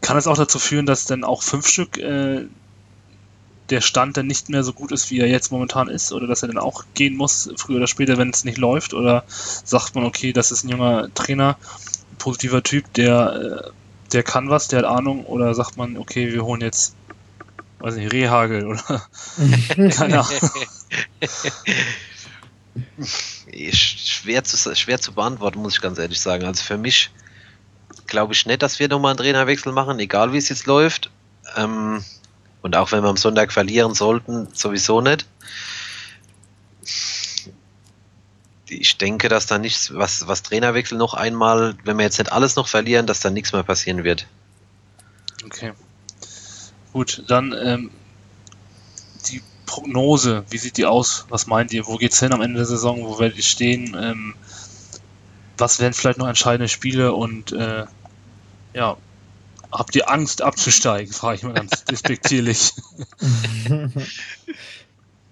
kann 0.00 0.16
es 0.16 0.26
auch 0.26 0.36
dazu 0.36 0.58
führen, 0.58 0.86
dass 0.86 1.06
dann 1.06 1.24
auch 1.24 1.42
fünf 1.42 1.66
Stück 1.66 1.96
äh, 1.98 2.46
der 3.70 3.80
Stand 3.80 4.16
dann 4.16 4.26
nicht 4.26 4.50
mehr 4.50 4.62
so 4.62 4.72
gut 4.72 4.92
ist, 4.92 5.10
wie 5.10 5.20
er 5.20 5.28
jetzt 5.28 5.50
momentan 5.50 5.88
ist? 5.88 6.12
Oder 6.12 6.26
dass 6.26 6.42
er 6.42 6.48
dann 6.48 6.58
auch 6.58 6.84
gehen 6.94 7.16
muss, 7.16 7.50
früher 7.56 7.78
oder 7.78 7.86
später, 7.86 8.18
wenn 8.18 8.30
es 8.30 8.44
nicht 8.44 8.58
läuft? 8.58 8.92
Oder 8.92 9.24
sagt 9.28 9.94
man, 9.94 10.04
okay, 10.04 10.32
das 10.32 10.52
ist 10.52 10.64
ein 10.64 10.68
junger 10.68 11.08
Trainer, 11.14 11.56
ein 12.12 12.16
positiver 12.18 12.62
Typ, 12.62 12.92
der, 12.94 13.64
äh, 13.64 13.70
der 14.12 14.22
kann 14.22 14.50
was, 14.50 14.68
der 14.68 14.80
hat 14.80 14.86
Ahnung? 14.86 15.24
Oder 15.24 15.54
sagt 15.54 15.76
man, 15.76 15.96
okay, 15.96 16.32
wir 16.32 16.44
holen 16.44 16.60
jetzt, 16.60 16.94
weiß 17.78 17.96
nicht, 17.96 18.12
Rehagel 18.12 18.66
oder 18.66 18.82
keine 19.90 20.20
Ahnung. 20.20 20.50
schwer, 23.72 24.44
zu, 24.44 24.76
schwer 24.76 25.00
zu 25.00 25.12
beantworten, 25.12 25.62
muss 25.62 25.76
ich 25.76 25.80
ganz 25.80 25.98
ehrlich 25.98 26.20
sagen. 26.20 26.44
Also 26.44 26.62
für 26.62 26.76
mich 26.76 27.10
glaube 28.06 28.32
ich 28.32 28.46
nicht, 28.46 28.62
dass 28.62 28.78
wir 28.78 28.88
nochmal 28.88 29.10
einen 29.10 29.18
Trainerwechsel 29.18 29.72
machen, 29.72 29.98
egal 29.98 30.32
wie 30.32 30.38
es 30.38 30.48
jetzt 30.48 30.66
läuft. 30.66 31.10
Ähm, 31.56 32.04
und 32.62 32.76
auch 32.76 32.92
wenn 32.92 33.02
wir 33.02 33.10
am 33.10 33.16
Sonntag 33.16 33.52
verlieren 33.52 33.94
sollten, 33.94 34.48
sowieso 34.52 35.00
nicht. 35.00 35.26
Ich 38.66 38.96
denke, 38.96 39.28
dass 39.28 39.46
da 39.46 39.58
nichts, 39.58 39.94
was, 39.94 40.26
was 40.26 40.42
Trainerwechsel 40.42 40.96
noch 40.96 41.14
einmal, 41.14 41.76
wenn 41.84 41.98
wir 41.98 42.04
jetzt 42.04 42.18
nicht 42.18 42.32
alles 42.32 42.56
noch 42.56 42.66
verlieren, 42.66 43.06
dass 43.06 43.20
da 43.20 43.30
nichts 43.30 43.52
mehr 43.52 43.62
passieren 43.62 44.02
wird. 44.02 44.26
Okay. 45.44 45.72
Gut, 46.92 47.24
dann 47.28 47.52
ähm, 47.52 47.90
die 49.28 49.42
Prognose, 49.66 50.44
wie 50.50 50.58
sieht 50.58 50.76
die 50.76 50.86
aus? 50.86 51.26
Was 51.28 51.46
meint 51.46 51.72
ihr? 51.72 51.86
Wo 51.86 51.96
geht's 51.96 52.20
hin 52.20 52.32
am 52.32 52.40
Ende 52.40 52.56
der 52.56 52.66
Saison? 52.66 53.04
Wo 53.04 53.18
werdet 53.18 53.36
ihr 53.36 53.44
stehen? 53.44 53.96
Ähm, 54.00 54.34
was 55.58 55.80
wären 55.80 55.92
vielleicht 55.92 56.18
noch 56.18 56.28
entscheidende 56.28 56.68
Spiele 56.68 57.12
und 57.12 57.52
äh, 57.52 57.84
ja, 58.74 58.96
habt 59.70 59.96
ihr 59.96 60.10
Angst 60.10 60.42
abzusteigen, 60.42 61.12
frage 61.12 61.36
ich 61.36 61.42
mal 61.42 61.54
ganz 61.54 61.84
despektierlich. 61.90 62.72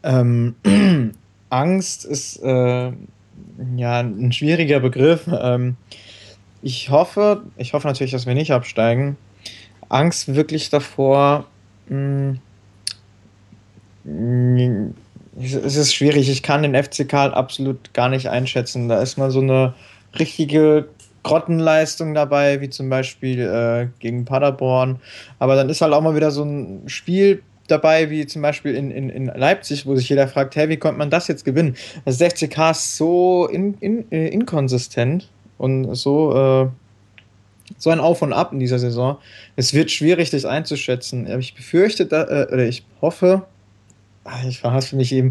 ähm, 0.02 0.54
Angst 1.50 2.04
ist 2.04 2.42
äh, 2.42 2.92
ja 3.76 4.00
ein 4.00 4.32
schwieriger 4.32 4.80
Begriff. 4.80 5.28
Ähm, 5.28 5.76
ich 6.62 6.90
hoffe, 6.90 7.42
ich 7.56 7.72
hoffe 7.72 7.88
natürlich, 7.88 8.12
dass 8.12 8.26
wir 8.26 8.34
nicht 8.34 8.52
absteigen. 8.52 9.16
Angst 9.88 10.34
wirklich 10.34 10.70
davor, 10.70 11.46
mh, 11.88 12.36
mh, 14.04 14.90
es 15.40 15.76
ist 15.76 15.94
schwierig. 15.94 16.28
Ich 16.28 16.42
kann 16.42 16.62
den 16.62 16.74
FCK 16.74 17.14
absolut 17.14 17.94
gar 17.94 18.08
nicht 18.08 18.28
einschätzen. 18.28 18.88
Da 18.88 19.00
ist 19.00 19.16
mal 19.16 19.30
so 19.30 19.40
eine 19.40 19.74
richtige 20.18 20.88
Grottenleistungen 21.22 22.14
dabei, 22.14 22.60
wie 22.60 22.70
zum 22.70 22.88
Beispiel 22.88 23.40
äh, 23.40 23.88
gegen 24.00 24.24
Paderborn. 24.24 24.98
Aber 25.38 25.54
dann 25.54 25.68
ist 25.68 25.80
halt 25.80 25.92
auch 25.92 26.00
mal 26.00 26.16
wieder 26.16 26.30
so 26.30 26.44
ein 26.44 26.82
Spiel 26.86 27.42
dabei, 27.68 28.10
wie 28.10 28.26
zum 28.26 28.42
Beispiel 28.42 28.74
in, 28.74 28.90
in, 28.90 29.08
in 29.08 29.26
Leipzig, 29.26 29.86
wo 29.86 29.94
sich 29.94 30.08
jeder 30.08 30.28
fragt, 30.28 30.56
hey, 30.56 30.68
wie 30.68 30.76
konnte 30.76 30.98
man 30.98 31.10
das 31.10 31.28
jetzt 31.28 31.44
gewinnen? 31.44 31.76
Das 32.04 32.20
60K 32.20 32.72
ist 32.72 32.96
so 32.96 33.48
in, 33.50 33.74
in, 33.80 34.10
äh, 34.10 34.28
inkonsistent 34.28 35.28
und 35.58 35.94
so, 35.94 36.32
äh, 36.34 36.68
so 37.78 37.90
ein 37.90 38.00
Auf 38.00 38.22
und 38.22 38.32
Ab 38.32 38.52
in 38.52 38.58
dieser 38.58 38.78
Saison. 38.78 39.18
Es 39.56 39.72
wird 39.74 39.90
schwierig, 39.90 40.30
das 40.30 40.44
einzuschätzen. 40.44 41.26
Ich 41.38 41.54
befürchte, 41.54 42.06
da, 42.06 42.24
äh, 42.24 42.52
oder 42.52 42.66
ich 42.66 42.84
hoffe, 43.00 43.46
ah, 44.24 44.42
ich 44.46 44.60
verhasse 44.60 44.96
mich 44.96 45.12
eben. 45.12 45.30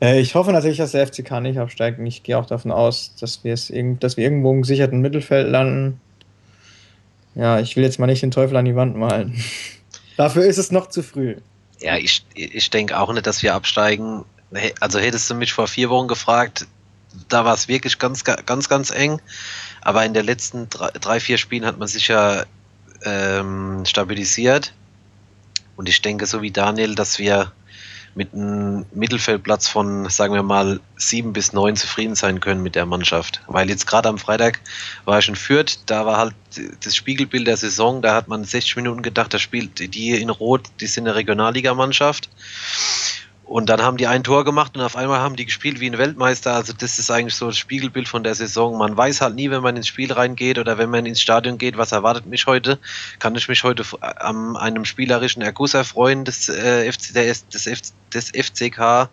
Äh, 0.00 0.20
ich 0.20 0.34
hoffe 0.34 0.52
natürlich, 0.52 0.78
dass 0.78 0.92
der 0.92 1.06
FCK 1.06 1.40
nicht 1.40 1.58
absteigt. 1.58 1.98
Ich 2.00 2.22
gehe 2.22 2.38
auch 2.38 2.46
davon 2.46 2.70
aus, 2.70 3.14
dass 3.20 3.44
wir, 3.44 3.54
es 3.54 3.72
dass 4.00 4.16
wir 4.16 4.24
irgendwo 4.24 4.52
im 4.52 4.62
gesicherten 4.62 5.00
Mittelfeld 5.00 5.48
landen. 5.48 6.00
Ja, 7.34 7.60
ich 7.60 7.76
will 7.76 7.84
jetzt 7.84 7.98
mal 7.98 8.06
nicht 8.06 8.22
den 8.22 8.30
Teufel 8.30 8.56
an 8.56 8.64
die 8.64 8.76
Wand 8.76 8.96
malen. 8.96 9.34
Dafür 10.16 10.44
ist 10.44 10.58
es 10.58 10.72
noch 10.72 10.88
zu 10.88 11.02
früh. 11.02 11.36
Ja, 11.80 11.96
ich, 11.96 12.24
ich 12.34 12.70
denke 12.70 12.98
auch 12.98 13.12
nicht, 13.12 13.26
dass 13.26 13.42
wir 13.42 13.54
absteigen. 13.54 14.24
Also 14.80 14.98
hättest 14.98 15.28
du 15.28 15.34
mich 15.34 15.52
vor 15.52 15.66
vier 15.66 15.90
Wochen 15.90 16.08
gefragt, 16.08 16.66
da 17.28 17.44
war 17.44 17.54
es 17.54 17.68
wirklich 17.68 17.98
ganz, 17.98 18.24
ganz, 18.24 18.68
ganz 18.68 18.90
eng. 18.90 19.20
Aber 19.82 20.04
in 20.04 20.14
den 20.14 20.24
letzten 20.24 20.70
drei, 20.70 20.90
drei 20.92 21.20
vier 21.20 21.36
Spielen 21.38 21.66
hat 21.66 21.78
man 21.78 21.88
sich 21.88 22.08
ja 22.08 22.44
ähm, 23.04 23.84
stabilisiert. 23.84 24.72
Und 25.76 25.88
ich 25.88 26.00
denke, 26.00 26.26
so 26.26 26.40
wie 26.40 26.50
Daniel, 26.50 26.94
dass 26.94 27.18
wir 27.18 27.52
mit 28.16 28.32
einem 28.32 28.86
Mittelfeldplatz 28.94 29.68
von, 29.68 30.08
sagen 30.08 30.32
wir 30.32 30.42
mal, 30.42 30.80
sieben 30.96 31.34
bis 31.34 31.52
neun 31.52 31.76
zufrieden 31.76 32.14
sein 32.14 32.40
können 32.40 32.62
mit 32.62 32.74
der 32.74 32.86
Mannschaft. 32.86 33.42
Weil 33.46 33.68
jetzt 33.68 33.86
gerade 33.86 34.08
am 34.08 34.18
Freitag 34.18 34.60
war 35.04 35.18
ich 35.18 35.28
in 35.28 35.36
Fürth, 35.36 35.80
da 35.84 36.06
war 36.06 36.16
halt 36.16 36.34
das 36.82 36.96
Spiegelbild 36.96 37.46
der 37.46 37.58
Saison, 37.58 38.00
da 38.00 38.14
hat 38.14 38.28
man 38.28 38.44
60 38.44 38.76
Minuten 38.76 39.02
gedacht, 39.02 39.34
da 39.34 39.38
spielt 39.38 39.94
die 39.94 40.10
in 40.10 40.30
Rot, 40.30 40.62
die 40.80 40.86
sind 40.86 41.06
eine 41.06 41.14
Regionalligamannschaft. 41.14 42.30
Und 43.46 43.66
dann 43.68 43.80
haben 43.80 43.96
die 43.96 44.08
ein 44.08 44.24
Tor 44.24 44.44
gemacht 44.44 44.76
und 44.76 44.82
auf 44.82 44.96
einmal 44.96 45.20
haben 45.20 45.36
die 45.36 45.46
gespielt 45.46 45.78
wie 45.78 45.88
ein 45.88 45.98
Weltmeister. 45.98 46.52
Also 46.52 46.72
das 46.72 46.98
ist 46.98 47.12
eigentlich 47.12 47.36
so 47.36 47.46
das 47.46 47.56
Spiegelbild 47.56 48.08
von 48.08 48.24
der 48.24 48.34
Saison. 48.34 48.76
Man 48.76 48.96
weiß 48.96 49.20
halt 49.20 49.36
nie, 49.36 49.50
wenn 49.50 49.62
man 49.62 49.76
ins 49.76 49.86
Spiel 49.86 50.12
reingeht 50.12 50.58
oder 50.58 50.78
wenn 50.78 50.90
man 50.90 51.06
ins 51.06 51.20
Stadion 51.20 51.56
geht, 51.56 51.78
was 51.78 51.92
erwartet 51.92 52.26
mich 52.26 52.46
heute. 52.46 52.80
Kann 53.20 53.36
ich 53.36 53.46
mich 53.46 53.62
heute 53.62 53.84
an 54.00 54.56
einem 54.56 54.84
spielerischen 54.84 55.42
Erguss 55.42 55.74
erfreuen 55.74 56.24
des, 56.24 56.48
äh, 56.48 56.90
FC, 56.90 57.14
des, 57.14 57.46
des, 57.46 57.94
des 58.12 58.30
FCK 58.30 59.10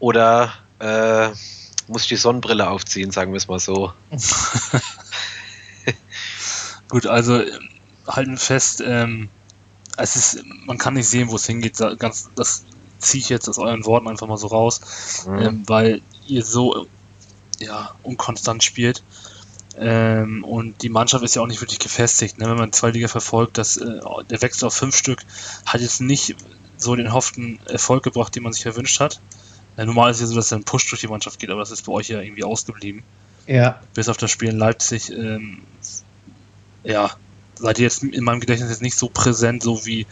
oder 0.00 0.52
äh, 0.80 1.28
muss 1.86 2.02
ich 2.02 2.08
die 2.08 2.16
Sonnenbrille 2.16 2.68
aufziehen, 2.68 3.12
sagen 3.12 3.30
wir 3.30 3.36
es 3.36 3.46
mal 3.46 3.60
so. 3.60 3.92
Gut, 6.88 7.06
also 7.06 7.42
halten 8.08 8.38
fest, 8.38 8.82
ähm, 8.84 9.28
es 9.96 10.16
ist, 10.16 10.44
man 10.66 10.78
kann 10.78 10.94
nicht 10.94 11.06
sehen, 11.08 11.30
wo 11.30 11.36
es 11.36 11.46
hingeht. 11.46 11.78
Das 11.78 12.64
ziehe 12.98 13.22
ich 13.22 13.28
jetzt 13.28 13.48
aus 13.48 13.58
euren 13.58 13.84
Worten 13.84 14.08
einfach 14.08 14.26
mal 14.26 14.36
so 14.36 14.48
raus, 14.48 14.80
mhm. 15.26 15.38
ähm, 15.38 15.62
weil 15.66 16.02
ihr 16.26 16.44
so 16.44 16.86
ja, 17.58 17.94
unkonstant 18.02 18.62
spielt. 18.62 19.02
Ähm, 19.78 20.42
und 20.44 20.82
die 20.82 20.88
Mannschaft 20.88 21.22
ist 21.22 21.36
ja 21.36 21.42
auch 21.42 21.46
nicht 21.46 21.60
wirklich 21.60 21.78
gefestigt. 21.78 22.38
Ne? 22.38 22.48
Wenn 22.48 22.56
man 22.56 22.72
zwei 22.72 22.90
Liga 22.90 23.08
verfolgt, 23.08 23.58
dass, 23.58 23.76
äh, 23.76 24.00
der 24.30 24.40
Wechsel 24.42 24.66
auf 24.66 24.74
fünf 24.74 24.96
Stück 24.96 25.22
hat 25.66 25.80
jetzt 25.80 26.00
nicht 26.00 26.36
so 26.78 26.94
den 26.96 27.12
hofften 27.12 27.58
Erfolg 27.66 28.02
gebracht, 28.02 28.34
den 28.34 28.42
man 28.42 28.52
sich 28.52 28.64
erwünscht 28.66 29.00
hat. 29.00 29.20
Ja, 29.76 29.84
normal 29.84 30.10
ist 30.10 30.16
es 30.16 30.22
ja 30.22 30.26
so, 30.28 30.34
dass 30.36 30.52
ein 30.52 30.64
Push 30.64 30.88
durch 30.88 31.02
die 31.02 31.08
Mannschaft 31.08 31.38
geht, 31.38 31.50
aber 31.50 31.60
das 31.60 31.70
ist 31.70 31.84
bei 31.84 31.92
euch 31.92 32.08
ja 32.08 32.20
irgendwie 32.20 32.44
ausgeblieben. 32.44 33.02
Ja. 33.46 33.80
Bis 33.94 34.08
auf 34.08 34.16
das 34.16 34.30
Spiel 34.30 34.48
in 34.48 34.58
Leipzig, 34.58 35.10
ähm, 35.10 35.62
ja, 36.82 37.10
seid 37.58 37.78
ihr 37.78 37.84
jetzt 37.84 38.02
in 38.02 38.24
meinem 38.24 38.40
Gedächtnis 38.40 38.70
jetzt 38.70 38.82
nicht 38.82 38.96
so 38.96 39.08
präsent, 39.08 39.62
so 39.62 39.84
wie 39.86 40.06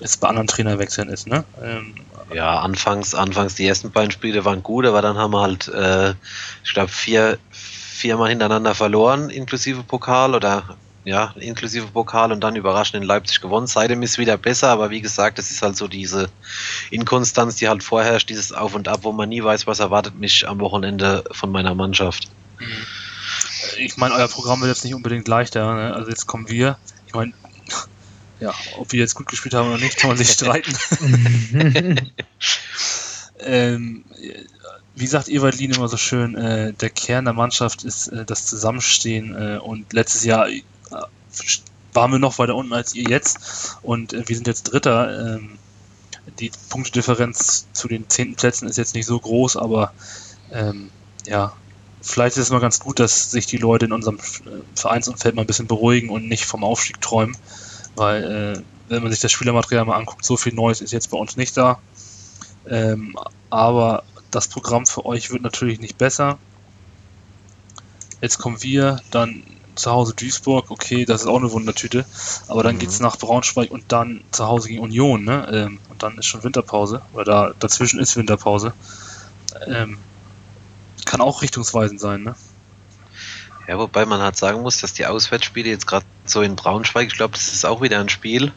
es 0.00 0.16
bei 0.16 0.28
anderen 0.28 0.46
Trainerwechseln 0.46 1.08
ist, 1.08 1.26
ne? 1.26 1.44
Ähm, 1.62 1.94
ja, 2.32 2.60
anfangs, 2.60 3.14
anfangs 3.14 3.54
die 3.54 3.66
ersten 3.66 3.90
beiden 3.90 4.10
Spiele 4.10 4.44
waren 4.44 4.62
gut, 4.62 4.86
aber 4.86 5.02
dann 5.02 5.18
haben 5.18 5.32
wir 5.32 5.40
halt, 5.40 5.68
äh, 5.68 6.14
ich 6.64 6.72
glaube, 6.72 6.90
vier, 6.90 7.38
viermal 7.50 8.30
hintereinander 8.30 8.74
verloren, 8.74 9.30
inklusive 9.30 9.82
Pokal 9.82 10.34
oder 10.34 10.76
ja, 11.04 11.32
inklusive 11.36 11.86
Pokal 11.86 12.30
und 12.30 12.40
dann 12.40 12.56
überraschend 12.56 13.02
in 13.02 13.08
Leipzig 13.08 13.40
gewonnen. 13.40 13.66
Seitdem 13.66 14.02
ist 14.02 14.18
wieder 14.18 14.36
besser, 14.36 14.68
aber 14.68 14.90
wie 14.90 15.00
gesagt, 15.00 15.38
es 15.38 15.50
ist 15.50 15.62
halt 15.62 15.76
so 15.76 15.88
diese 15.88 16.28
Inkonstanz, 16.90 17.56
die 17.56 17.68
halt 17.68 17.82
vorherrscht, 17.82 18.28
dieses 18.28 18.52
Auf 18.52 18.74
und 18.74 18.86
Ab, 18.86 19.00
wo 19.02 19.12
man 19.12 19.28
nie 19.28 19.42
weiß, 19.42 19.66
was 19.66 19.80
erwartet 19.80 20.18
mich 20.18 20.46
am 20.46 20.60
Wochenende 20.60 21.24
von 21.32 21.50
meiner 21.50 21.74
Mannschaft. 21.74 22.28
Mhm. 22.58 22.66
Ich 23.78 23.96
meine, 23.96 24.14
euer 24.14 24.28
Programm 24.28 24.60
wird 24.60 24.68
jetzt 24.68 24.84
nicht 24.84 24.94
unbedingt 24.94 25.26
leichter. 25.26 25.74
Ne? 25.74 25.94
Also 25.94 26.10
jetzt 26.10 26.26
kommen 26.26 26.48
wir. 26.48 26.76
Ich 27.06 27.14
meine, 27.14 27.32
ja, 28.40 28.54
ob 28.78 28.92
wir 28.92 29.00
jetzt 29.00 29.14
gut 29.14 29.28
gespielt 29.28 29.54
haben 29.54 29.68
oder 29.68 29.78
nicht, 29.78 29.98
kann 29.98 30.08
man 30.08 30.16
sich 30.16 30.30
streiten. 30.30 30.74
ähm, 33.40 34.04
wie 34.94 35.06
sagt 35.06 35.28
Evalin 35.28 35.72
immer 35.72 35.88
so 35.88 35.96
schön, 35.96 36.34
äh, 36.34 36.72
der 36.72 36.90
Kern 36.90 37.26
der 37.26 37.34
Mannschaft 37.34 37.84
ist 37.84 38.08
äh, 38.08 38.24
das 38.24 38.46
Zusammenstehen 38.46 39.34
äh, 39.34 39.58
und 39.58 39.92
letztes 39.92 40.24
Jahr 40.24 40.48
äh, 40.48 40.62
waren 41.92 42.12
wir 42.12 42.18
noch 42.18 42.38
weiter 42.38 42.54
unten 42.54 42.72
als 42.72 42.94
ihr 42.94 43.08
jetzt 43.08 43.78
und 43.82 44.12
äh, 44.12 44.28
wir 44.28 44.36
sind 44.36 44.46
jetzt 44.46 44.64
Dritter. 44.64 45.36
Ähm, 45.36 45.58
die 46.38 46.50
Punktedifferenz 46.68 47.66
zu 47.72 47.88
den 47.88 48.08
zehnten 48.08 48.36
Plätzen 48.36 48.68
ist 48.68 48.76
jetzt 48.76 48.94
nicht 48.94 49.06
so 49.06 49.18
groß, 49.18 49.56
aber 49.56 49.92
ähm, 50.52 50.90
ja, 51.26 51.54
vielleicht 52.02 52.36
ist 52.36 52.44
es 52.44 52.50
mal 52.50 52.60
ganz 52.60 52.78
gut, 52.78 53.00
dass 53.00 53.30
sich 53.30 53.46
die 53.46 53.56
Leute 53.56 53.86
in 53.86 53.92
unserem 53.92 54.18
äh, 54.18 54.60
Vereinsumfeld 54.74 55.34
mal 55.34 55.42
ein 55.42 55.46
bisschen 55.46 55.66
beruhigen 55.66 56.08
und 56.10 56.28
nicht 56.28 56.44
vom 56.44 56.62
Aufstieg 56.62 57.00
träumen 57.00 57.36
weil 57.96 58.24
äh, 58.56 58.62
wenn 58.88 59.02
man 59.02 59.12
sich 59.12 59.20
das 59.20 59.32
Spielermaterial 59.32 59.84
mal 59.84 59.96
anguckt, 59.96 60.24
so 60.24 60.36
viel 60.36 60.52
Neues 60.52 60.80
ist 60.80 60.92
jetzt 60.92 61.10
bei 61.10 61.18
uns 61.18 61.36
nicht 61.36 61.56
da. 61.56 61.78
Ähm, 62.68 63.16
aber 63.48 64.04
das 64.30 64.48
Programm 64.48 64.86
für 64.86 65.06
euch 65.06 65.30
wird 65.30 65.42
natürlich 65.42 65.80
nicht 65.80 65.98
besser. 65.98 66.38
Jetzt 68.20 68.38
kommen 68.38 68.62
wir, 68.62 69.00
dann 69.10 69.42
zu 69.76 69.90
Hause 69.90 70.14
Duisburg, 70.14 70.70
okay, 70.70 71.04
das 71.04 71.22
ist 71.22 71.26
auch 71.26 71.38
eine 71.38 71.52
Wundertüte, 71.52 72.04
aber 72.48 72.62
dann 72.62 72.76
mhm. 72.76 72.82
es 72.82 73.00
nach 73.00 73.16
Braunschweig 73.16 73.70
und 73.70 73.84
dann 73.88 74.22
zu 74.30 74.46
Hause 74.46 74.68
gegen 74.68 74.80
Union, 74.80 75.24
ne? 75.24 75.48
Ähm, 75.52 75.78
und 75.88 76.02
dann 76.02 76.18
ist 76.18 76.26
schon 76.26 76.44
Winterpause, 76.44 77.02
oder 77.14 77.24
da 77.24 77.52
dazwischen 77.58 77.98
ist 77.98 78.16
Winterpause. 78.16 78.74
Ähm, 79.66 79.98
kann 81.06 81.20
auch 81.20 81.42
richtungsweisend 81.42 82.00
sein, 82.00 82.22
ne? 82.22 82.34
Ja, 83.70 83.78
wobei 83.78 84.04
man 84.04 84.20
halt 84.20 84.36
sagen 84.36 84.62
muss, 84.62 84.78
dass 84.78 84.94
die 84.94 85.06
Auswärtsspiele 85.06 85.68
jetzt 85.68 85.86
gerade 85.86 86.04
so 86.24 86.42
in 86.42 86.56
Braunschweig, 86.56 87.06
ich 87.06 87.14
glaube, 87.14 87.34
das 87.34 87.52
ist 87.52 87.64
auch 87.64 87.80
wieder 87.80 88.00
ein 88.00 88.08
Spiel, 88.08 88.50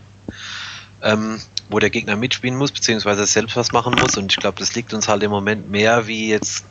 ähm, 1.04 1.39
wo 1.69 1.78
der 1.78 1.91
Gegner 1.91 2.15
mitspielen 2.15 2.58
muss, 2.58 2.71
beziehungsweise 2.71 3.23
selbst 3.28 3.56
was 3.56 3.71
machen 3.71 3.93
muss. 3.93 4.17
Und 4.17 4.32
ich 4.32 4.39
glaube, 4.39 4.58
das 4.58 4.73
liegt 4.73 4.91
uns 4.91 5.08
halt 5.08 5.21
im 5.21 5.30
Moment 5.30 5.69
mehr 5.69 6.08
wie 6.08 6.30
jetzt, 6.30 6.65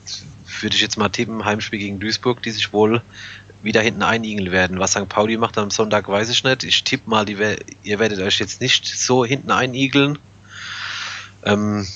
würde 0.60 0.74
ich 0.74 0.82
jetzt 0.82 0.98
mal 0.98 1.08
tippen, 1.08 1.44
Heimspiel 1.44 1.78
gegen 1.78 2.00
Duisburg, 2.00 2.42
die 2.42 2.50
sich 2.50 2.72
wohl 2.72 3.00
wieder 3.62 3.80
hinten 3.80 4.02
einigeln 4.02 4.50
werden. 4.50 4.80
Was 4.80 4.90
St. 4.90 5.08
Pauli 5.08 5.36
macht 5.36 5.56
am 5.56 5.70
Sonntag, 5.70 6.08
weiß 6.08 6.28
ich 6.28 6.42
nicht. 6.42 6.64
Ich 6.64 6.82
tippe 6.82 7.08
mal, 7.08 7.24
die, 7.24 7.36
ihr 7.84 7.98
werdet 8.00 8.18
euch 8.18 8.40
jetzt 8.40 8.60
nicht 8.60 8.84
so 8.84 9.24
hinten 9.24 9.52
einigeln. 9.52 10.18
Ähm, 11.44 11.86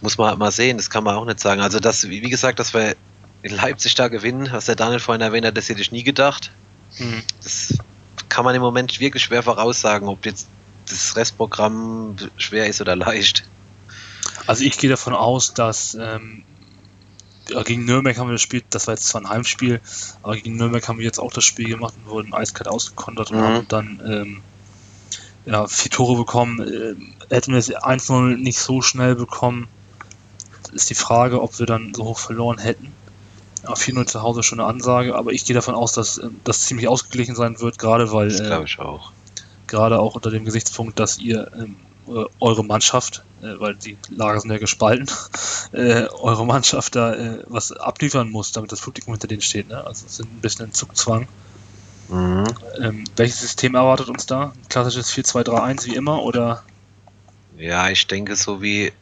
muss 0.00 0.16
man 0.16 0.30
halt 0.30 0.38
mal 0.38 0.50
sehen, 0.50 0.78
das 0.78 0.88
kann 0.88 1.04
man 1.04 1.16
auch 1.16 1.26
nicht 1.26 1.40
sagen. 1.40 1.60
Also 1.60 1.78
das, 1.78 2.08
wie 2.08 2.20
gesagt, 2.20 2.58
dass 2.58 2.72
wir 2.72 2.96
in 3.42 3.54
Leipzig 3.54 3.94
da 3.94 4.08
gewinnen, 4.08 4.48
was 4.52 4.66
der 4.66 4.76
Daniel 4.76 5.00
vorhin 5.00 5.22
erwähnt 5.22 5.46
hat, 5.46 5.56
das 5.56 5.68
hätte 5.68 5.80
ich 5.80 5.92
nie 5.92 6.02
gedacht. 6.02 6.50
Mhm. 6.98 7.22
Das 7.42 7.78
kann 8.28 8.44
man 8.44 8.54
im 8.54 8.62
Moment 8.62 9.00
wirklich 9.00 9.24
schwer 9.24 9.42
voraussagen, 9.42 10.08
ob 10.08 10.26
jetzt 10.26 10.48
das 10.88 11.16
Restprogramm 11.16 12.16
schwer 12.36 12.66
ist 12.66 12.80
oder 12.80 12.96
leicht. 12.96 13.44
Also 14.46 14.64
ich 14.64 14.78
gehe 14.78 14.90
davon 14.90 15.14
aus, 15.14 15.54
dass 15.54 15.94
ähm, 15.94 16.42
gegen 17.64 17.84
Nürnberg 17.84 18.16
haben 18.16 18.28
wir 18.28 18.34
das 18.34 18.42
Spiel, 18.42 18.62
das 18.70 18.86
war 18.86 18.94
jetzt 18.94 19.08
zwar 19.08 19.22
ein 19.22 19.28
Heimspiel, 19.28 19.80
aber 20.22 20.36
gegen 20.36 20.56
Nürnberg 20.56 20.86
haben 20.86 20.98
wir 20.98 21.04
jetzt 21.04 21.18
auch 21.18 21.32
das 21.32 21.44
Spiel 21.44 21.68
gemacht 21.68 21.94
und 21.96 22.10
wurden 22.10 22.34
eiskalt 22.34 22.68
ausgekontert 22.68 23.30
mhm. 23.30 23.38
und 23.38 23.44
haben 23.44 23.68
dann 23.68 24.02
ähm, 24.06 24.42
ja, 25.46 25.66
vier 25.66 25.90
Tore 25.90 26.16
bekommen. 26.16 26.60
Äh, 26.60 27.34
hätten 27.34 27.52
wir 27.52 27.58
es 27.58 27.74
1-0 27.74 28.36
nicht 28.36 28.58
so 28.58 28.82
schnell 28.82 29.14
bekommen, 29.14 29.68
ist 30.72 30.90
die 30.90 30.94
Frage, 30.94 31.42
ob 31.42 31.58
wir 31.58 31.66
dann 31.66 31.92
so 31.94 32.04
hoch 32.04 32.18
verloren 32.18 32.58
hätten. 32.58 32.92
Ja, 33.62 33.74
4-0 33.74 34.06
zu 34.06 34.22
Hause 34.22 34.42
schon 34.42 34.60
eine 34.60 34.68
Ansage, 34.68 35.14
aber 35.14 35.32
ich 35.32 35.44
gehe 35.44 35.54
davon 35.54 35.74
aus, 35.74 35.92
dass 35.92 36.18
äh, 36.18 36.28
das 36.44 36.62
ziemlich 36.62 36.88
ausgeglichen 36.88 37.34
sein 37.34 37.60
wird, 37.60 37.78
gerade 37.78 38.12
weil. 38.12 38.28
Das 38.28 38.42
glaube 38.42 38.64
ich 38.64 38.78
auch. 38.78 39.12
Gerade 39.66 40.00
auch 40.00 40.16
unter 40.16 40.30
dem 40.30 40.44
Gesichtspunkt, 40.44 40.98
dass 40.98 41.18
ihr 41.18 41.50
ähm, 41.54 41.76
äh, 42.08 42.24
eure 42.40 42.64
Mannschaft, 42.64 43.22
äh, 43.42 43.58
weil 43.58 43.76
die 43.76 43.96
Lager 44.08 44.40
sind 44.40 44.50
ja 44.50 44.58
gespalten, 44.58 45.08
äh, 45.72 46.06
eure 46.06 46.44
Mannschaft 46.44 46.96
da 46.96 47.14
äh, 47.14 47.44
was 47.46 47.72
abliefern 47.72 48.30
muss, 48.30 48.52
damit 48.52 48.72
das 48.72 48.80
Publikum 48.80 49.14
hinter 49.14 49.28
denen 49.28 49.42
steht. 49.42 49.68
Ne? 49.68 49.84
Also 49.84 50.06
es 50.06 50.16
sind 50.16 50.32
ein 50.32 50.40
bisschen 50.40 50.66
ein 50.66 50.72
Zugzwang. 50.72 51.28
Mhm. 52.08 52.44
Ähm, 52.80 53.04
welches 53.16 53.40
System 53.40 53.76
erwartet 53.76 54.08
uns 54.08 54.26
da? 54.26 54.52
Ein 54.56 54.68
klassisches 54.68 55.12
4-2-3-1 55.12 55.86
wie 55.86 55.94
immer 55.94 56.22
oder? 56.22 56.64
Ja, 57.56 57.88
ich 57.90 58.06
denke 58.06 58.34
so 58.36 58.60
wie. 58.60 58.92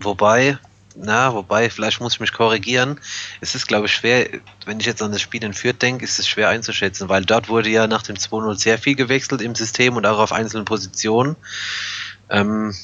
Wobei, 0.00 0.58
na, 0.96 1.34
wobei, 1.34 1.70
vielleicht 1.70 2.00
muss 2.00 2.14
ich 2.14 2.20
mich 2.20 2.32
korrigieren. 2.32 3.00
Es 3.40 3.54
ist, 3.54 3.66
glaube 3.66 3.86
ich, 3.86 3.92
schwer, 3.92 4.28
wenn 4.64 4.78
ich 4.80 4.86
jetzt 4.86 5.02
an 5.02 5.12
das 5.12 5.20
Spiel 5.20 5.42
in 5.42 5.54
Fürth 5.54 5.82
denke, 5.82 6.04
ist 6.04 6.18
es 6.18 6.28
schwer 6.28 6.48
einzuschätzen, 6.48 7.08
weil 7.08 7.24
dort 7.24 7.48
wurde 7.48 7.68
ja 7.68 7.86
nach 7.86 8.02
dem 8.02 8.16
2-0 8.16 8.56
sehr 8.56 8.78
viel 8.78 8.94
gewechselt 8.94 9.42
im 9.42 9.54
System 9.54 9.96
und 9.96 10.06
auch 10.06 10.18
auf 10.18 10.32
einzelnen 10.32 10.64
Positionen. 10.64 11.36
Ähm, 12.30 12.74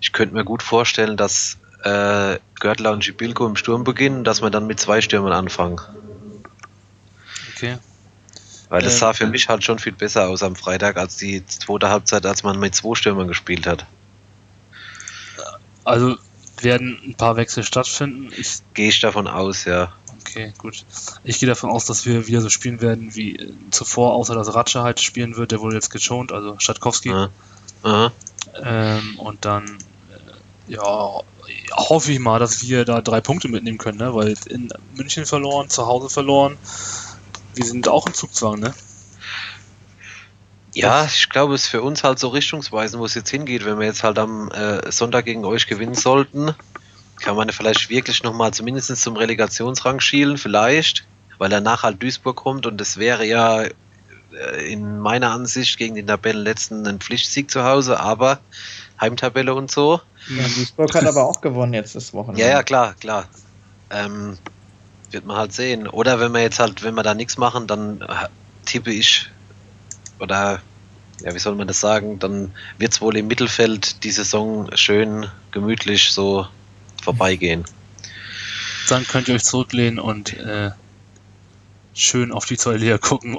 ich 0.00 0.12
könnte 0.12 0.34
mir 0.34 0.44
gut 0.44 0.62
vorstellen, 0.62 1.16
dass 1.16 1.58
äh, 1.84 2.38
Görtler 2.58 2.92
und 2.92 3.04
Gibilko 3.04 3.46
im 3.46 3.56
Sturm 3.56 3.84
beginnen, 3.84 4.24
dass 4.24 4.42
wir 4.42 4.50
dann 4.50 4.66
mit 4.66 4.80
zwei 4.80 5.00
Stürmern 5.00 5.32
anfangen. 5.32 5.80
Okay. 7.54 7.78
Weil 8.68 8.84
es 8.84 8.94
Ähm, 8.94 8.98
sah 8.98 9.12
für 9.12 9.26
mich 9.26 9.48
halt 9.48 9.64
schon 9.64 9.78
viel 9.78 9.92
besser 9.92 10.28
aus 10.28 10.42
am 10.42 10.56
Freitag 10.56 10.96
als 10.96 11.16
die 11.16 11.44
zweite 11.46 11.88
Halbzeit, 11.88 12.26
als 12.26 12.42
man 12.42 12.58
mit 12.58 12.74
zwei 12.74 12.94
Stürmern 12.94 13.28
gespielt 13.28 13.66
hat. 13.66 13.86
Also 15.84 16.16
werden 16.64 17.00
ein 17.04 17.14
paar 17.14 17.36
Wechsel 17.36 17.64
stattfinden. 17.64 18.30
Ich, 18.36 18.60
Gehe 18.74 18.88
ich 18.88 19.00
davon 19.00 19.26
aus, 19.26 19.64
ja. 19.64 19.92
okay, 20.20 20.52
gut. 20.58 20.84
Ich 21.24 21.38
gehe 21.38 21.48
davon 21.48 21.70
aus, 21.70 21.86
dass 21.86 22.06
wir 22.06 22.26
wieder 22.26 22.40
so 22.40 22.48
spielen 22.48 22.80
werden 22.80 23.14
wie 23.14 23.36
äh, 23.36 23.52
zuvor, 23.70 24.14
außer 24.14 24.34
dass 24.34 24.54
Ratsche 24.54 24.82
halt 24.82 25.00
spielen 25.00 25.36
wird. 25.36 25.52
Der 25.52 25.60
wurde 25.60 25.76
jetzt 25.76 25.90
geschont, 25.90 26.32
also 26.32 26.56
Schatkowski. 26.58 27.10
Ja. 27.10 27.28
Aha. 27.82 28.12
Ähm, 28.62 29.18
und 29.18 29.44
dann, 29.44 29.78
äh, 30.68 30.72
ja, 30.72 31.22
hoffe 31.72 32.12
ich 32.12 32.18
mal, 32.18 32.38
dass 32.38 32.62
wir 32.62 32.84
da 32.84 33.00
drei 33.00 33.20
Punkte 33.20 33.48
mitnehmen 33.48 33.78
können, 33.78 33.98
ne? 33.98 34.14
weil 34.14 34.34
in 34.48 34.72
München 34.94 35.26
verloren, 35.26 35.68
zu 35.68 35.86
Hause 35.86 36.08
verloren. 36.08 36.56
Wir 37.54 37.64
sind 37.64 37.88
auch 37.88 38.06
im 38.06 38.14
Zugzwang, 38.14 38.60
ne? 38.60 38.74
Ja, 40.80 41.04
ich 41.04 41.28
glaube, 41.28 41.54
es 41.54 41.64
ist 41.64 41.68
für 41.68 41.82
uns 41.82 42.04
halt 42.04 42.18
so 42.18 42.28
richtungsweisend, 42.28 43.00
wo 43.00 43.04
es 43.04 43.14
jetzt 43.14 43.30
hingeht. 43.30 43.64
Wenn 43.64 43.78
wir 43.78 43.86
jetzt 43.86 44.02
halt 44.02 44.18
am 44.18 44.50
äh, 44.50 44.90
Sonntag 44.90 45.24
gegen 45.24 45.44
euch 45.44 45.66
gewinnen 45.66 45.94
sollten, 45.94 46.54
kann 47.20 47.36
man 47.36 47.50
vielleicht 47.50 47.90
wirklich 47.90 48.22
nochmal 48.22 48.52
zumindest 48.52 48.94
zum 48.96 49.16
Relegationsrang 49.16 50.00
schielen, 50.00 50.38
vielleicht, 50.38 51.06
weil 51.38 51.50
danach 51.50 51.82
halt 51.82 52.02
Duisburg 52.02 52.36
kommt 52.36 52.66
und 52.66 52.80
das 52.80 52.96
wäre 52.96 53.24
ja 53.26 53.62
äh, 53.62 54.72
in 54.72 54.98
meiner 54.98 55.30
Ansicht 55.30 55.78
gegen 55.78 55.94
den 55.94 56.06
Tabellenletzten 56.06 56.86
ein 56.86 57.00
Pflichtsieg 57.00 57.50
zu 57.50 57.64
Hause, 57.64 58.00
aber 58.00 58.40
Heimtabelle 59.00 59.54
und 59.54 59.70
so. 59.70 60.00
Ja, 60.28 60.42
Duisburg 60.44 60.94
hat 60.94 61.06
aber 61.06 61.26
auch 61.26 61.40
gewonnen 61.40 61.74
jetzt 61.74 61.94
das 61.94 62.12
Wochenende. 62.12 62.42
Ja, 62.42 62.48
ja, 62.48 62.62
klar, 62.62 62.94
klar. 62.94 63.26
Ähm, 63.90 64.38
wird 65.10 65.26
man 65.26 65.36
halt 65.36 65.52
sehen. 65.52 65.88
Oder 65.88 66.20
wenn 66.20 66.32
wir 66.32 66.40
jetzt 66.40 66.58
halt, 66.58 66.82
wenn 66.82 66.94
wir 66.94 67.02
da 67.02 67.14
nichts 67.14 67.38
machen, 67.38 67.66
dann 67.66 68.00
äh, 68.02 68.28
tippe 68.64 68.92
ich, 68.92 69.28
oder 70.18 70.60
ja, 71.20 71.34
wie 71.34 71.38
soll 71.38 71.54
man 71.54 71.68
das 71.68 71.80
sagen, 71.80 72.18
dann 72.18 72.52
wird 72.78 72.92
es 72.92 73.00
wohl 73.00 73.16
im 73.16 73.26
Mittelfeld 73.26 74.04
die 74.04 74.10
Saison 74.10 74.70
schön 74.76 75.26
gemütlich 75.50 76.10
so 76.12 76.46
vorbeigehen. 77.02 77.64
Dann 78.88 79.06
könnt 79.06 79.28
ihr 79.28 79.34
euch 79.34 79.44
zurücklehnen 79.44 79.98
und 79.98 80.36
äh, 80.38 80.70
schön 81.94 82.32
auf 82.32 82.46
die 82.46 82.56
zwei 82.56 82.76
Liga 82.76 82.98
gucken 82.98 83.36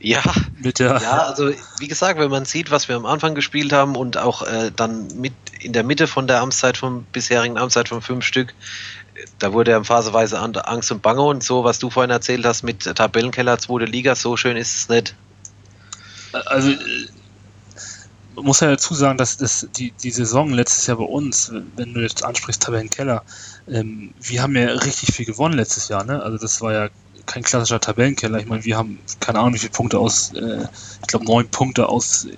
Ja, 0.00 0.22
ja, 1.02 1.22
also 1.24 1.50
wie 1.78 1.88
gesagt, 1.88 2.18
wenn 2.18 2.30
man 2.30 2.44
sieht, 2.44 2.70
was 2.70 2.88
wir 2.88 2.96
am 2.96 3.06
Anfang 3.06 3.34
gespielt 3.34 3.72
haben 3.72 3.96
und 3.96 4.16
auch 4.16 4.42
äh, 4.42 4.70
dann 4.74 5.08
mit 5.16 5.32
in 5.60 5.72
der 5.72 5.82
Mitte 5.84 6.06
von 6.06 6.26
der 6.26 6.40
Amtszeit 6.40 6.76
vom 6.76 7.04
bisherigen 7.12 7.58
Amtszeit 7.58 7.88
von 7.88 8.00
fünf 8.00 8.24
Stück, 8.24 8.54
da 9.38 9.52
wurde 9.52 9.72
ja 9.72 9.82
phaseweise 9.82 10.38
an- 10.38 10.56
Angst 10.56 10.92
und 10.92 11.02
Bange 11.02 11.22
und 11.22 11.42
so, 11.42 11.64
was 11.64 11.78
du 11.78 11.90
vorhin 11.90 12.10
erzählt 12.10 12.44
hast 12.44 12.62
mit 12.62 12.84
Tabellenkeller, 12.84 13.58
zweite 13.58 13.86
Liga, 13.86 14.14
so 14.14 14.36
schön 14.36 14.56
ist 14.56 14.76
es 14.76 14.88
nicht. 14.88 15.14
Also 16.32 16.70
äh, 16.70 16.76
man 18.34 18.44
muss 18.44 18.60
ja 18.60 18.68
dazu 18.70 18.94
sagen, 18.94 19.18
dass 19.18 19.36
das 19.36 19.66
die, 19.76 19.92
die 20.02 20.10
Saison 20.10 20.50
letztes 20.52 20.86
Jahr 20.86 20.98
bei 20.98 21.04
uns, 21.04 21.52
wenn 21.76 21.92
du 21.94 22.00
jetzt 22.00 22.24
ansprichst, 22.24 22.62
Tabellenkeller, 22.62 23.24
ähm, 23.68 24.14
wir 24.20 24.42
haben 24.42 24.54
ja 24.56 24.66
richtig 24.68 25.14
viel 25.14 25.26
gewonnen 25.26 25.54
letztes 25.56 25.88
Jahr, 25.88 26.04
ne? 26.04 26.22
Also 26.22 26.38
das 26.38 26.60
war 26.60 26.72
ja 26.72 26.88
kein 27.26 27.42
klassischer 27.42 27.80
Tabellenkeller. 27.80 28.38
Ich 28.38 28.46
meine, 28.46 28.64
wir 28.64 28.76
haben 28.76 29.00
keine 29.20 29.40
Ahnung, 29.40 29.54
wie 29.54 29.58
viele 29.58 29.72
Punkte 29.72 29.98
aus, 29.98 30.32
äh, 30.34 30.66
ich 31.02 31.06
glaube 31.08 31.24
neun 31.26 31.48
Punkte 31.48 31.88
aus, 31.88 32.26
äh, 32.26 32.36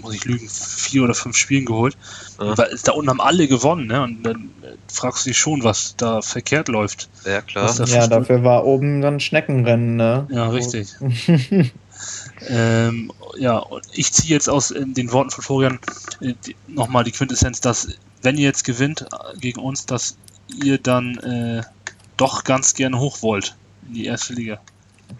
muss 0.00 0.14
ich 0.14 0.24
lügen, 0.26 0.48
vier 0.48 1.02
oder 1.02 1.14
fünf 1.14 1.36
Spielen 1.36 1.64
geholt. 1.64 1.96
Ja. 2.38 2.56
Weil 2.56 2.78
da 2.84 2.92
unten 2.92 3.08
haben 3.10 3.20
alle 3.20 3.48
gewonnen, 3.48 3.86
ne? 3.86 4.02
Und 4.02 4.22
dann 4.22 4.50
äh, 4.62 4.76
fragst 4.92 5.24
du 5.24 5.30
dich 5.30 5.38
schon, 5.38 5.64
was 5.64 5.94
da 5.96 6.20
verkehrt 6.22 6.68
läuft. 6.68 7.08
Ja, 7.24 7.40
klar. 7.40 7.74
Ja, 7.86 8.02
für- 8.02 8.08
dafür 8.08 8.44
war 8.44 8.64
oben 8.66 9.00
dann 9.00 9.18
Schneckenrennen, 9.20 9.96
ne? 9.96 10.26
Ja, 10.30 10.48
richtig. 10.50 10.94
Ähm, 12.48 13.12
ja, 13.36 13.58
und 13.58 13.84
ich 13.92 14.12
ziehe 14.12 14.32
jetzt 14.32 14.48
aus 14.48 14.74
den 14.76 15.12
Worten 15.12 15.30
von 15.30 15.44
Florian 15.44 15.78
äh, 16.20 16.34
nochmal 16.66 17.04
die 17.04 17.12
Quintessenz, 17.12 17.60
dass 17.60 17.88
wenn 18.22 18.36
ihr 18.36 18.44
jetzt 18.44 18.64
gewinnt 18.64 19.02
äh, 19.02 19.38
gegen 19.38 19.60
uns, 19.60 19.86
dass 19.86 20.16
ihr 20.62 20.78
dann 20.78 21.18
äh, 21.18 21.62
doch 22.16 22.44
ganz 22.44 22.74
gerne 22.74 22.98
hoch 22.98 23.22
wollt 23.22 23.56
in 23.86 23.94
die 23.94 24.06
erste 24.06 24.34
Liga. 24.34 24.60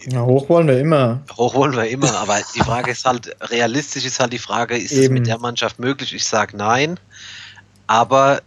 Na, 0.07 0.23
hoch 0.23 0.49
wollen 0.49 0.69
wir 0.69 0.79
immer. 0.79 1.23
Hoch 1.37 1.55
wollen 1.55 1.73
wir 1.73 1.89
immer, 1.89 2.15
aber 2.19 2.41
die 2.55 2.61
Frage 2.61 2.91
ist 2.91 3.05
halt, 3.05 3.35
realistisch 3.51 4.05
ist 4.05 4.21
halt 4.21 4.33
die 4.33 4.39
Frage, 4.39 4.77
ist 4.77 4.93
es 4.93 5.09
mit 5.09 5.27
der 5.27 5.39
Mannschaft 5.39 5.79
möglich? 5.79 6.15
Ich 6.15 6.25
sage 6.25 6.57
nein, 6.57 7.01
aber 7.87 8.43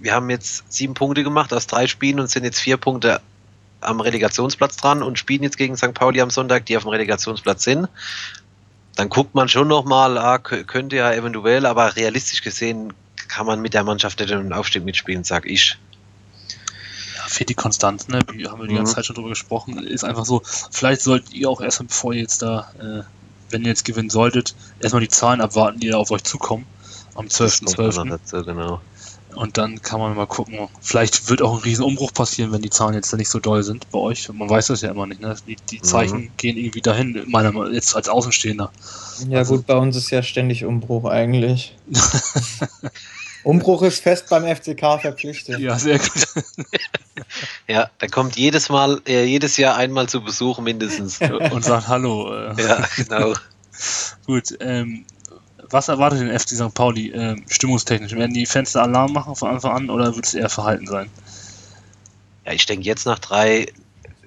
wir 0.00 0.14
haben 0.14 0.30
jetzt 0.30 0.70
sieben 0.72 0.94
Punkte 0.94 1.24
gemacht 1.24 1.52
aus 1.52 1.66
drei 1.66 1.86
Spielen 1.86 2.20
und 2.20 2.30
sind 2.30 2.44
jetzt 2.44 2.60
vier 2.60 2.76
Punkte 2.76 3.20
am 3.84 4.00
Relegationsplatz 4.00 4.76
dran 4.76 5.02
und 5.02 5.18
spielen 5.18 5.42
jetzt 5.42 5.56
gegen 5.58 5.76
St. 5.76 5.94
Pauli 5.94 6.20
am 6.20 6.30
Sonntag, 6.30 6.66
die 6.66 6.76
auf 6.76 6.82
dem 6.84 6.90
Relegationsplatz 6.90 7.64
sind. 7.64 7.88
Dann 8.96 9.08
guckt 9.08 9.34
man 9.34 9.48
schon 9.48 9.66
nochmal, 9.68 10.18
ah, 10.18 10.36
kö- 10.36 10.64
könnte 10.64 10.96
ja 10.96 11.12
eventuell, 11.12 11.66
aber 11.66 11.96
realistisch 11.96 12.42
gesehen 12.42 12.92
kann 13.28 13.46
man 13.46 13.60
mit 13.60 13.74
der 13.74 13.82
Mannschaft 13.84 14.20
nicht 14.20 14.30
den 14.30 14.52
Aufstieg 14.52 14.84
mitspielen, 14.84 15.24
sag 15.24 15.46
ich. 15.46 15.76
Ja, 17.16 17.22
fehlt 17.26 17.48
die 17.48 17.54
Konstanz, 17.54 18.06
ne? 18.08 18.20
Wie 18.32 18.46
haben 18.46 18.60
wir 18.60 18.66
die 18.68 18.74
Mhm. 18.74 18.78
ganze 18.78 18.94
Zeit 18.94 19.06
schon 19.06 19.16
drüber 19.16 19.30
gesprochen. 19.30 19.78
Ist 19.84 20.04
einfach 20.04 20.24
so, 20.24 20.42
vielleicht 20.70 21.00
solltet 21.02 21.32
ihr 21.32 21.48
auch 21.50 21.60
erstmal, 21.60 21.88
bevor 21.88 22.12
ihr 22.12 22.20
jetzt 22.20 22.42
da, 22.42 22.70
äh, 22.78 23.02
wenn 23.50 23.62
ihr 23.62 23.68
jetzt 23.68 23.84
gewinnen 23.84 24.10
solltet, 24.10 24.54
erstmal 24.80 25.00
die 25.00 25.08
Zahlen 25.08 25.40
abwarten, 25.40 25.80
die 25.80 25.88
da 25.88 25.96
auf 25.98 26.10
euch 26.10 26.22
zukommen. 26.22 26.66
Am 27.16 27.28
Das 27.28 27.60
kommt 27.60 27.78
auch 27.78 27.82
12.12. 27.84 28.04
noch 28.04 28.18
dazu, 28.18 28.44
genau. 28.44 28.80
Und 29.34 29.58
dann 29.58 29.82
kann 29.82 30.00
man 30.00 30.14
mal 30.16 30.26
gucken. 30.26 30.58
Vielleicht 30.80 31.28
wird 31.28 31.42
auch 31.42 31.54
ein 31.56 31.62
riesen 31.62 31.84
Umbruch 31.84 32.12
passieren, 32.14 32.52
wenn 32.52 32.62
die 32.62 32.70
Zahlen 32.70 32.94
jetzt 32.94 33.12
nicht 33.14 33.28
so 33.28 33.38
doll 33.40 33.62
sind 33.62 33.90
bei 33.90 33.98
euch. 33.98 34.28
Man 34.32 34.48
weiß 34.48 34.68
das 34.68 34.80
ja 34.82 34.90
immer 34.90 35.06
nicht. 35.06 35.20
Ne? 35.20 35.34
Die, 35.46 35.56
die 35.70 35.80
Zeichen 35.82 36.30
gehen 36.36 36.56
irgendwie 36.56 36.80
dahin, 36.80 37.22
meiner 37.26 37.52
Meinung 37.52 37.72
jetzt 37.74 37.94
als 37.96 38.08
Außenstehender. 38.08 38.70
Ja, 39.28 39.38
Also- 39.38 39.56
gut, 39.56 39.66
bei 39.66 39.74
uns 39.76 39.96
ist 39.96 40.10
ja 40.10 40.22
ständig 40.22 40.64
Umbruch 40.64 41.04
eigentlich. 41.04 41.76
Umbruch 43.44 43.82
ist 43.82 44.02
fest 44.02 44.28
beim 44.30 44.44
FCK 44.44 45.00
verpflichtet. 45.00 45.58
Ja, 45.58 45.78
sehr 45.78 45.98
gut. 45.98 46.10
Ja, 47.68 47.88
der 48.00 48.08
kommt 48.10 48.36
jedes 48.36 48.68
Mal, 48.68 49.00
äh, 49.06 49.24
jedes 49.24 49.56
Jahr 49.56 49.76
einmal 49.76 50.08
zu 50.08 50.22
Besuch 50.22 50.58
mindestens. 50.58 51.20
Und 51.20 51.64
sagt 51.64 51.88
Hallo. 51.88 52.32
Äh, 52.34 52.62
ja, 52.62 52.84
genau. 52.96 53.34
Gut. 54.26 54.54
Ähm, 54.60 55.04
was 55.70 55.88
erwartet 55.88 56.20
den 56.20 56.38
FC 56.38 56.50
St. 56.50 56.74
Pauli 56.74 57.10
ähm, 57.10 57.44
stimmungstechnisch? 57.48 58.12
Werden 58.14 58.34
die 58.34 58.44
da 58.44 58.82
Alarm 58.82 59.12
machen 59.12 59.36
von 59.36 59.50
Anfang 59.50 59.72
an 59.72 59.90
oder 59.90 60.14
wird 60.14 60.26
es 60.26 60.34
eher 60.34 60.48
verhalten 60.48 60.86
sein? 60.86 61.10
Ja, 62.44 62.52
ich 62.52 62.66
denke, 62.66 62.84
jetzt 62.84 63.06
nach 63.06 63.18
drei 63.18 63.66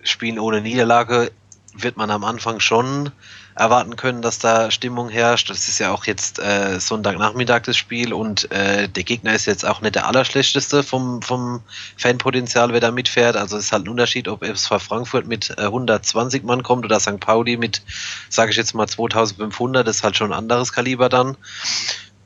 Spielen 0.03 0.39
ohne 0.39 0.61
Niederlage 0.61 1.31
wird 1.73 1.97
man 1.97 2.09
am 2.09 2.23
Anfang 2.23 2.59
schon 2.59 3.11
erwarten 3.57 3.95
können, 3.95 4.21
dass 4.21 4.39
da 4.39 4.71
Stimmung 4.71 5.09
herrscht. 5.09 5.49
Das 5.49 5.67
ist 5.67 5.79
ja 5.79 5.91
auch 5.91 6.05
jetzt 6.05 6.39
äh, 6.39 6.79
Sonntagnachmittag 6.79 7.63
das 7.63 7.77
Spiel 7.77 8.13
und 8.13 8.51
äh, 8.51 8.87
der 8.87 9.03
Gegner 9.03 9.33
ist 9.33 9.45
jetzt 9.45 9.65
auch 9.65 9.81
nicht 9.81 9.95
der 9.95 10.07
allerschlechteste 10.07 10.83
vom, 10.83 11.21
vom 11.21 11.61
Fanpotenzial, 11.97 12.71
wer 12.73 12.79
da 12.79 12.91
mitfährt. 12.91 13.35
Also 13.35 13.57
es 13.57 13.65
ist 13.65 13.71
halt 13.71 13.85
ein 13.85 13.89
Unterschied, 13.89 14.27
ob 14.27 14.45
FSV 14.45 14.79
Frankfurt 14.79 15.27
mit 15.27 15.53
äh, 15.57 15.63
120 15.63 16.43
Mann 16.43 16.63
kommt 16.63 16.85
oder 16.85 16.99
St. 16.99 17.19
Pauli 17.19 17.57
mit, 17.57 17.81
sage 18.29 18.51
ich 18.51 18.57
jetzt 18.57 18.73
mal 18.73 18.87
2500. 18.87 19.87
Das 19.87 19.97
ist 19.97 20.03
halt 20.03 20.17
schon 20.17 20.31
ein 20.31 20.37
anderes 20.37 20.71
Kaliber 20.71 21.09
dann. 21.09 21.35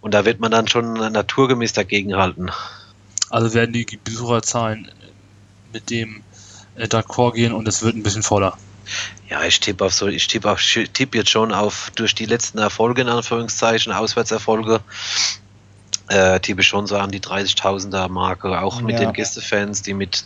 Und 0.01 0.13
da 0.13 0.25
wird 0.25 0.39
man 0.39 0.51
dann 0.51 0.67
schon 0.67 0.93
naturgemäß 0.93 1.73
dagegen 1.73 2.15
halten. 2.15 2.49
Also 3.29 3.53
werden 3.53 3.71
die 3.71 3.86
Besucherzahlen 4.03 4.91
mit 5.71 5.89
dem 5.89 6.23
äh, 6.75 6.86
D'accord 6.86 7.34
gehen 7.34 7.53
und 7.53 7.67
es 7.67 7.82
wird 7.82 7.95
ein 7.95 8.03
bisschen 8.03 8.23
voller. 8.23 8.57
Ja, 9.29 9.43
ich 9.43 9.59
tippe 9.59 9.85
auf 9.85 9.93
so, 9.93 10.07
ich 10.07 10.27
tippe 10.27 10.55
tippe 10.93 11.17
jetzt 11.17 11.29
schon 11.29 11.53
auf 11.53 11.91
durch 11.95 12.13
die 12.15 12.25
letzten 12.25 12.57
Erfolge 12.57 13.01
in 13.01 13.09
Anführungszeichen, 13.09 13.93
Auswärtserfolge, 13.93 14.81
äh, 16.09 16.39
tippe 16.39 16.61
ich 16.61 16.67
schon 16.67 16.87
so 16.87 16.97
an 16.97 17.11
die 17.11 17.21
30.000er 17.21 18.09
Marke, 18.09 18.59
auch 18.61 18.81
mit 18.81 18.93
Ja. 18.99 19.05
den 19.05 19.13
Gästefans, 19.13 19.81
die 19.81 19.93
mit, 19.93 20.25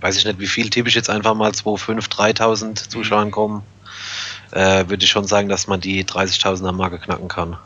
weiß 0.00 0.16
ich 0.16 0.24
nicht 0.24 0.40
wie 0.40 0.46
viel, 0.46 0.70
tippe 0.70 0.88
ich 0.88 0.94
jetzt 0.94 1.10
einfach 1.10 1.34
mal 1.34 1.50
2.500, 1.50 2.08
3.000 2.08 2.88
Zuschauern 2.88 3.30
kommen, 3.30 3.62
äh, 4.52 4.88
würde 4.88 5.04
ich 5.04 5.10
schon 5.10 5.26
sagen, 5.26 5.48
dass 5.48 5.66
man 5.66 5.80
die 5.80 6.04
30.000er 6.04 6.72
Marke 6.72 6.98
knacken 6.98 7.28
kann. 7.28 7.56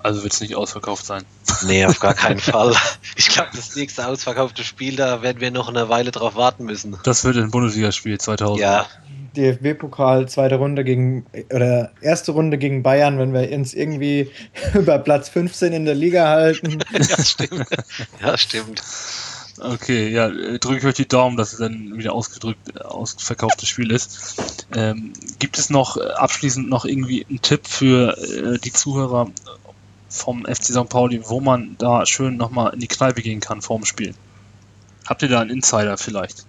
Also 0.00 0.22
wird 0.22 0.34
es 0.34 0.40
nicht 0.40 0.54
ausverkauft 0.54 1.04
sein. 1.04 1.24
Nee, 1.62 1.84
auf 1.84 1.98
gar 1.98 2.14
keinen 2.14 2.38
Fall. 2.52 2.76
Ich 3.16 3.28
glaube, 3.28 3.48
das 3.56 3.74
nächste 3.74 4.06
ausverkaufte 4.06 4.62
Spiel, 4.62 4.94
da 4.94 5.22
werden 5.22 5.40
wir 5.40 5.50
noch 5.50 5.68
eine 5.68 5.88
Weile 5.88 6.12
drauf 6.12 6.36
warten 6.36 6.64
müssen. 6.64 6.96
Das 7.02 7.24
wird 7.24 7.36
ein 7.38 7.50
Bundesligaspiel 7.50 8.16
2000. 8.18 8.60
Ja, 8.60 8.86
DFB-Pokal, 9.36 10.28
zweite 10.28 10.56
Runde 10.56 10.84
gegen, 10.84 11.26
oder 11.52 11.92
erste 12.00 12.32
Runde 12.32 12.58
gegen 12.58 12.82
Bayern, 12.82 13.18
wenn 13.18 13.32
wir 13.32 13.50
uns 13.52 13.74
irgendwie 13.74 14.30
über 14.74 14.98
Platz 14.98 15.28
15 15.28 15.72
in 15.72 15.84
der 15.84 15.94
Liga 15.94 16.28
halten. 16.28 16.78
ja, 16.92 17.24
stimmt. 17.24 17.68
Ja, 18.20 18.38
stimmt. 18.38 18.82
Okay, 19.58 20.10
ja, 20.10 20.28
drücke 20.28 20.78
ich 20.78 20.84
euch 20.84 20.94
die 20.94 21.08
Daumen, 21.08 21.36
dass 21.36 21.54
es 21.54 21.58
dann 21.58 21.96
wieder 21.96 22.12
ausgedrückt, 22.12 22.76
äh, 22.76 22.80
ausverkauftes 22.80 23.68
Spiel 23.68 23.90
ist. 23.90 24.36
Ähm, 24.74 25.12
gibt 25.38 25.58
es 25.58 25.70
noch 25.70 25.96
äh, 25.96 26.02
abschließend 26.02 26.68
noch 26.68 26.84
irgendwie 26.84 27.24
einen 27.28 27.40
Tipp 27.40 27.66
für 27.66 28.18
äh, 28.18 28.58
die 28.58 28.72
Zuhörer 28.72 29.30
vom 30.08 30.44
FC 30.44 30.64
St. 30.64 30.88
Pauli, 30.88 31.22
wo 31.24 31.40
man 31.40 31.76
da 31.78 32.04
schön 32.04 32.36
nochmal 32.36 32.74
in 32.74 32.80
die 32.80 32.86
Kneipe 32.86 33.22
gehen 33.22 33.40
kann 33.40 33.62
vor 33.62 33.78
dem 33.78 33.86
Spiel? 33.86 34.14
Habt 35.06 35.22
ihr 35.22 35.28
da 35.28 35.40
einen 35.40 35.50
Insider 35.50 35.96
vielleicht? 35.96 36.44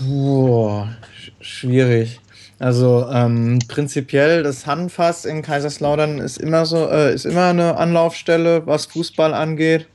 Boah, 0.00 0.88
sch 1.18 1.30
schwierig. 1.40 2.20
Also 2.58 3.08
ähm, 3.12 3.58
prinzipiell 3.68 4.42
das 4.42 4.66
Handfass 4.66 5.24
in 5.24 5.42
Kaiserslautern 5.42 6.18
ist 6.18 6.38
immer 6.38 6.66
so, 6.66 6.88
äh, 6.88 7.12
ist 7.14 7.26
immer 7.26 7.46
eine 7.48 7.76
Anlaufstelle, 7.76 8.66
was 8.66 8.86
Fußball 8.86 9.34
angeht. 9.34 9.86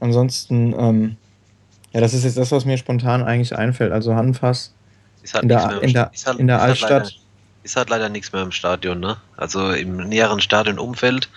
Ansonsten, 0.00 0.72
ähm, 0.78 1.16
ja, 1.92 2.00
das 2.00 2.14
ist 2.14 2.24
jetzt 2.24 2.38
das, 2.38 2.50
was 2.52 2.64
mir 2.64 2.78
spontan 2.78 3.22
eigentlich 3.22 3.54
einfällt. 3.56 3.92
Also 3.92 4.14
Handfass 4.14 4.72
halt 5.34 5.42
in 5.42 5.48
der, 5.48 5.82
in 5.82 5.92
der, 5.92 6.10
halt- 6.26 6.38
in 6.38 6.46
der 6.46 6.60
halt 6.60 6.70
Altstadt. 6.70 6.90
leider- 6.90 7.10
Ist 7.62 7.76
halt 7.76 7.90
leider 7.90 8.08
nichts 8.08 8.32
mehr 8.32 8.42
im 8.42 8.52
Stadion, 8.52 9.00
ne? 9.00 9.18
Also 9.36 9.70
im 9.72 9.98
näheren 10.08 10.40
Stadionumfeld 10.40 11.28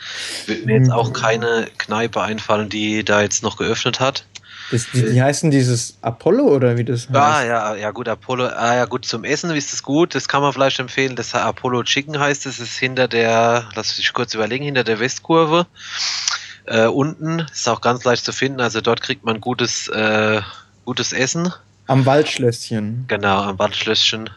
wird 0.45 0.65
mir 0.65 0.77
jetzt 0.77 0.89
auch 0.91 1.09
Mhm. 1.09 1.13
keine 1.13 1.67
Kneipe 1.77 2.21
einfallen, 2.21 2.69
die 2.69 3.03
da 3.03 3.21
jetzt 3.21 3.43
noch 3.43 3.57
geöffnet 3.57 3.99
hat. 3.99 4.25
Das, 4.73 4.87
die, 4.91 5.11
die 5.13 5.21
heißen 5.21 5.49
dieses 5.51 5.97
Apollo 6.01 6.43
oder 6.43 6.77
wie 6.77 6.83
das 6.83 7.07
heißt? 7.07 7.15
Ah, 7.15 7.45
ja, 7.45 7.75
ja, 7.75 7.91
gut, 7.91 8.07
Apollo, 8.09 8.47
ah, 8.47 8.75
ja, 8.75 8.85
gut, 8.85 9.05
zum 9.05 9.23
Essen 9.23 9.51
ist 9.51 9.71
es 9.73 9.83
gut, 9.83 10.15
das 10.15 10.27
kann 10.27 10.41
man 10.41 10.51
vielleicht 10.51 10.79
empfehlen. 10.79 11.15
Das 11.15 11.33
Apollo 11.33 11.83
Chicken 11.83 12.19
heißt 12.19 12.45
es, 12.45 12.59
ist 12.59 12.77
hinter 12.77 13.07
der, 13.07 13.69
lass 13.75 13.97
mich 13.97 14.11
kurz 14.13 14.33
überlegen, 14.33 14.65
hinter 14.65 14.83
der 14.83 14.99
Westkurve. 14.99 15.65
Äh, 16.65 16.85
unten 16.87 17.45
ist 17.51 17.67
auch 17.69 17.81
ganz 17.81 18.03
leicht 18.03 18.25
zu 18.25 18.31
finden, 18.31 18.61
also 18.61 18.81
dort 18.81 19.01
kriegt 19.01 19.23
man 19.25 19.39
gutes, 19.41 19.87
äh, 19.89 20.41
gutes 20.85 21.13
Essen. 21.13 21.53
Am 21.87 22.05
Waldschlösschen. 22.05 23.05
Genau, 23.07 23.41
am 23.41 23.59
Waldschlösschen. 23.59 24.29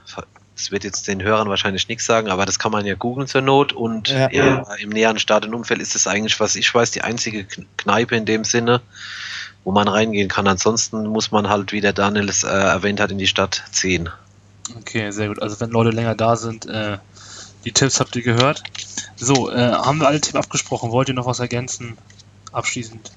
Das 0.56 0.70
wird 0.70 0.84
jetzt 0.84 1.06
den 1.06 1.22
Hörern 1.22 1.48
wahrscheinlich 1.50 1.86
nichts 1.86 2.06
sagen, 2.06 2.28
aber 2.28 2.46
das 2.46 2.58
kann 2.58 2.72
man 2.72 2.86
ja 2.86 2.94
googeln 2.94 3.28
zur 3.28 3.42
Not. 3.42 3.72
Und 3.74 4.08
Ja. 4.08 4.30
ja. 4.32 4.64
im 4.80 4.88
näheren 4.88 5.18
Stadionumfeld 5.18 5.80
ist 5.80 5.94
es 5.94 6.06
eigentlich, 6.06 6.40
was 6.40 6.56
ich 6.56 6.74
weiß, 6.74 6.90
die 6.92 7.02
einzige 7.02 7.40
Kn- 7.42 7.66
Kneipe 7.76 8.16
in 8.16 8.24
dem 8.24 8.42
Sinne, 8.42 8.80
wo 9.66 9.72
man 9.72 9.88
reingehen 9.88 10.28
kann. 10.28 10.46
Ansonsten 10.46 11.08
muss 11.08 11.32
man 11.32 11.48
halt, 11.48 11.72
wie 11.72 11.80
der 11.80 11.92
Daniel 11.92 12.28
es 12.28 12.44
äh, 12.44 12.46
erwähnt 12.46 13.00
hat, 13.00 13.10
in 13.10 13.18
die 13.18 13.26
Stadt 13.26 13.64
ziehen. 13.72 14.08
Okay, 14.78 15.10
sehr 15.10 15.26
gut. 15.26 15.42
Also 15.42 15.58
wenn 15.58 15.70
Leute 15.70 15.90
länger 15.90 16.14
da 16.14 16.36
sind, 16.36 16.66
äh, 16.66 16.98
die 17.64 17.72
Tipps 17.72 17.98
habt 17.98 18.14
ihr 18.14 18.22
gehört. 18.22 18.62
So, 19.16 19.50
äh, 19.50 19.72
haben 19.72 19.98
wir 19.98 20.06
alle 20.06 20.20
Themen 20.20 20.38
abgesprochen? 20.38 20.92
Wollt 20.92 21.08
ihr 21.08 21.14
noch 21.14 21.26
was 21.26 21.40
ergänzen? 21.40 21.98
Abschließend? 22.52 23.10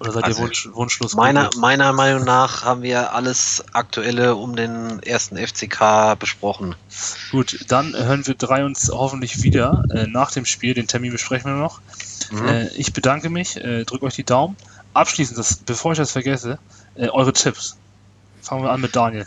Oder 0.00 0.12
seid 0.12 0.24
Also, 0.24 0.40
ihr 0.40 0.44
Wunsch, 0.46 0.68
Wunschlos? 0.72 1.14
Meiner, 1.14 1.50
meiner 1.58 1.92
Meinung 1.92 2.24
nach 2.24 2.64
haben 2.64 2.80
wir 2.80 3.12
alles 3.12 3.62
Aktuelle 3.74 4.34
um 4.34 4.56
den 4.56 5.02
ersten 5.02 5.36
FCK 5.36 6.16
besprochen. 6.18 6.74
Gut, 7.30 7.66
dann 7.68 7.94
hören 7.94 8.26
wir 8.26 8.34
drei 8.34 8.64
uns 8.64 8.90
hoffentlich 8.90 9.42
wieder 9.42 9.84
äh, 9.90 10.06
nach 10.06 10.30
dem 10.30 10.46
Spiel. 10.46 10.72
Den 10.72 10.86
Termin 10.86 11.12
besprechen 11.12 11.52
wir 11.52 11.60
noch. 11.60 11.82
Mhm. 12.30 12.48
Äh, 12.48 12.68
ich 12.68 12.94
bedanke 12.94 13.28
mich, 13.28 13.62
äh, 13.62 13.84
drückt 13.84 14.04
euch 14.04 14.14
die 14.14 14.24
Daumen. 14.24 14.56
Abschließend, 14.94 15.38
das, 15.38 15.56
bevor 15.56 15.92
ich 15.92 15.98
das 15.98 16.12
vergesse, 16.12 16.58
äh, 16.94 17.08
eure 17.08 17.32
Tipps. 17.32 17.76
Fangen 18.42 18.64
wir 18.64 18.70
an 18.70 18.80
mit 18.80 18.94
Daniel. 18.94 19.26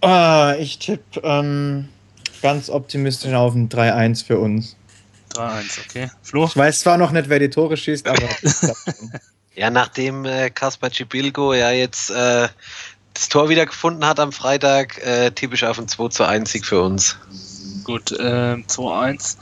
Ah, 0.00 0.54
ich 0.58 0.78
tippe 0.78 1.20
ähm, 1.22 1.88
ganz 2.42 2.70
optimistisch 2.70 3.32
auf 3.34 3.54
ein 3.54 3.68
3-1 3.68 4.24
für 4.24 4.38
uns. 4.38 4.76
3-1, 5.34 5.78
okay. 5.86 6.10
Flo? 6.22 6.46
Ich 6.46 6.56
weiß 6.56 6.80
zwar 6.80 6.96
noch 6.96 7.10
nicht, 7.10 7.28
wer 7.28 7.38
die 7.38 7.50
Tore 7.50 7.76
schießt, 7.76 8.06
aber 8.06 8.28
das 8.42 8.60
klappt 8.60 8.98
schon. 8.98 9.12
Ja, 9.54 9.70
nachdem 9.70 10.24
äh, 10.24 10.50
Kaspar 10.50 10.92
Cibilgo 10.92 11.52
ja 11.52 11.70
jetzt 11.72 12.10
äh, 12.10 12.48
das 13.14 13.28
Tor 13.28 13.48
wieder 13.48 13.66
gefunden 13.66 14.06
hat 14.06 14.20
am 14.20 14.30
Freitag, 14.30 15.04
äh, 15.04 15.32
tippe 15.32 15.56
ich 15.56 15.64
auf 15.64 15.78
ein 15.78 15.88
2 15.88 16.08
zu 16.08 16.24
1 16.24 16.50
Sieg 16.50 16.64
für 16.64 16.80
uns. 16.80 17.16
Gut, 17.82 18.12
äh, 18.12 18.54
2-1. 18.54 19.36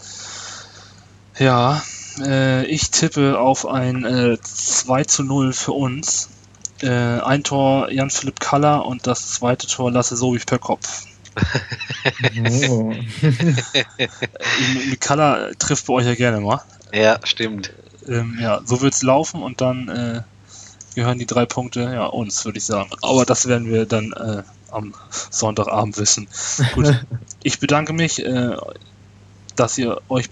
Ja, 1.39 1.83
äh, 2.21 2.65
ich 2.67 2.91
tippe 2.91 3.39
auf 3.39 3.67
ein 3.67 4.05
äh, 4.05 4.39
2 4.41 5.05
zu 5.05 5.23
0 5.25 5.53
für 5.53 5.73
uns. 5.73 6.29
Äh, 6.83 6.89
ein 6.91 7.43
Tor 7.43 7.91
Jan-Philipp 7.91 8.39
Kaller 8.39 8.85
und 8.85 9.07
das 9.07 9.33
zweite 9.35 9.67
Tor 9.67 9.91
Lasse 9.91 10.17
Sobich 10.17 10.47
per 10.47 10.59
Kopf. 10.59 11.05
Oh. 12.71 12.95
Kaller 15.01 15.51
trifft 15.59 15.87
bei 15.87 15.93
euch 15.95 16.07
ja 16.07 16.15
gerne 16.15 16.41
mal. 16.41 16.63
Ja, 16.93 17.19
stimmt. 17.25 17.73
Ähm, 18.09 18.39
ja, 18.41 18.61
so 18.65 18.81
wird's 18.81 19.03
laufen 19.03 19.43
und 19.43 19.61
dann 19.61 19.89
äh, 19.89 20.23
gehören 20.95 21.19
die 21.19 21.27
drei 21.27 21.45
Punkte 21.45 21.83
ja 21.83 22.07
uns, 22.07 22.45
würde 22.45 22.59
ich 22.59 22.65
sagen. 22.65 22.91
Aber 23.03 23.25
das 23.27 23.47
werden 23.47 23.69
wir 23.69 23.85
dann 23.85 24.13
äh, 24.13 24.43
am 24.71 24.95
Sonntagabend 25.11 25.99
wissen. 25.99 26.29
Gut, 26.75 27.05
ich 27.43 27.61
bedanke 27.61 27.93
mich, 27.93 28.25
äh, 28.25 28.57
dass 29.57 29.79
ihr 29.79 30.01
euch 30.09 30.31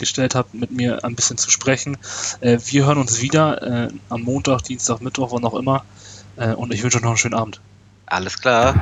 bereitgestellt 0.00 0.34
habt, 0.34 0.54
mit 0.54 0.70
mir 0.70 1.04
ein 1.04 1.14
bisschen 1.14 1.36
zu 1.36 1.50
sprechen. 1.50 1.96
Äh, 2.40 2.58
wir 2.66 2.86
hören 2.86 2.98
uns 2.98 3.20
wieder 3.20 3.62
äh, 3.62 3.88
am 4.08 4.22
Montag, 4.22 4.62
Dienstag, 4.62 5.00
Mittwoch, 5.00 5.32
wann 5.32 5.44
auch 5.44 5.54
immer. 5.54 5.84
Äh, 6.36 6.54
und 6.54 6.72
ich 6.72 6.82
wünsche 6.82 6.98
euch 6.98 7.02
noch 7.02 7.10
einen 7.10 7.18
schönen 7.18 7.34
Abend. 7.34 7.60
Alles 8.06 8.40
klar. 8.40 8.74